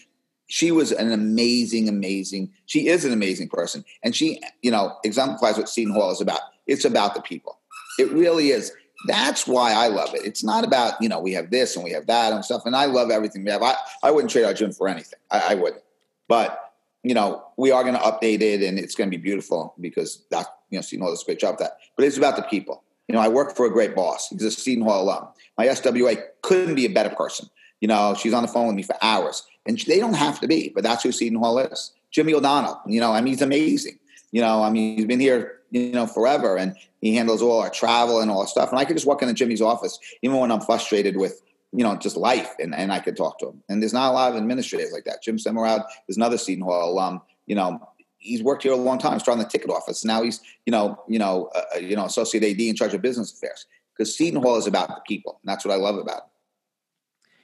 she 0.47 0.71
was 0.71 0.91
an 0.91 1.11
amazing, 1.11 1.89
amazing. 1.89 2.53
She 2.65 2.87
is 2.87 3.05
an 3.05 3.11
amazing 3.11 3.49
person, 3.49 3.83
and 4.03 4.15
she, 4.15 4.41
you 4.61 4.71
know, 4.71 4.95
exemplifies 5.03 5.57
what 5.57 5.69
Seton 5.69 5.93
Hall 5.93 6.11
is 6.11 6.21
about. 6.21 6.39
It's 6.67 6.85
about 6.85 7.13
the 7.15 7.21
people. 7.21 7.59
It 7.99 8.11
really 8.11 8.49
is. 8.49 8.71
That's 9.07 9.45
why 9.45 9.73
I 9.73 9.87
love 9.87 10.13
it. 10.13 10.21
It's 10.25 10.43
not 10.43 10.63
about 10.63 11.01
you 11.01 11.09
know 11.09 11.19
we 11.19 11.33
have 11.33 11.51
this 11.51 11.75
and 11.75 11.83
we 11.83 11.91
have 11.91 12.07
that 12.07 12.33
and 12.33 12.43
stuff. 12.43 12.63
And 12.65 12.75
I 12.75 12.85
love 12.85 13.11
everything 13.11 13.43
we 13.43 13.51
have. 13.51 13.61
I, 13.61 13.75
I 14.01 14.11
wouldn't 14.11 14.31
trade 14.31 14.45
our 14.45 14.53
gym 14.53 14.71
for 14.71 14.87
anything. 14.87 15.19
I, 15.29 15.51
I 15.51 15.55
wouldn't. 15.55 15.83
But 16.27 16.73
you 17.03 17.13
know 17.13 17.45
we 17.57 17.71
are 17.71 17.83
going 17.83 17.93
to 17.93 18.01
update 18.01 18.41
it 18.41 18.63
and 18.63 18.79
it's 18.79 18.95
going 18.95 19.11
to 19.11 19.15
be 19.15 19.21
beautiful 19.21 19.75
because 19.79 20.25
that 20.31 20.47
you 20.71 20.77
know 20.77 20.81
Seton 20.81 21.03
Hall 21.03 21.11
does 21.11 21.21
a 21.21 21.25
great 21.25 21.39
job 21.39 21.55
of 21.55 21.59
that. 21.59 21.77
But 21.95 22.05
it's 22.05 22.17
about 22.17 22.35
the 22.35 22.43
people. 22.43 22.83
You 23.07 23.15
know, 23.15 23.21
I 23.21 23.27
work 23.27 23.55
for 23.55 23.65
a 23.65 23.71
great 23.71 23.95
boss. 23.95 24.29
He's 24.29 24.43
a 24.43 24.51
Seton 24.51 24.83
Hall 24.83 25.03
alum. 25.03 25.27
My 25.57 25.67
SWA 25.67 26.21
couldn't 26.41 26.75
be 26.75 26.85
a 26.85 26.89
better 26.89 27.13
person. 27.15 27.49
You 27.81 27.87
know, 27.87 28.15
she's 28.17 28.33
on 28.33 28.41
the 28.41 28.47
phone 28.47 28.67
with 28.67 28.75
me 28.75 28.83
for 28.83 28.95
hours, 29.01 29.43
and 29.65 29.77
they 29.79 29.99
don't 29.99 30.15
have 30.15 30.39
to 30.41 30.47
be, 30.47 30.71
but 30.73 30.83
that's 30.83 31.03
who 31.03 31.11
Seton 31.11 31.39
Hall 31.39 31.59
is. 31.59 31.91
Jimmy 32.11 32.33
O'Donnell. 32.33 32.81
You 32.87 32.99
know, 32.99 33.11
I 33.11 33.21
mean, 33.21 33.33
he's 33.33 33.41
amazing. 33.41 33.99
You 34.31 34.41
know, 34.41 34.63
I 34.63 34.69
mean, 34.69 34.97
he's 34.97 35.05
been 35.05 35.19
here, 35.19 35.59
you 35.71 35.91
know, 35.91 36.07
forever, 36.07 36.57
and 36.57 36.75
he 37.01 37.15
handles 37.15 37.41
all 37.41 37.59
our 37.59 37.69
travel 37.69 38.21
and 38.21 38.31
all 38.31 38.41
that 38.41 38.49
stuff. 38.49 38.71
And 38.71 38.79
I 38.79 38.85
could 38.85 38.95
just 38.95 39.05
walk 39.05 39.21
into 39.21 39.33
Jimmy's 39.33 39.61
office, 39.61 39.99
even 40.21 40.37
when 40.37 40.51
I'm 40.51 40.61
frustrated 40.61 41.17
with, 41.17 41.41
you 41.71 41.83
know, 41.83 41.95
just 41.97 42.17
life, 42.17 42.53
and, 42.59 42.73
and 42.73 42.91
I 42.91 42.99
could 42.99 43.17
talk 43.17 43.39
to 43.39 43.49
him. 43.49 43.63
And 43.69 43.81
there's 43.81 43.93
not 43.93 44.09
a 44.09 44.13
lot 44.13 44.31
of 44.31 44.37
administrators 44.37 44.91
like 44.91 45.03
that. 45.03 45.21
Jim 45.21 45.37
Semmerad 45.37 45.83
is 46.07 46.17
another 46.17 46.37
Seton 46.37 46.63
Hall 46.63 46.91
alum. 46.91 47.21
You 47.45 47.55
know, 47.55 47.87
he's 48.25 48.43
worked 48.43 48.63
here 48.63 48.73
a 48.73 48.75
long 48.75 48.97
time. 48.97 49.13
He's 49.13 49.27
on 49.27 49.39
the 49.39 49.45
ticket 49.45 49.69
office. 49.69 50.03
Now 50.03 50.23
he's 50.23 50.41
you 50.65 50.71
know 50.71 51.01
you 51.07 51.19
know 51.19 51.49
uh, 51.55 51.61
uh 51.75 51.79
you 51.79 51.95
know 51.95 52.05
associate 52.05 52.43
AD 52.43 52.59
in 52.59 52.75
charge 52.75 52.93
of 52.93 53.01
business 53.01 53.31
affairs 53.31 53.65
because 53.95 54.15
Seton 54.15 54.41
Hall 54.41 54.57
is 54.57 54.67
about 54.67 54.89
the 54.89 55.01
people. 55.07 55.39
And 55.43 55.49
that's 55.49 55.65
what 55.65 55.73
I 55.73 55.77
love 55.77 55.95
about 55.95 56.17
it. 56.17 56.23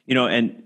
You 0.05 0.15
know, 0.15 0.27
and 0.27 0.63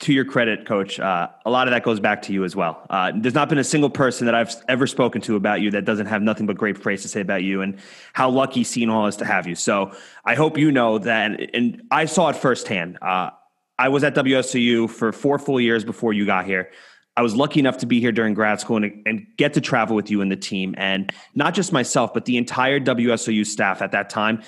to 0.00 0.12
your 0.12 0.24
credit, 0.24 0.66
Coach, 0.66 1.00
uh, 1.00 1.28
a 1.44 1.50
lot 1.50 1.66
of 1.68 1.72
that 1.72 1.82
goes 1.82 2.00
back 2.00 2.22
to 2.22 2.32
you 2.32 2.44
as 2.44 2.54
well. 2.54 2.86
Uh, 2.90 3.12
there's 3.16 3.34
not 3.34 3.48
been 3.48 3.58
a 3.58 3.64
single 3.64 3.88
person 3.88 4.26
that 4.26 4.34
I've 4.34 4.54
ever 4.68 4.86
spoken 4.86 5.22
to 5.22 5.36
about 5.36 5.62
you 5.62 5.70
that 5.70 5.86
doesn't 5.86 6.06
have 6.06 6.20
nothing 6.20 6.46
but 6.46 6.56
great 6.56 6.80
praise 6.80 7.02
to 7.02 7.08
say 7.08 7.20
about 7.20 7.42
you 7.42 7.62
and 7.62 7.78
how 8.12 8.28
lucky 8.28 8.62
Seton 8.62 8.90
Hall 8.90 9.06
is 9.06 9.16
to 9.16 9.24
have 9.24 9.46
you. 9.46 9.54
So 9.54 9.92
I 10.24 10.34
hope 10.34 10.58
you 10.58 10.70
know 10.70 10.98
that, 10.98 11.54
and 11.54 11.82
I 11.90 12.04
saw 12.04 12.28
it 12.28 12.36
firsthand. 12.36 12.98
Uh, 13.00 13.30
I 13.78 13.88
was 13.88 14.04
at 14.04 14.14
WSOU 14.14 14.90
for 14.90 15.12
four 15.12 15.38
full 15.38 15.60
years 15.60 15.84
before 15.84 16.12
you 16.12 16.26
got 16.26 16.44
here. 16.44 16.70
I 17.16 17.22
was 17.22 17.34
lucky 17.34 17.60
enough 17.60 17.78
to 17.78 17.86
be 17.86 17.98
here 17.98 18.12
during 18.12 18.34
grad 18.34 18.60
school 18.60 18.76
and, 18.76 19.02
and, 19.06 19.26
get 19.36 19.54
to 19.54 19.60
travel 19.60 19.96
with 19.96 20.10
you 20.10 20.20
and 20.20 20.30
the 20.30 20.36
team. 20.36 20.74
And 20.76 21.12
not 21.34 21.54
just 21.54 21.72
myself, 21.72 22.12
but 22.12 22.26
the 22.26 22.36
entire 22.36 22.78
WSOU 22.78 23.46
staff 23.46 23.80
at 23.80 23.92
that 23.92 24.10
time. 24.10 24.42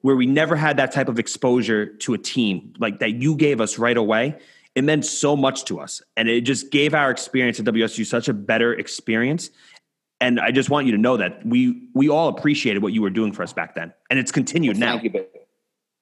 where 0.00 0.16
we 0.16 0.26
never 0.26 0.54
had 0.56 0.76
that 0.76 0.92
type 0.92 1.08
of 1.08 1.18
exposure 1.18 1.86
to 1.86 2.14
a 2.14 2.18
team 2.18 2.72
like 2.78 3.00
that 3.00 3.14
you 3.14 3.34
gave 3.34 3.60
us 3.60 3.78
right 3.78 3.96
away. 3.96 4.38
It 4.74 4.84
meant 4.84 5.04
so 5.04 5.36
much 5.36 5.64
to 5.64 5.80
us. 5.80 6.00
And 6.16 6.28
it 6.28 6.42
just 6.42 6.70
gave 6.70 6.94
our 6.94 7.10
experience 7.10 7.58
at 7.58 7.66
WSU 7.66 8.06
such 8.06 8.28
a 8.28 8.34
better 8.34 8.72
experience. 8.72 9.50
And 10.20 10.38
I 10.38 10.52
just 10.52 10.70
want 10.70 10.86
you 10.86 10.92
to 10.92 10.98
know 10.98 11.16
that 11.16 11.44
we 11.44 11.88
we 11.94 12.08
all 12.08 12.28
appreciated 12.28 12.82
what 12.82 12.92
you 12.92 13.02
were 13.02 13.10
doing 13.10 13.32
for 13.32 13.42
us 13.42 13.52
back 13.52 13.74
then. 13.74 13.92
And 14.08 14.18
it's 14.18 14.32
continued 14.32 14.76
well, 14.76 14.86
now. 14.86 14.92
Thank 14.92 15.04
you, 15.04 15.10
but 15.10 15.32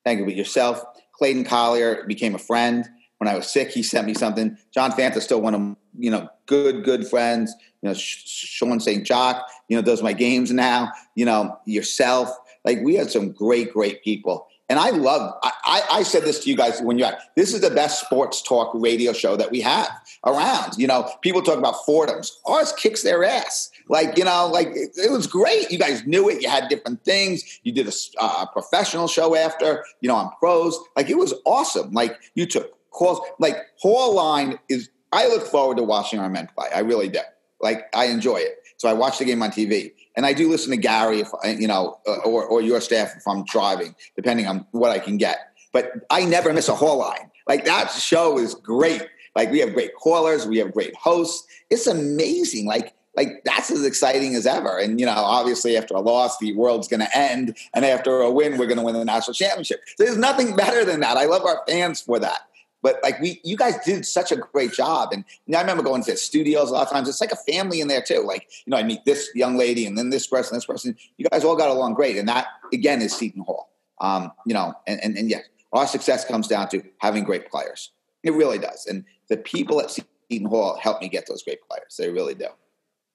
thank 0.05 0.19
you. 0.21 0.25
But 0.27 0.37
yourself, 0.37 0.85
Clayton 1.13 1.45
Collier 1.45 2.05
became 2.07 2.35
a 2.35 2.39
friend. 2.39 2.89
When 3.25 3.33
I 3.33 3.37
was 3.39 3.51
sick, 3.51 3.71
he 3.71 3.83
sent 3.83 4.07
me 4.07 4.13
something. 4.13 4.59
John 4.71 4.93
Fanta 4.93 5.19
still 5.19 5.41
one 5.41 5.55
of 5.55 5.77
you 5.99 6.11
know 6.11 6.29
good 6.45 6.85
good 6.85 7.09
friends. 7.09 7.55
You 7.81 7.89
know, 7.89 7.95
Sean 7.95 8.81
St. 8.81 9.03
Jock, 9.03 9.49
you 9.69 9.77
know, 9.77 9.83
does 9.83 10.03
my 10.03 10.13
games 10.13 10.53
now. 10.53 10.93
You 11.15 11.25
know, 11.25 11.59
yourself. 11.65 12.29
Like 12.67 12.81
we 12.83 12.97
had 12.97 13.11
some 13.11 13.33
great, 13.33 13.73
great 13.73 14.05
people. 14.05 14.47
And 14.69 14.79
I 14.79 14.91
love, 14.91 15.35
I, 15.43 15.83
I, 15.91 16.03
said 16.03 16.23
this 16.23 16.39
to 16.41 16.51
you 16.51 16.57
guys 16.57 16.81
when 16.81 16.99
you're 16.99 17.09
at, 17.09 17.21
this 17.37 17.53
is 17.53 17.61
the 17.61 17.69
best 17.69 18.03
sports 18.03 18.41
talk 18.41 18.71
radio 18.73 19.13
show 19.13 19.37
that 19.37 19.51
we 19.51 19.61
have 19.61 19.91
around. 20.25 20.79
You 20.79 20.87
know, 20.87 21.11
people 21.21 21.43
talk 21.43 21.59
about 21.59 21.85
Fordham's. 21.85 22.41
Ours 22.47 22.73
kicks 22.73 23.03
their 23.03 23.25
ass. 23.25 23.71
Like, 23.91 24.17
you 24.17 24.25
know, 24.25 24.49
like 24.51 24.69
it, 24.69 24.93
it 24.97 25.11
was 25.11 25.27
great. 25.27 25.71
You 25.71 25.79
guys 25.79 26.07
knew 26.07 26.31
it. 26.31 26.41
You 26.41 26.49
had 26.49 26.69
different 26.71 27.05
things. 27.05 27.61
You 27.63 27.73
did 27.73 27.87
a 27.87 27.93
uh, 28.19 28.47
professional 28.47 29.07
show 29.07 29.37
after, 29.37 29.85
you 30.01 30.09
know, 30.09 30.17
on 30.17 30.33
pros. 30.41 30.79
Like 30.97 31.11
it 31.11 31.19
was 31.19 31.35
awesome. 31.45 31.93
Like 31.93 32.19
you 32.35 32.47
took 32.47 32.75
calls. 32.95 33.21
Like 33.39 33.57
Hall 33.79 34.15
line 34.15 34.59
is, 34.69 34.89
I 35.13 35.29
look 35.29 35.47
forward 35.47 35.77
to 35.77 35.83
watching 35.83 36.19
our 36.19 36.31
men 36.31 36.49
play. 36.57 36.69
I 36.75 36.81
really 36.81 37.09
do. 37.09 37.21
Like 37.61 37.89
I 37.95 38.07
enjoy 38.07 38.37
it. 38.37 38.57
So 38.79 38.89
I 38.89 38.93
watch 38.93 39.19
the 39.19 39.25
game 39.25 39.43
on 39.43 39.51
TV. 39.51 39.93
And 40.17 40.27
I 40.27 40.33
do 40.33 40.49
listen 40.49 40.71
to 40.71 40.77
Gary, 40.77 41.21
if 41.21 41.29
you 41.59 41.67
know, 41.67 41.99
uh, 42.07 42.17
or, 42.19 42.45
or 42.45 42.61
your 42.61 42.81
staff 42.81 43.15
if 43.17 43.27
I'm 43.27 43.45
driving, 43.45 43.95
depending 44.17 44.47
on 44.47 44.67
what 44.71 44.91
I 44.91 44.99
can 44.99 45.17
get. 45.17 45.39
But 45.73 45.93
I 46.11 46.25
never 46.25 46.53
miss 46.53 46.69
a 46.69 46.75
Hall 46.75 46.99
line. 46.99 47.31
Like 47.49 47.65
that 47.65 47.91
show 47.91 48.39
is 48.39 48.55
great. 48.55 49.03
Like 49.35 49.51
we 49.51 49.59
have 49.59 49.75
great 49.75 49.95
callers, 49.97 50.47
we 50.47 50.59
have 50.59 50.73
great 50.73 50.95
hosts. 50.95 51.47
It's 51.71 51.87
amazing. 51.87 52.67
Like 52.67 52.95
like 53.17 53.43
that's 53.45 53.71
as 53.71 53.85
exciting 53.85 54.35
as 54.35 54.47
ever. 54.47 54.79
And 54.79 54.99
you 54.99 55.07
know, 55.07 55.13
obviously 55.13 55.77
after 55.77 55.95
a 55.95 56.01
loss, 56.01 56.39
the 56.39 56.55
world's 56.55 56.89
going 56.89 57.01
to 57.01 57.17
end, 57.17 57.57
and 57.75 57.85
after 57.85 58.21
a 58.21 58.31
win, 58.31 58.59
we're 58.59 58.67
going 58.67 58.79
to 58.79 58.85
win 58.85 58.95
the 58.95 59.05
national 59.05 59.35
championship. 59.35 59.81
So 59.97 60.05
there's 60.05 60.19
nothing 60.19 60.57
better 60.57 60.85
than 60.85 61.01
that. 61.01 61.17
I 61.17 61.25
love 61.25 61.45
our 61.45 61.63
fans 61.69 62.01
for 62.01 62.19
that. 62.19 62.41
But 62.85 63.01
like 63.03 63.19
we, 63.19 63.41
you 63.43 63.57
guys 63.57 63.83
did 63.83 64.05
such 64.05 64.31
a 64.31 64.37
great 64.37 64.75
job, 64.75 65.09
and 65.11 65.25
you 65.47 65.53
know, 65.53 65.59
I 65.59 65.63
remember 65.63 65.83
going 65.83 66.05
to 66.05 66.11
the 66.11 66.19
studios 66.19 66.69
a 66.69 66.75
lot 66.75 66.87
of 66.87 66.93
times. 66.93 67.09
It's 67.09 67.19
like 67.19 67.33
a 67.33 67.37
family 67.51 67.81
in 67.81 67.89
there 67.89 68.03
too. 68.03 68.23
Like 68.27 68.47
you 68.67 68.71
know, 68.71 68.77
I 68.77 68.83
meet 68.83 69.07
this 69.07 69.31
young 69.35 69.57
lady, 69.57 69.87
and 69.87 69.97
then 69.97 70.11
this 70.11 70.27
person, 70.27 70.55
this 70.55 70.67
person. 70.67 70.95
You 71.17 71.27
guys 71.33 71.45
all 71.45 71.57
got 71.57 71.71
along 71.71 71.95
great, 71.95 72.19
and 72.19 72.29
that 72.29 72.47
again 72.75 73.01
is 73.01 73.17
Seton 73.17 73.43
Hall. 73.43 73.71
Um, 74.03 74.33
you 74.45 74.53
know, 74.53 74.75
and 74.87 75.01
and, 75.03 75.17
and 75.17 75.31
yes, 75.31 75.45
our 75.73 75.87
success 75.87 76.27
comes 76.27 76.47
down 76.47 76.69
to 76.69 76.83
having 76.99 77.25
great 77.25 77.51
players. 77.51 77.91
It 78.23 78.35
really 78.35 78.59
does, 78.59 78.85
and 78.85 79.07
the 79.31 79.39
people 79.39 79.81
at 79.81 79.91
Seton 79.91 80.47
Hall 80.47 80.77
help 80.77 81.01
me 81.01 81.09
get 81.09 81.27
those 81.27 81.43
great 81.43 81.67
players. 81.67 81.97
They 81.99 82.11
really 82.11 82.35
do. 82.35 82.49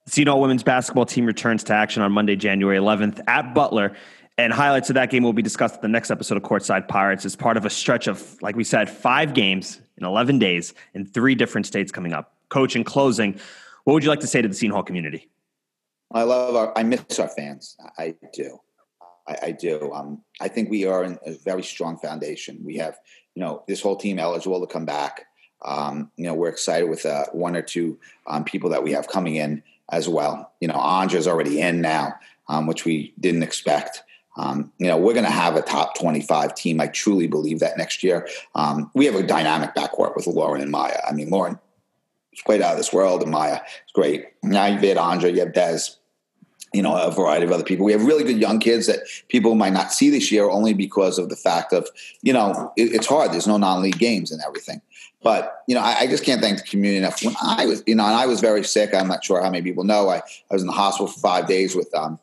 Seton 0.07 0.31
Hall 0.31 0.41
women's 0.41 0.63
basketball 0.63 1.05
team 1.05 1.27
returns 1.27 1.63
to 1.65 1.73
action 1.73 2.01
on 2.01 2.11
Monday, 2.11 2.35
January 2.35 2.79
11th 2.79 3.21
at 3.27 3.53
Butler. 3.53 3.95
And 4.39 4.53
highlights 4.53 4.89
of 4.89 4.93
that 4.93 5.09
game 5.09 5.23
will 5.23 5.33
be 5.33 5.41
discussed 5.41 5.75
in 5.75 5.81
the 5.81 5.89
next 5.89 6.09
episode 6.09 6.37
of 6.37 6.43
Courtside 6.43 6.87
Pirates 6.87 7.25
as 7.25 7.35
part 7.35 7.57
of 7.57 7.65
a 7.65 7.69
stretch 7.69 8.07
of, 8.07 8.41
like 8.41 8.55
we 8.55 8.63
said, 8.63 8.89
five 8.89 9.33
games 9.33 9.81
in 9.97 10.05
11 10.05 10.39
days 10.39 10.73
in 10.93 11.05
three 11.05 11.35
different 11.35 11.67
states 11.67 11.91
coming 11.91 12.13
up. 12.13 12.33
Coach, 12.47 12.73
in 12.73 12.85
closing, 12.85 13.37
what 13.83 13.95
would 13.95 14.03
you 14.03 14.09
like 14.09 14.21
to 14.21 14.27
say 14.27 14.41
to 14.41 14.47
the 14.47 14.53
Seton 14.53 14.71
Hall 14.71 14.81
community? 14.81 15.27
I 16.13 16.23
love 16.23 16.55
our, 16.55 16.71
I 16.77 16.83
miss 16.83 17.19
our 17.19 17.27
fans. 17.27 17.75
I 17.97 18.15
do. 18.33 18.61
I, 19.27 19.37
I 19.43 19.51
do. 19.51 19.91
Um, 19.93 20.21
I 20.39 20.47
think 20.47 20.69
we 20.69 20.85
are 20.85 21.03
in 21.03 21.19
a 21.25 21.33
very 21.33 21.61
strong 21.61 21.97
foundation. 21.97 22.61
We 22.63 22.77
have, 22.77 22.97
you 23.35 23.41
know, 23.41 23.65
this 23.67 23.81
whole 23.81 23.97
team 23.97 24.19
eligible 24.19 24.65
to 24.65 24.71
come 24.71 24.85
back. 24.85 25.25
Um, 25.65 26.11
you 26.15 26.23
know, 26.23 26.33
we're 26.33 26.47
excited 26.47 26.89
with 26.89 27.05
uh, 27.05 27.25
one 27.33 27.57
or 27.57 27.61
two 27.61 27.99
um, 28.25 28.45
people 28.45 28.69
that 28.69 28.83
we 28.83 28.93
have 28.93 29.09
coming 29.09 29.35
in 29.35 29.63
as 29.91 30.07
well. 30.07 30.53
You 30.61 30.69
know, 30.69 30.79
Andra's 30.79 31.27
already 31.27 31.59
in 31.59 31.81
now, 31.81 32.13
um, 32.47 32.67
which 32.67 32.85
we 32.85 33.13
didn't 33.19 33.43
expect. 33.43 34.03
Um, 34.39 34.71
you 34.77 34.87
know, 34.87 34.97
we're 34.97 35.13
going 35.13 35.25
to 35.25 35.31
have 35.31 35.57
a 35.57 35.61
top 35.61 35.99
25 35.99 36.55
team. 36.55 36.79
I 36.79 36.87
truly 36.87 37.27
believe 37.27 37.59
that 37.59 37.77
next 37.77 38.03
year. 38.03 38.27
Um, 38.55 38.89
we 38.93 39.05
have 39.05 39.15
a 39.15 39.23
dynamic 39.23 39.75
backcourt 39.75 40.15
with 40.15 40.27
Lauren 40.27 40.61
and 40.61 40.71
Maya. 40.71 41.01
I 41.07 41.11
mean, 41.11 41.29
Lauren 41.29 41.59
is 42.31 42.41
quite 42.41 42.61
out 42.61 42.71
of 42.71 42.77
this 42.77 42.93
world, 42.93 43.21
and 43.21 43.31
Maya 43.31 43.55
is 43.55 43.91
great. 43.93 44.27
Now 44.41 44.65
you've 44.67 44.81
had 44.81 44.97
Andre, 44.97 45.33
you 45.33 45.41
have 45.41 45.49
Dez, 45.49 45.97
you 46.73 46.81
know, 46.81 46.95
a 46.95 47.11
variety 47.11 47.45
of 47.45 47.51
other 47.51 47.65
people. 47.65 47.85
We 47.85 47.91
have 47.91 48.05
really 48.05 48.23
good 48.23 48.39
young 48.39 48.59
kids 48.59 48.87
that 48.87 48.99
people 49.27 49.55
might 49.55 49.73
not 49.73 49.91
see 49.91 50.09
this 50.09 50.31
year 50.31 50.49
only 50.49 50.73
because 50.73 51.19
of 51.19 51.27
the 51.27 51.35
fact 51.35 51.73
of, 51.73 51.89
you 52.21 52.31
know, 52.31 52.71
it, 52.77 52.93
it's 52.93 53.07
hard. 53.07 53.33
There's 53.33 53.47
no 53.47 53.57
non-league 53.57 53.99
games 53.99 54.31
and 54.31 54.41
everything. 54.47 54.81
But, 55.21 55.63
you 55.67 55.75
know, 55.75 55.81
I, 55.81 56.01
I, 56.01 56.07
just 56.07 56.23
can't 56.23 56.39
thank 56.39 56.59
the 56.59 56.63
community 56.63 56.99
enough. 56.99 57.21
When 57.21 57.35
I 57.41 57.65
was, 57.65 57.83
you 57.85 57.95
know, 57.95 58.05
and 58.05 58.15
I 58.15 58.25
was 58.25 58.39
very 58.39 58.63
sick. 58.63 58.93
I'm 58.93 59.09
not 59.09 59.21
sure 59.21 59.41
how 59.41 59.49
many 59.49 59.63
people 59.63 59.83
know. 59.83 60.07
I, 60.07 60.17
I 60.17 60.53
was 60.53 60.61
in 60.61 60.67
the 60.67 60.73
hospital 60.73 61.07
for 61.07 61.19
five 61.19 61.45
days 61.45 61.75
with 61.75 61.93
um, 61.93 62.19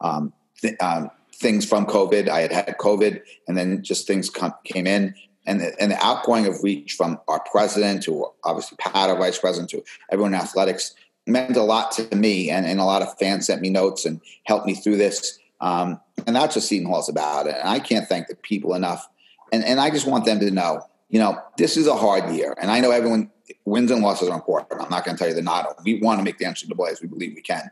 um, 0.00 0.32
th- 0.60 0.74
um, 0.80 1.12
things 1.40 1.64
from 1.64 1.86
COVID. 1.86 2.28
I 2.28 2.40
had 2.40 2.52
had 2.52 2.76
COVID, 2.78 3.22
and 3.48 3.56
then 3.56 3.82
just 3.82 4.06
things 4.06 4.30
come, 4.30 4.54
came 4.64 4.86
in. 4.86 5.14
And 5.46 5.60
the, 5.60 5.80
and 5.80 5.90
the 5.90 6.04
outgoing 6.04 6.46
of 6.46 6.62
reach 6.62 6.92
from 6.92 7.18
our 7.26 7.40
president 7.40 8.02
to 8.04 8.26
obviously 8.44 8.76
Pat, 8.78 9.08
our 9.08 9.16
vice 9.16 9.38
president, 9.38 9.70
to 9.70 9.82
everyone 10.12 10.34
in 10.34 10.40
athletics 10.40 10.94
meant 11.26 11.56
a 11.56 11.62
lot 11.62 11.92
to 11.92 12.14
me. 12.14 12.50
And, 12.50 12.66
and 12.66 12.78
a 12.78 12.84
lot 12.84 13.02
of 13.02 13.18
fans 13.18 13.46
sent 13.46 13.62
me 13.62 13.70
notes 13.70 14.04
and 14.04 14.20
helped 14.44 14.66
me 14.66 14.74
through 14.74 14.98
this. 14.98 15.38
Um, 15.60 16.00
and 16.26 16.36
that's 16.36 16.56
what 16.56 16.62
Seton 16.62 16.86
Hall's 16.86 17.08
about. 17.08 17.46
And 17.46 17.68
I 17.68 17.78
can't 17.78 18.06
thank 18.06 18.28
the 18.28 18.36
people 18.36 18.74
enough. 18.74 19.08
And, 19.52 19.64
and 19.64 19.80
I 19.80 19.90
just 19.90 20.06
want 20.06 20.26
them 20.26 20.40
to 20.40 20.50
know, 20.50 20.82
you 21.08 21.18
know, 21.18 21.38
this 21.56 21.76
is 21.76 21.86
a 21.86 21.96
hard 21.96 22.34
year. 22.34 22.54
And 22.60 22.70
I 22.70 22.80
know 22.80 22.90
everyone, 22.90 23.30
wins 23.64 23.90
and 23.90 24.02
losses 24.02 24.28
are 24.28 24.34
important. 24.34 24.80
I'm 24.80 24.90
not 24.90 25.04
going 25.04 25.16
to 25.16 25.18
tell 25.18 25.28
you 25.28 25.34
they're 25.34 25.42
not. 25.42 25.82
We 25.84 26.00
want 26.00 26.18
to 26.18 26.24
make 26.24 26.38
the 26.38 26.44
answer 26.44 26.66
to 26.66 26.74
NCAA. 26.74 26.92
As 26.92 27.02
we 27.02 27.08
believe 27.08 27.32
we 27.34 27.42
can. 27.42 27.70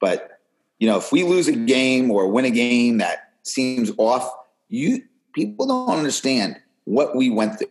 But 0.00 0.35
you 0.78 0.88
know, 0.88 0.98
if 0.98 1.12
we 1.12 1.22
lose 1.22 1.48
a 1.48 1.52
game 1.52 2.10
or 2.10 2.28
win 2.28 2.44
a 2.44 2.50
game 2.50 2.98
that 2.98 3.32
seems 3.42 3.90
off, 3.98 4.30
you 4.68 5.02
people 5.34 5.66
don't 5.66 5.96
understand 5.96 6.56
what 6.84 7.16
we 7.16 7.30
went 7.30 7.58
through. 7.58 7.68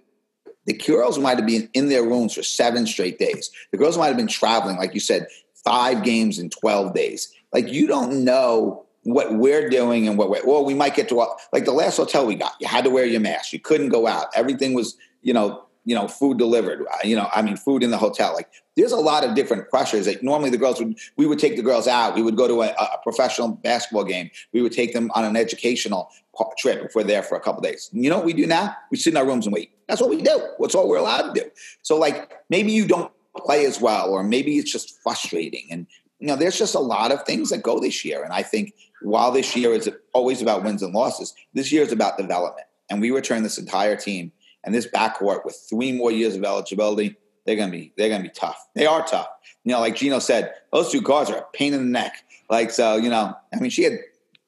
The 0.65 0.73
girls 0.73 1.19
might 1.19 1.37
have 1.37 1.47
been 1.47 1.69
in 1.73 1.89
their 1.89 2.03
rooms 2.03 2.33
for 2.33 2.43
seven 2.43 2.87
straight 2.87 3.19
days. 3.19 3.51
The 3.71 3.77
girls 3.77 3.97
might 3.97 4.07
have 4.07 4.17
been 4.17 4.27
traveling, 4.27 4.77
like 4.77 4.93
you 4.93 4.99
said, 4.99 5.27
five 5.63 6.03
games 6.03 6.39
in 6.39 6.49
12 6.49 6.93
days. 6.93 7.31
Like 7.53 7.71
you 7.71 7.87
don't 7.87 8.23
know 8.23 8.85
what 9.03 9.35
we're 9.35 9.69
doing 9.69 10.07
and 10.07 10.17
what 10.17 10.29
we're, 10.29 10.45
well, 10.45 10.65
we 10.65 10.73
might 10.73 10.95
get 10.95 11.07
to, 11.09 11.27
like 11.53 11.65
the 11.65 11.71
last 11.71 11.97
hotel 11.97 12.25
we 12.25 12.35
got, 12.35 12.53
you 12.59 12.67
had 12.67 12.83
to 12.83 12.89
wear 12.89 13.05
your 13.05 13.21
mask. 13.21 13.53
You 13.53 13.59
couldn't 13.59 13.89
go 13.89 14.07
out. 14.07 14.27
Everything 14.35 14.73
was, 14.73 14.97
you 15.21 15.33
know, 15.33 15.64
you 15.85 15.93
know, 15.93 16.07
food 16.07 16.37
delivered, 16.37 16.81
uh, 16.81 16.97
you 17.03 17.15
know, 17.15 17.29
I 17.33 17.43
mean, 17.43 17.55
food 17.55 17.83
in 17.83 17.91
the 17.91 17.97
hotel. 17.97 18.33
Like 18.33 18.49
there's 18.75 18.91
a 18.91 18.97
lot 18.97 19.23
of 19.23 19.35
different 19.35 19.69
pressures 19.69 20.05
that 20.07 20.23
normally 20.23 20.49
the 20.49 20.57
girls 20.57 20.79
would, 20.79 20.97
we 21.15 21.27
would 21.27 21.37
take 21.37 21.55
the 21.55 21.61
girls 21.61 21.87
out. 21.87 22.15
We 22.15 22.23
would 22.23 22.35
go 22.35 22.47
to 22.47 22.63
a, 22.63 22.69
a 22.69 22.99
professional 23.03 23.49
basketball 23.49 24.03
game. 24.03 24.31
We 24.51 24.61
would 24.61 24.71
take 24.71 24.93
them 24.93 25.11
on 25.13 25.23
an 25.23 25.37
educational 25.37 26.11
trip 26.57 26.83
if 26.83 26.95
we're 26.95 27.03
there 27.03 27.21
for 27.21 27.37
a 27.37 27.39
couple 27.39 27.61
days. 27.61 27.89
You 27.93 28.09
know 28.09 28.17
what 28.17 28.25
we 28.25 28.33
do 28.33 28.47
now? 28.47 28.75
We 28.89 28.97
sit 28.97 29.13
in 29.13 29.17
our 29.17 29.25
rooms 29.25 29.45
and 29.45 29.53
wait. 29.53 29.71
That's 29.87 30.01
what 30.01 30.09
we 30.09 30.21
do. 30.21 30.49
That's 30.59 30.73
all 30.73 30.89
we're 30.89 30.97
allowed 30.97 31.33
to 31.33 31.39
do. 31.39 31.49
So 31.83 31.97
like 31.97 32.33
maybe 32.49 32.71
you 32.71 32.87
don't 32.87 33.11
play 33.37 33.65
as 33.65 33.79
well, 33.79 34.09
or 34.09 34.23
maybe 34.23 34.57
it's 34.57 34.71
just 34.71 34.99
frustrating. 35.03 35.67
And, 35.69 35.85
you 36.19 36.27
know, 36.27 36.35
there's 36.35 36.57
just 36.57 36.73
a 36.73 36.79
lot 36.79 37.11
of 37.11 37.23
things 37.25 37.51
that 37.51 37.61
go 37.61 37.79
this 37.79 38.03
year. 38.03 38.23
And 38.23 38.33
I 38.33 38.41
think 38.41 38.73
while 39.03 39.31
this 39.31 39.55
year 39.55 39.73
is 39.73 39.87
always 40.13 40.41
about 40.41 40.63
wins 40.63 40.81
and 40.81 40.95
losses, 40.95 41.35
this 41.53 41.71
year 41.71 41.83
is 41.83 41.91
about 41.91 42.17
development. 42.17 42.65
And 42.89 43.01
we 43.01 43.11
return 43.11 43.43
this 43.43 43.59
entire 43.59 43.95
team– 43.95 44.31
and 44.65 44.73
this 44.73 44.87
backcourt 44.87 45.45
with 45.45 45.55
three 45.69 45.91
more 45.91 46.11
years 46.11 46.35
of 46.35 46.43
eligibility, 46.43 47.15
they're 47.45 47.55
gonna 47.55 47.71
be 47.71 47.93
they're 47.95 48.09
gonna 48.09 48.23
be 48.23 48.29
tough. 48.29 48.67
They 48.73 48.85
are 48.85 49.05
tough. 49.05 49.27
You 49.63 49.71
know, 49.71 49.79
like 49.79 49.95
Geno 49.95 50.19
said, 50.19 50.53
those 50.73 50.91
two 50.91 51.01
guards 51.01 51.29
are 51.29 51.37
a 51.37 51.45
pain 51.53 51.73
in 51.73 51.79
the 51.79 51.89
neck. 51.89 52.23
Like 52.49 52.71
so, 52.71 52.97
you 52.97 53.09
know, 53.09 53.35
I 53.53 53.59
mean, 53.59 53.69
she 53.69 53.83
had 53.83 53.99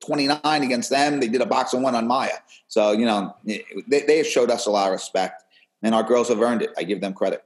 29 0.06 0.40
against 0.44 0.90
them. 0.90 1.20
They 1.20 1.28
did 1.28 1.42
a 1.42 1.46
box 1.46 1.74
and 1.74 1.84
one 1.84 1.96
on 1.96 2.08
Maya. 2.08 2.38
So 2.68 2.92
you 2.92 3.06
know, 3.06 3.36
they, 3.46 3.64
they 3.88 4.18
have 4.18 4.28
showed 4.28 4.50
us 4.50 4.66
a 4.66 4.72
lot 4.72 4.88
of 4.88 4.94
respect, 4.94 5.44
and 5.84 5.96
our 5.96 6.04
girls 6.04 6.30
have 6.30 6.42
earned 6.42 6.64
it. 6.64 6.72
I 6.78 6.84
give 6.84 7.02
them 7.02 7.14
credit. 7.14 7.44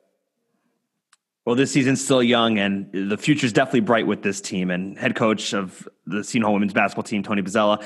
Well, 1.45 1.55
this 1.55 1.71
season's 1.71 2.03
still 2.03 2.21
young, 2.21 2.59
and 2.59 2.89
the 2.93 3.17
future's 3.17 3.51
definitely 3.51 3.79
bright 3.81 4.05
with 4.05 4.21
this 4.21 4.41
team. 4.41 4.69
And 4.69 4.97
head 4.97 5.15
coach 5.15 5.53
of 5.53 5.87
the 6.05 6.23
Seton 6.23 6.43
Hall 6.43 6.53
women's 6.53 6.73
basketball 6.73 7.03
team, 7.03 7.23
Tony 7.23 7.41
Bozzella, 7.41 7.83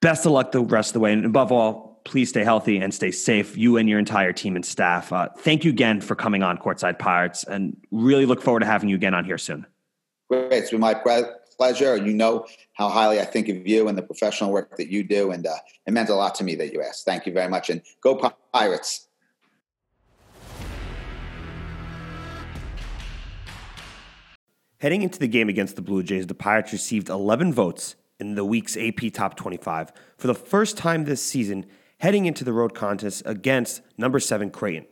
best 0.00 0.26
of 0.26 0.32
luck 0.32 0.52
the 0.52 0.60
rest 0.60 0.90
of 0.90 0.94
the 0.94 1.00
way. 1.00 1.12
And 1.12 1.24
above 1.24 1.50
all, 1.50 1.93
please 2.04 2.28
stay 2.28 2.44
healthy 2.44 2.78
and 2.78 2.92
stay 2.92 3.10
safe, 3.10 3.56
you 3.56 3.76
and 3.76 3.88
your 3.88 3.98
entire 3.98 4.32
team 4.32 4.56
and 4.56 4.64
staff. 4.64 5.12
Uh, 5.12 5.28
thank 5.38 5.64
you 5.64 5.70
again 5.70 6.00
for 6.00 6.14
coming 6.14 6.42
on 6.42 6.58
Courtside 6.58 6.98
Pirates 6.98 7.44
and 7.44 7.76
really 7.90 8.26
look 8.26 8.42
forward 8.42 8.60
to 8.60 8.66
having 8.66 8.88
you 8.88 8.96
again 8.96 9.14
on 9.14 9.24
here 9.24 9.38
soon. 9.38 9.66
Great. 10.28 10.52
It's 10.52 10.70
been 10.70 10.80
my 10.80 10.94
pleasure. 11.56 11.96
You 11.96 12.12
know 12.12 12.46
how 12.74 12.88
highly 12.88 13.20
I 13.20 13.24
think 13.24 13.48
of 13.48 13.66
you 13.66 13.88
and 13.88 13.96
the 13.96 14.02
professional 14.02 14.50
work 14.50 14.76
that 14.76 14.88
you 14.88 15.02
do. 15.02 15.30
And 15.30 15.46
uh, 15.46 15.54
it 15.86 15.92
meant 15.92 16.08
a 16.08 16.14
lot 16.14 16.34
to 16.36 16.44
me 16.44 16.54
that 16.56 16.72
you 16.72 16.82
asked. 16.82 17.04
Thank 17.04 17.26
you 17.26 17.32
very 17.32 17.48
much. 17.48 17.70
And 17.70 17.82
go 18.02 18.20
Pirates. 18.52 19.08
Heading 24.78 25.02
into 25.02 25.18
the 25.18 25.28
game 25.28 25.48
against 25.48 25.76
the 25.76 25.82
Blue 25.82 26.02
Jays, 26.02 26.26
the 26.26 26.34
Pirates 26.34 26.70
received 26.70 27.08
11 27.08 27.54
votes 27.54 27.96
in 28.20 28.34
the 28.34 28.44
week's 28.44 28.76
AP 28.76 29.12
Top 29.14 29.34
25 29.34 29.92
for 30.18 30.26
the 30.26 30.34
first 30.34 30.76
time 30.76 31.04
this 31.04 31.22
season, 31.22 31.64
heading 31.98 32.26
into 32.26 32.44
the 32.44 32.52
road 32.52 32.74
contest 32.74 33.22
against 33.24 33.82
number 33.96 34.20
seven 34.20 34.50
Creighton. 34.50 34.86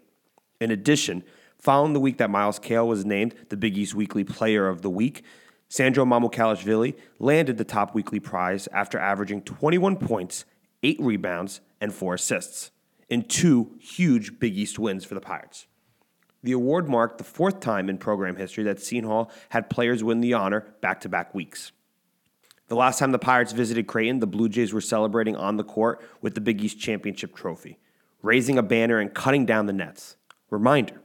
In 0.60 0.70
addition, 0.70 1.24
following 1.58 1.92
the 1.92 2.00
week 2.00 2.18
that 2.18 2.30
Myles 2.30 2.58
Cale 2.58 2.86
was 2.86 3.04
named 3.04 3.34
the 3.48 3.56
Big 3.56 3.76
East 3.76 3.94
Weekly 3.94 4.24
Player 4.24 4.68
of 4.68 4.82
the 4.82 4.90
Week, 4.90 5.24
Sandro 5.68 6.04
Mamukelashvili 6.04 6.94
landed 7.18 7.56
the 7.56 7.64
top 7.64 7.94
weekly 7.94 8.20
prize 8.20 8.68
after 8.72 8.98
averaging 8.98 9.42
21 9.42 9.96
points, 9.96 10.44
8 10.82 10.98
rebounds, 11.00 11.60
and 11.80 11.94
4 11.94 12.14
assists 12.14 12.70
in 13.08 13.22
two 13.22 13.76
huge 13.78 14.38
Big 14.38 14.56
East 14.56 14.78
wins 14.78 15.04
for 15.04 15.14
the 15.14 15.20
Pirates. 15.20 15.66
The 16.42 16.52
award 16.52 16.88
marked 16.88 17.18
the 17.18 17.24
fourth 17.24 17.60
time 17.60 17.88
in 17.88 17.98
program 17.98 18.36
history 18.36 18.64
that 18.64 18.80
Seton 18.80 19.08
Hall 19.08 19.30
had 19.50 19.70
players 19.70 20.02
win 20.02 20.20
the 20.20 20.34
honor 20.34 20.74
back 20.80 21.00
to 21.02 21.08
back 21.08 21.34
weeks. 21.34 21.72
The 22.68 22.76
last 22.76 22.98
time 22.98 23.12
the 23.12 23.18
Pirates 23.18 23.52
visited 23.52 23.86
Creighton, 23.86 24.20
the 24.20 24.26
Blue 24.26 24.48
Jays 24.48 24.72
were 24.72 24.80
celebrating 24.80 25.36
on 25.36 25.56
the 25.56 25.64
court 25.64 26.00
with 26.20 26.34
the 26.34 26.40
Big 26.40 26.62
East 26.62 26.78
Championship 26.78 27.34
trophy, 27.34 27.78
raising 28.22 28.56
a 28.56 28.62
banner 28.62 28.98
and 28.98 29.12
cutting 29.12 29.44
down 29.44 29.66
the 29.66 29.72
nets. 29.72 30.16
Reminder 30.50 31.00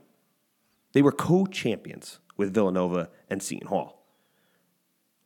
they 0.93 1.01
were 1.01 1.11
co 1.11 1.45
champions 1.45 2.19
with 2.37 2.53
Villanova 2.53 3.09
and 3.29 3.41
Seton 3.41 3.67
Hall. 3.67 4.05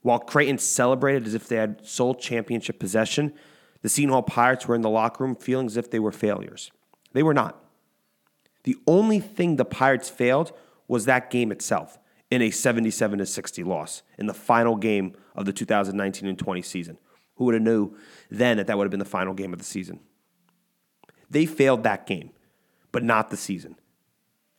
While 0.01 0.19
Creighton 0.19 0.57
celebrated 0.57 1.27
as 1.27 1.33
if 1.33 1.47
they 1.47 1.57
had 1.57 1.85
sole 1.85 2.15
championship 2.15 2.79
possession, 2.79 3.33
the 3.81 3.89
Seton 3.89 4.11
Hall 4.11 4.23
Pirates 4.23 4.67
were 4.67 4.75
in 4.75 4.81
the 4.81 4.89
locker 4.89 5.23
room 5.23 5.35
feeling 5.35 5.67
as 5.67 5.77
if 5.77 5.91
they 5.91 5.99
were 5.99 6.11
failures. 6.11 6.71
They 7.13 7.23
were 7.23 7.33
not. 7.33 7.63
The 8.63 8.77
only 8.87 9.19
thing 9.19 9.55
the 9.55 9.65
Pirates 9.65 10.09
failed 10.09 10.53
was 10.87 11.05
that 11.05 11.29
game 11.29 11.51
itself 11.51 11.97
in 12.31 12.41
a 12.41 12.49
77 12.49 13.19
to 13.19 13.25
60 13.25 13.63
loss 13.63 14.01
in 14.17 14.25
the 14.25 14.33
final 14.33 14.77
game 14.77 15.13
of 15.35 15.45
the 15.45 15.53
2019 15.53 16.27
and 16.27 16.39
20 16.39 16.61
season. 16.61 16.97
Who 17.35 17.45
would 17.45 17.53
have 17.53 17.63
knew 17.63 17.95
then 18.29 18.57
that 18.57 18.67
that 18.67 18.77
would 18.77 18.85
have 18.85 18.91
been 18.91 18.99
the 18.99 19.05
final 19.05 19.33
game 19.33 19.51
of 19.51 19.59
the 19.59 19.65
season? 19.65 19.99
They 21.29 21.45
failed 21.45 21.83
that 21.83 22.07
game, 22.07 22.31
but 22.91 23.03
not 23.03 23.29
the 23.29 23.37
season. 23.37 23.75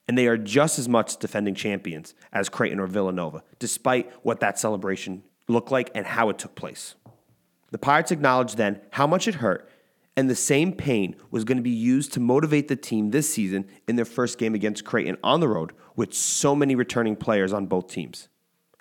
And 0.06 0.18
they 0.18 0.26
are 0.26 0.36
just 0.36 0.78
as 0.78 0.88
much 0.88 1.16
defending 1.16 1.54
champions 1.54 2.14
as 2.32 2.48
Creighton 2.48 2.80
or 2.80 2.86
Villanova, 2.86 3.42
despite 3.58 4.12
what 4.22 4.40
that 4.40 4.58
celebration 4.58 5.22
looked 5.48 5.70
like 5.70 5.90
and 5.94 6.06
how 6.06 6.28
it 6.28 6.38
took 6.38 6.54
place. 6.54 6.94
The 7.70 7.78
Pirates 7.78 8.10
acknowledged 8.10 8.56
then 8.56 8.80
how 8.90 9.06
much 9.06 9.26
it 9.26 9.36
hurt 9.36 9.68
and 10.16 10.28
the 10.28 10.36
same 10.36 10.72
pain 10.72 11.16
was 11.30 11.44
going 11.44 11.56
to 11.56 11.62
be 11.62 11.70
used 11.70 12.12
to 12.12 12.20
motivate 12.20 12.68
the 12.68 12.76
team 12.76 13.10
this 13.10 13.32
season 13.32 13.66
in 13.88 13.96
their 13.96 14.04
first 14.04 14.38
game 14.38 14.54
against 14.54 14.84
Creighton 14.84 15.16
on 15.22 15.40
the 15.40 15.48
road 15.48 15.72
with 15.96 16.12
so 16.12 16.54
many 16.54 16.74
returning 16.74 17.16
players 17.16 17.52
on 17.52 17.66
both 17.66 17.88
teams. 17.88 18.28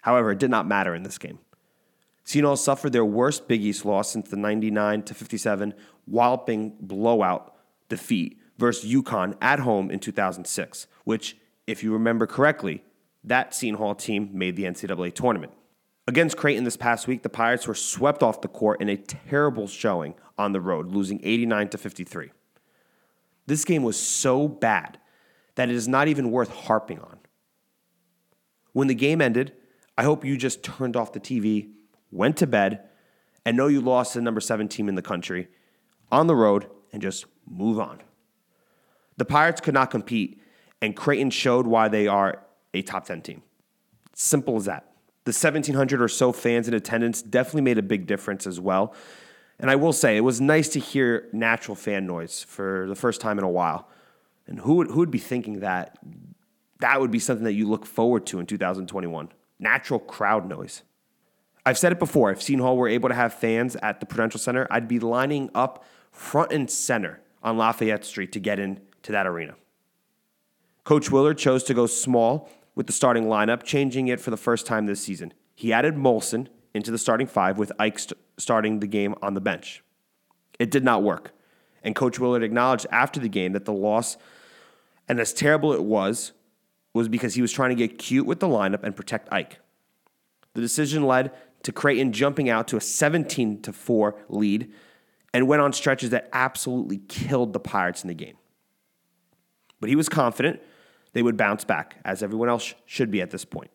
However, 0.01 0.31
it 0.31 0.39
did 0.39 0.49
not 0.49 0.67
matter 0.67 0.93
in 0.93 1.03
this 1.03 1.17
game. 1.17 1.39
Seton 2.23 2.57
suffered 2.57 2.93
their 2.93 3.05
worst 3.05 3.47
Big 3.47 3.61
East 3.61 3.85
loss 3.85 4.11
since 4.11 4.29
the 4.29 4.37
99 4.37 5.03
to 5.03 5.13
57 5.13 5.73
walloping 6.07 6.75
blowout 6.79 7.55
defeat 7.89 8.39
versus 8.57 8.91
UConn 8.91 9.35
at 9.41 9.59
home 9.59 9.89
in 9.89 9.99
2006, 9.99 10.87
which, 11.03 11.37
if 11.65 11.83
you 11.83 11.93
remember 11.93 12.27
correctly, 12.27 12.83
that 13.23 13.53
Seton 13.53 13.77
Hall 13.77 13.95
team 13.95 14.29
made 14.33 14.55
the 14.55 14.63
NCAA 14.63 15.13
tournament. 15.13 15.51
Against 16.07 16.35
Creighton 16.35 16.63
this 16.63 16.77
past 16.77 17.07
week, 17.07 17.21
the 17.21 17.29
Pirates 17.29 17.67
were 17.67 17.75
swept 17.75 18.23
off 18.23 18.41
the 18.41 18.47
court 18.47 18.81
in 18.81 18.89
a 18.89 18.97
terrible 18.97 19.67
showing 19.67 20.15
on 20.37 20.51
the 20.51 20.61
road, 20.61 20.87
losing 20.87 21.19
89 21.23 21.69
to 21.69 21.77
53. 21.77 22.31
This 23.45 23.65
game 23.65 23.83
was 23.83 23.97
so 23.97 24.47
bad 24.47 24.99
that 25.55 25.69
it 25.69 25.75
is 25.75 25.87
not 25.87 26.07
even 26.07 26.31
worth 26.31 26.49
harping 26.49 26.99
on. 26.99 27.19
When 28.73 28.87
the 28.87 28.95
game 28.95 29.21
ended, 29.21 29.53
I 29.97 30.03
hope 30.03 30.25
you 30.25 30.37
just 30.37 30.63
turned 30.63 30.95
off 30.95 31.13
the 31.13 31.19
TV, 31.19 31.69
went 32.11 32.37
to 32.37 32.47
bed, 32.47 32.89
and 33.45 33.57
know 33.57 33.67
you 33.67 33.81
lost 33.81 34.13
to 34.13 34.19
the 34.19 34.23
number 34.23 34.41
seven 34.41 34.67
team 34.67 34.89
in 34.89 34.95
the 34.95 35.01
country 35.01 35.47
on 36.11 36.27
the 36.27 36.35
road 36.35 36.67
and 36.91 37.01
just 37.01 37.25
move 37.47 37.79
on. 37.79 37.99
The 39.17 39.25
Pirates 39.25 39.61
could 39.61 39.73
not 39.73 39.91
compete, 39.91 40.41
and 40.81 40.95
Creighton 40.95 41.29
showed 41.29 41.67
why 41.67 41.89
they 41.89 42.07
are 42.07 42.43
a 42.73 42.81
top 42.81 43.05
10 43.05 43.21
team. 43.21 43.43
Simple 44.13 44.55
as 44.55 44.65
that 44.65 44.90
the 45.31 45.47
1,700 45.47 46.01
or 46.01 46.09
so 46.09 46.33
fans 46.33 46.67
in 46.67 46.73
attendance 46.73 47.21
definitely 47.21 47.61
made 47.61 47.77
a 47.77 47.81
big 47.81 48.05
difference 48.05 48.45
as 48.45 48.59
well. 48.59 48.93
And 49.59 49.71
I 49.71 49.77
will 49.77 49.93
say, 49.93 50.17
it 50.17 50.21
was 50.21 50.41
nice 50.41 50.67
to 50.69 50.79
hear 50.79 51.29
natural 51.31 51.75
fan 51.75 52.05
noise 52.05 52.43
for 52.43 52.85
the 52.89 52.95
first 52.95 53.21
time 53.21 53.37
in 53.37 53.45
a 53.45 53.49
while. 53.49 53.87
And 54.45 54.59
who 54.59 54.75
would, 54.75 54.87
who 54.87 54.97
would 54.97 55.11
be 55.11 55.19
thinking 55.19 55.61
that 55.61 55.97
that 56.79 56.99
would 56.99 57.11
be 57.11 57.19
something 57.19 57.45
that 57.45 57.53
you 57.53 57.69
look 57.69 57.85
forward 57.85 58.25
to 58.25 58.39
in 58.39 58.45
2021? 58.45 59.29
Natural 59.57 59.99
crowd 59.99 60.49
noise. 60.49 60.81
I've 61.65 61.77
said 61.77 61.93
it 61.93 61.99
before 61.99 62.31
if 62.31 62.41
Seton 62.41 62.59
Hall 62.59 62.75
were 62.75 62.89
able 62.89 63.07
to 63.07 63.15
have 63.15 63.33
fans 63.33 63.77
at 63.77 64.01
the 64.01 64.05
Prudential 64.05 64.39
Center, 64.39 64.67
I'd 64.69 64.89
be 64.89 64.99
lining 64.99 65.49
up 65.55 65.85
front 66.11 66.51
and 66.51 66.69
center 66.69 67.21
on 67.41 67.57
Lafayette 67.57 68.03
Street 68.03 68.33
to 68.33 68.41
get 68.41 68.59
into 68.59 69.13
that 69.13 69.25
arena. 69.25 69.55
Coach 70.83 71.09
Willard 71.09 71.37
chose 71.37 71.63
to 71.65 71.73
go 71.73 71.85
small 71.85 72.49
with 72.75 72.87
the 72.87 72.93
starting 72.93 73.25
lineup, 73.25 73.63
changing 73.63 74.07
it 74.07 74.19
for 74.19 74.31
the 74.31 74.37
first 74.37 74.65
time 74.65 74.85
this 74.85 75.01
season. 75.01 75.33
He 75.55 75.73
added 75.73 75.95
Molson 75.95 76.47
into 76.73 76.91
the 76.91 76.97
starting 76.97 77.27
five 77.27 77.57
with 77.57 77.71
Ike 77.79 77.99
st- 77.99 78.19
starting 78.37 78.79
the 78.79 78.87
game 78.87 79.15
on 79.21 79.33
the 79.33 79.41
bench. 79.41 79.83
It 80.59 80.71
did 80.71 80.83
not 80.83 81.03
work. 81.03 81.33
And 81.83 81.95
Coach 81.95 82.19
Willard 82.19 82.43
acknowledged 82.43 82.85
after 82.91 83.19
the 83.19 83.29
game 83.29 83.53
that 83.53 83.65
the 83.65 83.73
loss, 83.73 84.17
and 85.07 85.19
as 85.19 85.33
terrible 85.33 85.73
it 85.73 85.83
was, 85.83 86.33
was 86.93 87.07
because 87.07 87.35
he 87.35 87.41
was 87.41 87.51
trying 87.51 87.69
to 87.69 87.75
get 87.75 87.97
cute 87.97 88.25
with 88.25 88.39
the 88.39 88.47
lineup 88.47 88.83
and 88.83 88.95
protect 88.95 89.31
Ike. 89.31 89.59
The 90.53 90.61
decision 90.61 91.03
led 91.03 91.31
to 91.63 91.71
Creighton 91.71 92.11
jumping 92.11 92.49
out 92.49 92.67
to 92.69 92.77
a 92.77 92.81
17 92.81 93.61
to 93.61 93.73
4 93.73 94.15
lead 94.29 94.71
and 95.33 95.47
went 95.47 95.61
on 95.61 95.73
stretches 95.73 96.09
that 96.09 96.29
absolutely 96.33 96.97
killed 96.97 97.53
the 97.53 97.59
Pirates 97.59 98.03
in 98.03 98.07
the 98.07 98.13
game. 98.13 98.37
But 99.79 99.89
he 99.89 99.95
was 99.95 100.09
confident 100.09 100.61
they 101.13 101.21
would 101.21 101.37
bounce 101.37 101.63
back, 101.63 101.97
as 102.05 102.23
everyone 102.23 102.49
else 102.49 102.73
should 102.85 103.11
be 103.11 103.21
at 103.21 103.31
this 103.31 103.45
point. 103.45 103.71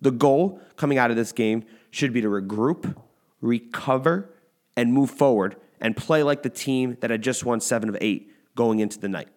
The 0.00 0.10
goal 0.10 0.60
coming 0.76 0.98
out 0.98 1.10
of 1.10 1.16
this 1.16 1.32
game 1.32 1.64
should 1.90 2.12
be 2.12 2.20
to 2.20 2.28
regroup, 2.28 2.96
recover, 3.40 4.30
and 4.76 4.92
move 4.92 5.10
forward 5.10 5.56
and 5.80 5.96
play 5.96 6.22
like 6.22 6.42
the 6.42 6.50
team 6.50 6.96
that 7.00 7.10
had 7.10 7.22
just 7.22 7.44
won 7.44 7.60
seven 7.60 7.88
of 7.88 7.96
eight 8.00 8.30
going 8.54 8.80
into 8.80 8.98
the 8.98 9.08
night. 9.08 9.28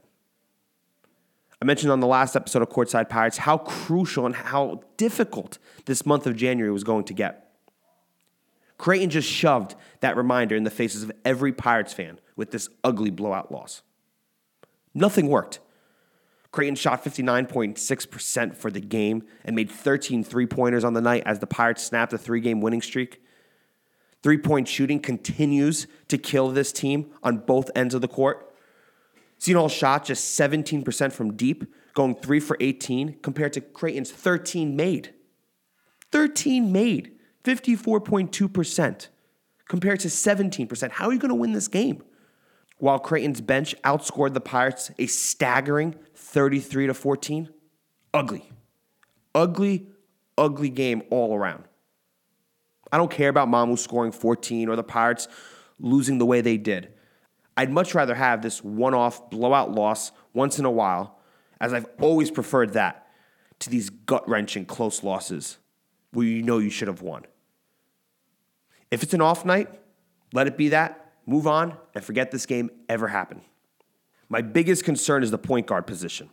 I 1.61 1.65
mentioned 1.65 1.91
on 1.91 1.99
the 1.99 2.07
last 2.07 2.35
episode 2.35 2.61
of 2.61 2.69
Courtside 2.69 3.09
Pirates 3.09 3.37
how 3.37 3.57
crucial 3.57 4.25
and 4.25 4.35
how 4.35 4.81
difficult 4.95 5.57
this 5.85 6.05
month 6.05 6.27
of 6.27 6.35
January 6.35 6.71
was 6.71 6.83
going 6.83 7.03
to 7.05 7.13
get. 7.13 7.43
Creighton 8.77 9.09
just 9.09 9.27
shoved 9.27 9.75
that 10.01 10.15
reminder 10.15 10.55
in 10.55 10.63
the 10.63 10.69
faces 10.69 11.01
of 11.01 11.11
every 11.25 11.51
Pirates 11.51 11.93
fan 11.93 12.19
with 12.35 12.51
this 12.51 12.69
ugly 12.83 13.09
blowout 13.09 13.51
loss. 13.51 13.81
Nothing 14.93 15.29
worked. 15.29 15.59
Creighton 16.51 16.75
shot 16.75 17.03
59.6% 17.03 18.55
for 18.55 18.71
the 18.71 18.79
game 18.79 19.23
and 19.43 19.55
made 19.55 19.69
13 19.69 20.23
three 20.23 20.45
pointers 20.45 20.83
on 20.83 20.93
the 20.93 21.01
night 21.01 21.23
as 21.25 21.39
the 21.39 21.47
Pirates 21.47 21.83
snapped 21.83 22.13
a 22.13 22.17
three 22.17 22.39
game 22.39 22.61
winning 22.61 22.81
streak. 22.81 23.21
Three 24.23 24.37
point 24.37 24.67
shooting 24.67 24.99
continues 24.99 25.87
to 26.07 26.17
kill 26.17 26.49
this 26.49 26.71
team 26.71 27.11
on 27.21 27.39
both 27.39 27.69
ends 27.75 27.93
of 27.93 28.01
the 28.01 28.07
court. 28.07 28.53
Hall 29.45 29.69
shot 29.69 30.05
just 30.05 30.39
17% 30.39 31.11
from 31.11 31.35
deep, 31.35 31.65
going 31.93 32.15
three 32.15 32.39
for 32.39 32.57
18, 32.59 33.19
compared 33.21 33.53
to 33.53 33.61
Creighton's 33.61 34.11
13 34.11 34.75
made. 34.75 35.13
13 36.11 36.71
made, 36.71 37.11
54.2%, 37.43 39.07
compared 39.67 39.99
to 39.99 40.07
17%. 40.07 40.91
How 40.91 41.07
are 41.07 41.13
you 41.13 41.19
going 41.19 41.29
to 41.29 41.35
win 41.35 41.51
this 41.51 41.67
game? 41.67 42.01
While 42.77 42.99
Creighton's 42.99 43.41
bench 43.41 43.75
outscored 43.83 44.33
the 44.33 44.41
Pirates 44.41 44.91
a 44.99 45.07
staggering 45.07 45.95
33 46.15 46.87
to 46.87 46.93
14. 46.93 47.49
Ugly. 48.13 48.51
Ugly, 49.33 49.87
ugly 50.37 50.69
game 50.69 51.03
all 51.09 51.35
around. 51.35 51.63
I 52.91 52.97
don't 52.97 53.11
care 53.11 53.29
about 53.29 53.49
Mamu 53.49 53.77
scoring 53.77 54.11
14 54.11 54.69
or 54.69 54.75
the 54.75 54.83
Pirates 54.83 55.27
losing 55.79 56.17
the 56.17 56.25
way 56.25 56.41
they 56.41 56.57
did. 56.57 56.93
I'd 57.55 57.71
much 57.71 57.95
rather 57.95 58.15
have 58.15 58.41
this 58.41 58.63
one 58.63 58.93
off 58.93 59.29
blowout 59.29 59.71
loss 59.71 60.11
once 60.33 60.59
in 60.59 60.65
a 60.65 60.71
while, 60.71 61.19
as 61.59 61.73
I've 61.73 61.87
always 61.99 62.29
preferred 62.29 62.73
that 62.73 63.07
to 63.59 63.69
these 63.69 63.89
gut 63.89 64.27
wrenching 64.29 64.65
close 64.65 65.03
losses 65.03 65.57
where 66.13 66.25
you 66.25 66.43
know 66.43 66.59
you 66.59 66.69
should 66.69 66.87
have 66.87 67.01
won. 67.01 67.25
If 68.91 69.03
it's 69.03 69.13
an 69.13 69.21
off 69.21 69.43
night, 69.43 69.69
let 70.33 70.47
it 70.47 70.55
be 70.55 70.69
that 70.69 71.06
move 71.27 71.45
on, 71.45 71.77
and 71.93 72.03
forget 72.03 72.31
this 72.31 72.47
game 72.47 72.71
ever 72.89 73.09
happened. 73.09 73.41
My 74.29 74.41
biggest 74.41 74.83
concern 74.83 75.21
is 75.21 75.29
the 75.29 75.37
point 75.37 75.67
guard 75.67 75.85
position, 75.85 76.31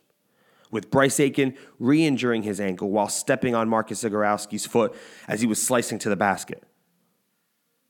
with 0.70 0.90
Bryce 0.90 1.20
Aiken 1.20 1.55
re 1.78 2.07
injuring 2.07 2.42
his 2.42 2.61
ankle 2.61 2.90
while 2.90 3.09
stepping 3.09 3.55
on 3.55 3.68
Marcus 3.68 4.03
Zegarowski's 4.03 4.64
foot 4.64 4.95
as 5.28 5.42
he 5.42 5.47
was 5.47 5.61
slicing 5.61 5.99
to 5.99 6.09
the 6.09 6.16
basket. 6.16 6.62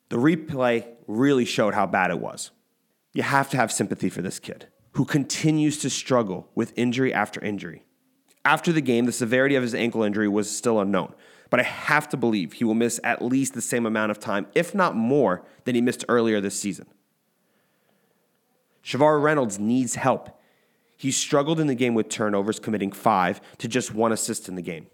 The 0.08 0.16
replay 0.16 0.86
really 1.06 1.44
showed 1.44 1.74
how 1.74 1.86
bad 1.86 2.10
it 2.10 2.18
was. 2.18 2.50
You 3.12 3.22
have 3.22 3.48
to 3.50 3.56
have 3.56 3.70
sympathy 3.70 4.10
for 4.10 4.22
this 4.22 4.38
kid 4.38 4.66
who 4.92 5.04
continues 5.04 5.78
to 5.78 5.90
struggle 5.90 6.48
with 6.54 6.72
injury 6.76 7.12
after 7.12 7.42
injury. 7.42 7.84
After 8.44 8.72
the 8.72 8.80
game, 8.80 9.06
the 9.06 9.12
severity 9.12 9.54
of 9.54 9.62
his 9.62 9.74
ankle 9.74 10.02
injury 10.02 10.28
was 10.28 10.54
still 10.54 10.80
unknown, 10.80 11.14
but 11.50 11.60
I 11.60 11.64
have 11.64 12.08
to 12.10 12.16
believe 12.16 12.54
he 12.54 12.64
will 12.64 12.74
miss 12.74 13.00
at 13.02 13.22
least 13.22 13.54
the 13.54 13.62
same 13.62 13.86
amount 13.86 14.10
of 14.10 14.20
time, 14.20 14.46
if 14.54 14.74
not 14.74 14.94
more, 14.94 15.44
than 15.64 15.74
he 15.74 15.80
missed 15.80 16.04
earlier 16.08 16.40
this 16.40 16.58
season. 16.58 16.86
Shavar 18.84 19.20
Reynolds 19.20 19.58
needs 19.58 19.94
help. 19.94 20.40
He 20.96 21.10
struggled 21.10 21.58
in 21.58 21.66
the 21.66 21.74
game 21.74 21.94
with 21.94 22.08
turnovers, 22.08 22.60
committing 22.60 22.92
five 22.92 23.40
to 23.58 23.68
just 23.68 23.94
one 23.94 24.12
assist 24.12 24.48
in 24.48 24.54
the 24.54 24.62
game. 24.62 24.86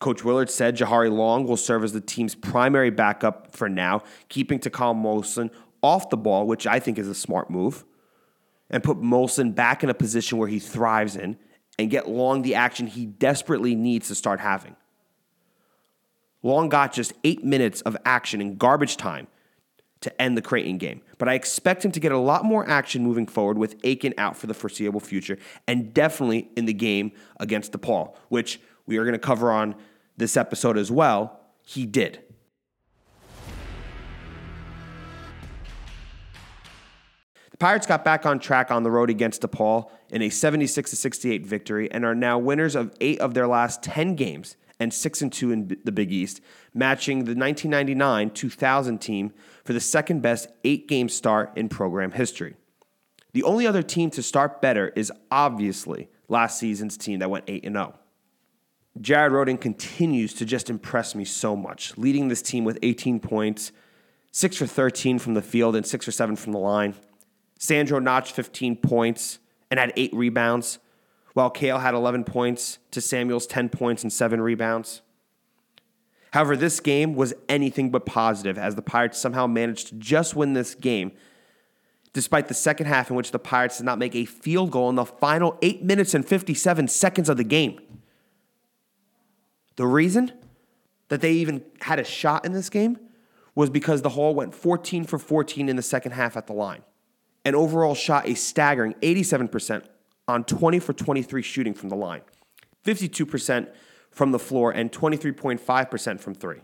Coach 0.00 0.24
Willard 0.24 0.50
said 0.50 0.76
Jahari 0.76 1.10
Long 1.10 1.46
will 1.46 1.56
serve 1.56 1.84
as 1.84 1.92
the 1.92 2.00
team's 2.00 2.34
primary 2.34 2.90
backup 2.90 3.54
for 3.54 3.68
now, 3.68 4.02
keeping 4.28 4.58
Takal 4.58 4.94
Molson 4.94 5.50
off 5.82 6.10
the 6.10 6.16
ball, 6.16 6.46
which 6.46 6.66
I 6.66 6.80
think 6.80 6.98
is 6.98 7.08
a 7.08 7.14
smart 7.14 7.48
move, 7.48 7.84
and 8.70 8.82
put 8.82 9.00
Molson 9.00 9.54
back 9.54 9.84
in 9.84 9.90
a 9.90 9.94
position 9.94 10.38
where 10.38 10.48
he 10.48 10.58
thrives 10.58 11.16
in 11.16 11.38
and 11.78 11.90
get 11.90 12.08
Long 12.08 12.42
the 12.42 12.54
action 12.54 12.86
he 12.86 13.06
desperately 13.06 13.74
needs 13.74 14.08
to 14.08 14.14
start 14.14 14.40
having. 14.40 14.76
Long 16.42 16.68
got 16.68 16.92
just 16.92 17.12
eight 17.22 17.44
minutes 17.44 17.80
of 17.82 17.96
action 18.04 18.40
in 18.40 18.56
garbage 18.56 18.96
time 18.96 19.26
to 20.04 20.22
end 20.22 20.36
the 20.36 20.42
Creighton 20.42 20.78
game, 20.78 21.02
but 21.18 21.28
I 21.28 21.34
expect 21.34 21.84
him 21.84 21.90
to 21.92 22.00
get 22.00 22.12
a 22.12 22.18
lot 22.18 22.44
more 22.44 22.68
action 22.68 23.02
moving 23.02 23.26
forward 23.26 23.58
with 23.58 23.76
Aiken 23.84 24.14
out 24.16 24.36
for 24.36 24.46
the 24.46 24.54
foreseeable 24.54 25.00
future 25.00 25.38
and 25.66 25.92
definitely 25.92 26.50
in 26.56 26.66
the 26.66 26.72
game 26.72 27.12
against 27.40 27.72
DePaul, 27.72 28.14
which 28.28 28.60
we 28.86 28.98
are 28.98 29.04
going 29.04 29.14
to 29.14 29.18
cover 29.18 29.50
on 29.50 29.74
this 30.16 30.36
episode 30.36 30.78
as 30.78 30.90
well. 30.90 31.40
He 31.62 31.86
did. 31.86 32.20
The 37.50 37.58
Pirates 37.58 37.86
got 37.86 38.04
back 38.04 38.26
on 38.26 38.38
track 38.40 38.70
on 38.70 38.82
the 38.82 38.90
road 38.90 39.10
against 39.10 39.42
DePaul 39.42 39.88
in 40.10 40.22
a 40.22 40.28
76 40.28 40.90
68 40.90 41.46
victory 41.46 41.90
and 41.90 42.04
are 42.04 42.14
now 42.14 42.38
winners 42.38 42.74
of 42.74 42.94
eight 43.00 43.20
of 43.20 43.32
their 43.32 43.46
last 43.46 43.82
10 43.82 44.16
games 44.16 44.56
and 44.80 44.92
6 44.92 45.22
and 45.22 45.32
2 45.32 45.52
in 45.52 45.76
the 45.84 45.92
Big 45.92 46.10
East, 46.12 46.40
matching 46.72 47.18
the 47.18 47.34
1999 47.34 48.30
2000 48.30 48.98
team 48.98 49.32
for 49.64 49.72
the 49.72 49.80
second 49.80 50.22
best 50.22 50.48
eight 50.62 50.86
game 50.88 51.08
start 51.08 51.52
in 51.56 51.68
program 51.68 52.12
history. 52.12 52.54
The 53.32 53.42
only 53.42 53.66
other 53.66 53.82
team 53.82 54.10
to 54.10 54.22
start 54.22 54.62
better 54.62 54.92
is 54.94 55.12
obviously 55.30 56.08
last 56.28 56.58
season's 56.58 56.96
team 56.96 57.18
that 57.18 57.30
went 57.30 57.44
8 57.48 57.64
and 57.64 57.74
0. 57.74 57.94
Jared 59.00 59.32
Rhoden 59.32 59.60
continues 59.60 60.34
to 60.34 60.44
just 60.44 60.70
impress 60.70 61.14
me 61.16 61.24
so 61.24 61.56
much, 61.56 61.98
leading 61.98 62.28
this 62.28 62.42
team 62.42 62.64
with 62.64 62.78
18 62.82 63.18
points, 63.18 63.72
6 64.30 64.56
for 64.56 64.66
13 64.66 65.18
from 65.18 65.34
the 65.34 65.42
field, 65.42 65.74
and 65.74 65.84
6 65.84 66.04
for 66.04 66.12
7 66.12 66.36
from 66.36 66.52
the 66.52 66.58
line. 66.58 66.94
Sandro 67.58 67.98
notched 67.98 68.32
15 68.32 68.76
points 68.76 69.40
and 69.70 69.80
had 69.80 69.92
8 69.96 70.14
rebounds, 70.14 70.78
while 71.32 71.50
Cale 71.50 71.78
had 71.78 71.94
11 71.94 72.22
points 72.22 72.78
to 72.92 73.00
Samuel's 73.00 73.48
10 73.48 73.68
points 73.68 74.04
and 74.04 74.12
7 74.12 74.40
rebounds. 74.40 75.02
However, 76.34 76.56
this 76.56 76.80
game 76.80 77.14
was 77.14 77.32
anything 77.48 77.90
but 77.90 78.06
positive 78.06 78.58
as 78.58 78.74
the 78.74 78.82
Pirates 78.82 79.20
somehow 79.20 79.46
managed 79.46 79.86
to 79.90 79.94
just 79.94 80.34
win 80.34 80.52
this 80.52 80.74
game, 80.74 81.12
despite 82.12 82.48
the 82.48 82.54
second 82.54 82.86
half 82.86 83.08
in 83.08 83.14
which 83.14 83.30
the 83.30 83.38
Pirates 83.38 83.76
did 83.78 83.84
not 83.84 84.00
make 84.00 84.16
a 84.16 84.24
field 84.24 84.72
goal 84.72 84.90
in 84.90 84.96
the 84.96 85.04
final 85.04 85.56
8 85.62 85.84
minutes 85.84 86.12
and 86.12 86.26
57 86.26 86.88
seconds 86.88 87.28
of 87.28 87.36
the 87.36 87.44
game. 87.44 87.78
The 89.76 89.86
reason 89.86 90.32
that 91.06 91.20
they 91.20 91.34
even 91.34 91.62
had 91.82 92.00
a 92.00 92.04
shot 92.04 92.44
in 92.44 92.52
this 92.52 92.68
game 92.68 92.98
was 93.54 93.70
because 93.70 94.02
the 94.02 94.08
Hall 94.08 94.34
went 94.34 94.56
14 94.56 95.04
for 95.04 95.20
14 95.20 95.68
in 95.68 95.76
the 95.76 95.82
second 95.82 96.12
half 96.12 96.36
at 96.36 96.48
the 96.48 96.52
line 96.52 96.82
and 97.44 97.54
overall 97.54 97.94
shot 97.94 98.28
a 98.28 98.34
staggering 98.34 98.94
87% 98.94 99.84
on 100.26 100.42
20 100.42 100.80
for 100.80 100.92
23 100.94 101.42
shooting 101.42 101.74
from 101.74 101.90
the 101.90 101.96
line, 101.96 102.22
52% 102.84 103.68
from 104.14 104.30
the 104.32 104.38
floor, 104.38 104.70
and 104.70 104.90
23.5% 104.90 106.20
from 106.20 106.34
three. 106.34 106.60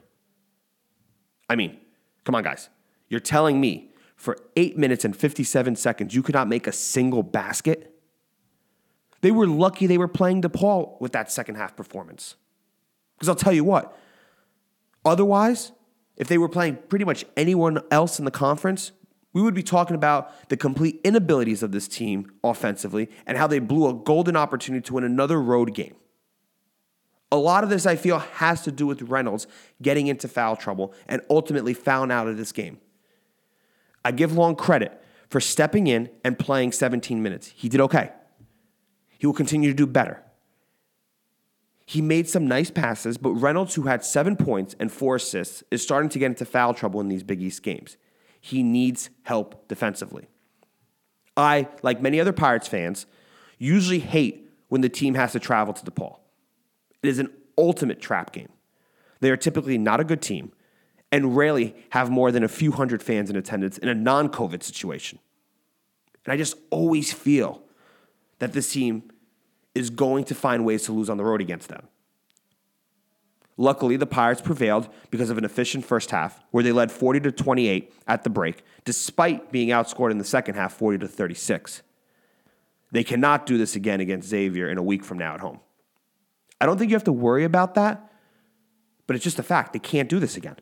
I 1.49 1.57
mean, 1.57 1.79
come 2.25 2.35
on, 2.35 2.45
guys. 2.45 2.69
You're 3.09 3.21
telling 3.21 3.61
me 3.61 3.93
for 4.15 4.39
eight 4.57 4.79
minutes 4.79 5.05
and 5.05 5.17
57 5.17 5.77
seconds 5.77 6.15
you 6.15 6.23
could 6.23 6.35
not 6.35 6.47
make 6.47 6.67
a 6.67 6.73
single 6.73 7.23
basket? 7.23 7.93
They 9.21 9.33
were 9.33 9.47
lucky 9.47 9.87
they 9.87 9.99
were 9.99 10.09
playing 10.09 10.43
DePaul 10.43 11.01
with 11.01 11.13
that 11.13 11.31
second 11.31 11.57
half 11.57 11.77
performance. 11.77 12.37
Because 13.17 13.29
I'll 13.29 13.35
tell 13.35 13.53
you 13.53 13.65
what, 13.65 13.97
otherwise, 15.05 15.73
if 16.17 16.29
they 16.29 16.39
were 16.39 16.49
playing 16.49 16.79
pretty 16.89 17.05
much 17.05 17.25
anyone 17.37 17.81
else 17.91 18.19
in 18.19 18.25
the 18.25 18.31
conference, 18.31 18.93
we 19.33 19.43
would 19.43 19.55
be 19.55 19.63
talking 19.63 19.97
about 19.97 20.49
the 20.49 20.57
complete 20.57 21.01
inabilities 21.03 21.63
of 21.63 21.73
this 21.73 21.89
team 21.89 22.31
offensively 22.45 23.11
and 23.27 23.37
how 23.37 23.47
they 23.47 23.59
blew 23.59 23.89
a 23.89 23.95
golden 23.95 24.37
opportunity 24.37 24.83
to 24.83 24.95
win 24.95 25.05
another 25.05 25.41
road 25.41 25.75
game. 25.75 25.95
A 27.33 27.37
lot 27.37 27.63
of 27.63 27.71
this, 27.71 27.87
I 27.87 27.97
feel, 27.97 28.19
has 28.19 28.63
to 28.63 28.73
do 28.73 28.87
with 28.87 29.03
Reynolds 29.03 29.47
getting 29.81 30.09
into 30.09 30.27
foul 30.27 30.57
trouble 30.57 30.93
and 31.07 31.23
ultimately 31.31 31.75
found 31.75 32.11
out 32.11 32.27
of 32.27 32.37
this 32.37 32.53
game. 32.53 32.79
I 34.05 34.13
give 34.13 34.33
Long 34.33 34.57
credit 34.57 35.01
for 35.29 35.41
stepping 35.41 35.87
in 35.87 36.11
and 36.25 36.39
playing 36.39 36.73
17 36.73 37.23
minutes. 37.23 37.53
He 37.55 37.69
did 37.69 37.81
okay. 37.81 38.11
He 39.19 39.27
will 39.27 39.35
continue 39.35 39.71
to 39.71 39.77
do 39.77 39.87
better. 39.87 40.23
He 41.87 42.01
made 42.01 42.29
some 42.29 42.47
nice 42.47 42.71
passes, 42.71 43.19
but 43.19 43.33
Reynolds, 43.33 43.75
who 43.75 43.83
had 43.83 44.05
seven 44.05 44.37
points 44.37 44.77
and 44.79 44.93
four 44.93 45.17
assists, 45.17 45.63
is 45.71 45.83
starting 45.83 46.09
to 46.11 46.19
get 46.19 46.27
into 46.27 46.45
foul 46.45 46.73
trouble 46.73 47.01
in 47.01 47.09
these 47.09 47.23
Big 47.23 47.43
East 47.43 47.63
games. 47.63 47.97
He 48.41 48.63
needs 48.63 49.11
help 49.25 49.69
defensively. 49.69 50.29
I, 51.37 51.69
like 51.83 52.01
many 52.01 52.21
other 52.21 52.33
Pirates 52.33 52.69
fans, 52.69 53.07
usually 53.59 53.99
hate 53.99 54.49
when 54.69 54.81
the 54.81 54.89
team 54.89 55.15
has 55.15 55.33
to 55.33 55.41
travel 55.41 55.75
to 55.75 55.85
DePaul. 55.85 56.19
It 57.03 57.09
is 57.09 57.19
an 57.19 57.33
ultimate 57.57 58.01
trap 58.01 58.33
game. 58.33 58.51
They 59.21 59.31
are 59.31 59.37
typically 59.37 59.79
not 59.79 60.01
a 60.01 60.05
good 60.05 60.23
team 60.23 60.53
and 61.13 61.37
rarely 61.37 61.75
have 61.91 62.11
more 62.11 62.31
than 62.31 62.45
a 62.45 62.49
few 62.49 62.73
hundred 62.73 63.03
fans 63.03 63.31
in 63.31 63.37
attendance 63.37 63.79
in 63.79 63.89
a 63.89 63.95
non 63.95 64.29
COVID 64.29 64.63
situation. 64.63 65.19
And 66.25 66.33
I 66.33 66.37
just 66.37 66.57
always 66.71 67.13
feel 67.13 67.63
that 68.39 68.53
this 68.53 68.73
team 68.73 69.11
is 69.75 69.91
going 69.91 70.25
to 70.25 70.35
find 70.35 70.65
ways 70.65 70.85
to 70.85 70.93
lose 70.93 71.09
on 71.09 71.17
the 71.17 71.25
road 71.25 71.41
against 71.41 71.69
them. 71.69 71.89
Luckily, 73.57 73.97
the 73.97 74.07
Pirates 74.07 74.41
prevailed 74.41 74.89
because 75.11 75.29
of 75.29 75.37
an 75.37 75.45
efficient 75.45 75.85
first 75.85 76.11
half, 76.11 76.43
where 76.51 76.65
they 76.65 76.73
led 76.73 76.91
40 76.91 77.21
to 77.21 77.33
28 77.33 77.93
at 78.09 78.25
the 78.25 78.31
break, 78.31 78.65
despite 78.85 79.53
being 79.53 79.69
outscored 79.69 80.11
in 80.11 80.19
the 80.19 80.25
second 80.25 80.55
half 80.55 80.73
40 80.73 80.99
to 80.99 81.09
36. 81.09 81.83
They 82.91 83.05
cannot 83.05 83.45
do 83.45 83.59
this 83.59 83.77
again 83.77 84.01
against 84.01 84.29
Xavier 84.29 84.71
in 84.71 84.79
a 84.79 84.83
week 84.83 85.05
from 85.05 85.19
now 85.19 85.35
at 85.35 85.41
home. 85.41 85.61
I 86.61 86.67
don't 86.67 86.79
think 86.79 86.91
you 86.91 86.97
have 86.97 87.05
to 87.05 87.13
worry 87.13 87.45
about 87.45 87.75
that, 87.75 88.13
but 89.07 89.17
it's 89.17 89.25
just 89.25 89.39
a 89.39 89.43
fact. 89.43 89.73
They 89.73 89.79
can't 89.79 90.09
do 90.09 90.19
this 90.19 90.37
again. 90.37 90.57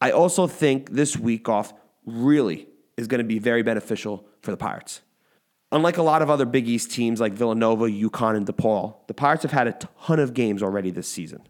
I 0.00 0.10
also 0.10 0.46
think 0.46 0.90
this 0.90 1.16
week 1.16 1.48
off 1.48 1.72
really 2.04 2.68
is 2.96 3.06
going 3.06 3.18
to 3.18 3.24
be 3.24 3.38
very 3.38 3.62
beneficial 3.62 4.26
for 4.42 4.50
the 4.50 4.56
Pirates. 4.56 5.02
Unlike 5.72 5.96
a 5.96 6.02
lot 6.02 6.22
of 6.22 6.30
other 6.30 6.44
Big 6.44 6.68
East 6.68 6.90
teams 6.90 7.20
like 7.20 7.32
Villanova, 7.32 7.86
UConn, 7.86 8.36
and 8.36 8.46
DePaul, 8.46 8.96
the 9.06 9.14
Pirates 9.14 9.42
have 9.42 9.52
had 9.52 9.66
a 9.66 9.72
ton 9.72 10.20
of 10.20 10.34
games 10.34 10.62
already 10.62 10.90
this 10.90 11.08
season. 11.08 11.42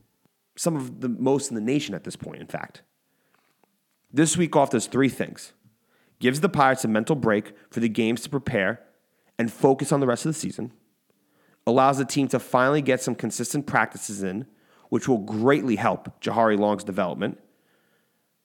Some 0.57 0.77
of 0.77 1.01
the 1.01 1.09
most 1.09 1.51
in 1.51 1.57
the 1.57 1.61
nation 1.61 1.95
at 1.95 2.05
this 2.05 2.17
point, 2.17 2.41
in 2.41 2.47
fact. 2.47 2.83
This 4.13 4.37
week 4.37 4.55
off 4.55 4.71
does 4.71 4.87
three 4.87 5.09
things 5.09 5.53
gives 6.21 6.41
the 6.41 6.49
Pirates 6.49 6.85
a 6.85 6.89
mental 6.89 7.17
break 7.17 7.53
for 7.71 7.81
the 7.81 7.89
games 7.89 8.23
to 8.23 8.31
prepare 8.31 8.81
and 9.39 9.53
focus 9.53 9.93
on 9.93 10.01
the 10.01 10.07
rest 10.07 10.25
of 10.25 10.33
the 10.33 10.39
season, 10.39 10.73
allows 11.67 11.99
the 11.99 12.05
team 12.05 12.29
to 12.29 12.39
finally 12.39 12.83
get 12.83 13.03
some 13.03 13.15
consistent 13.15 13.67
practices 13.67 14.23
in, 14.23 14.47
which 14.89 15.09
will 15.09 15.19
greatly 15.19 15.77
help 15.77 16.21
Jahari 16.21 16.59
Long's 16.59 16.85
development, 16.85 17.39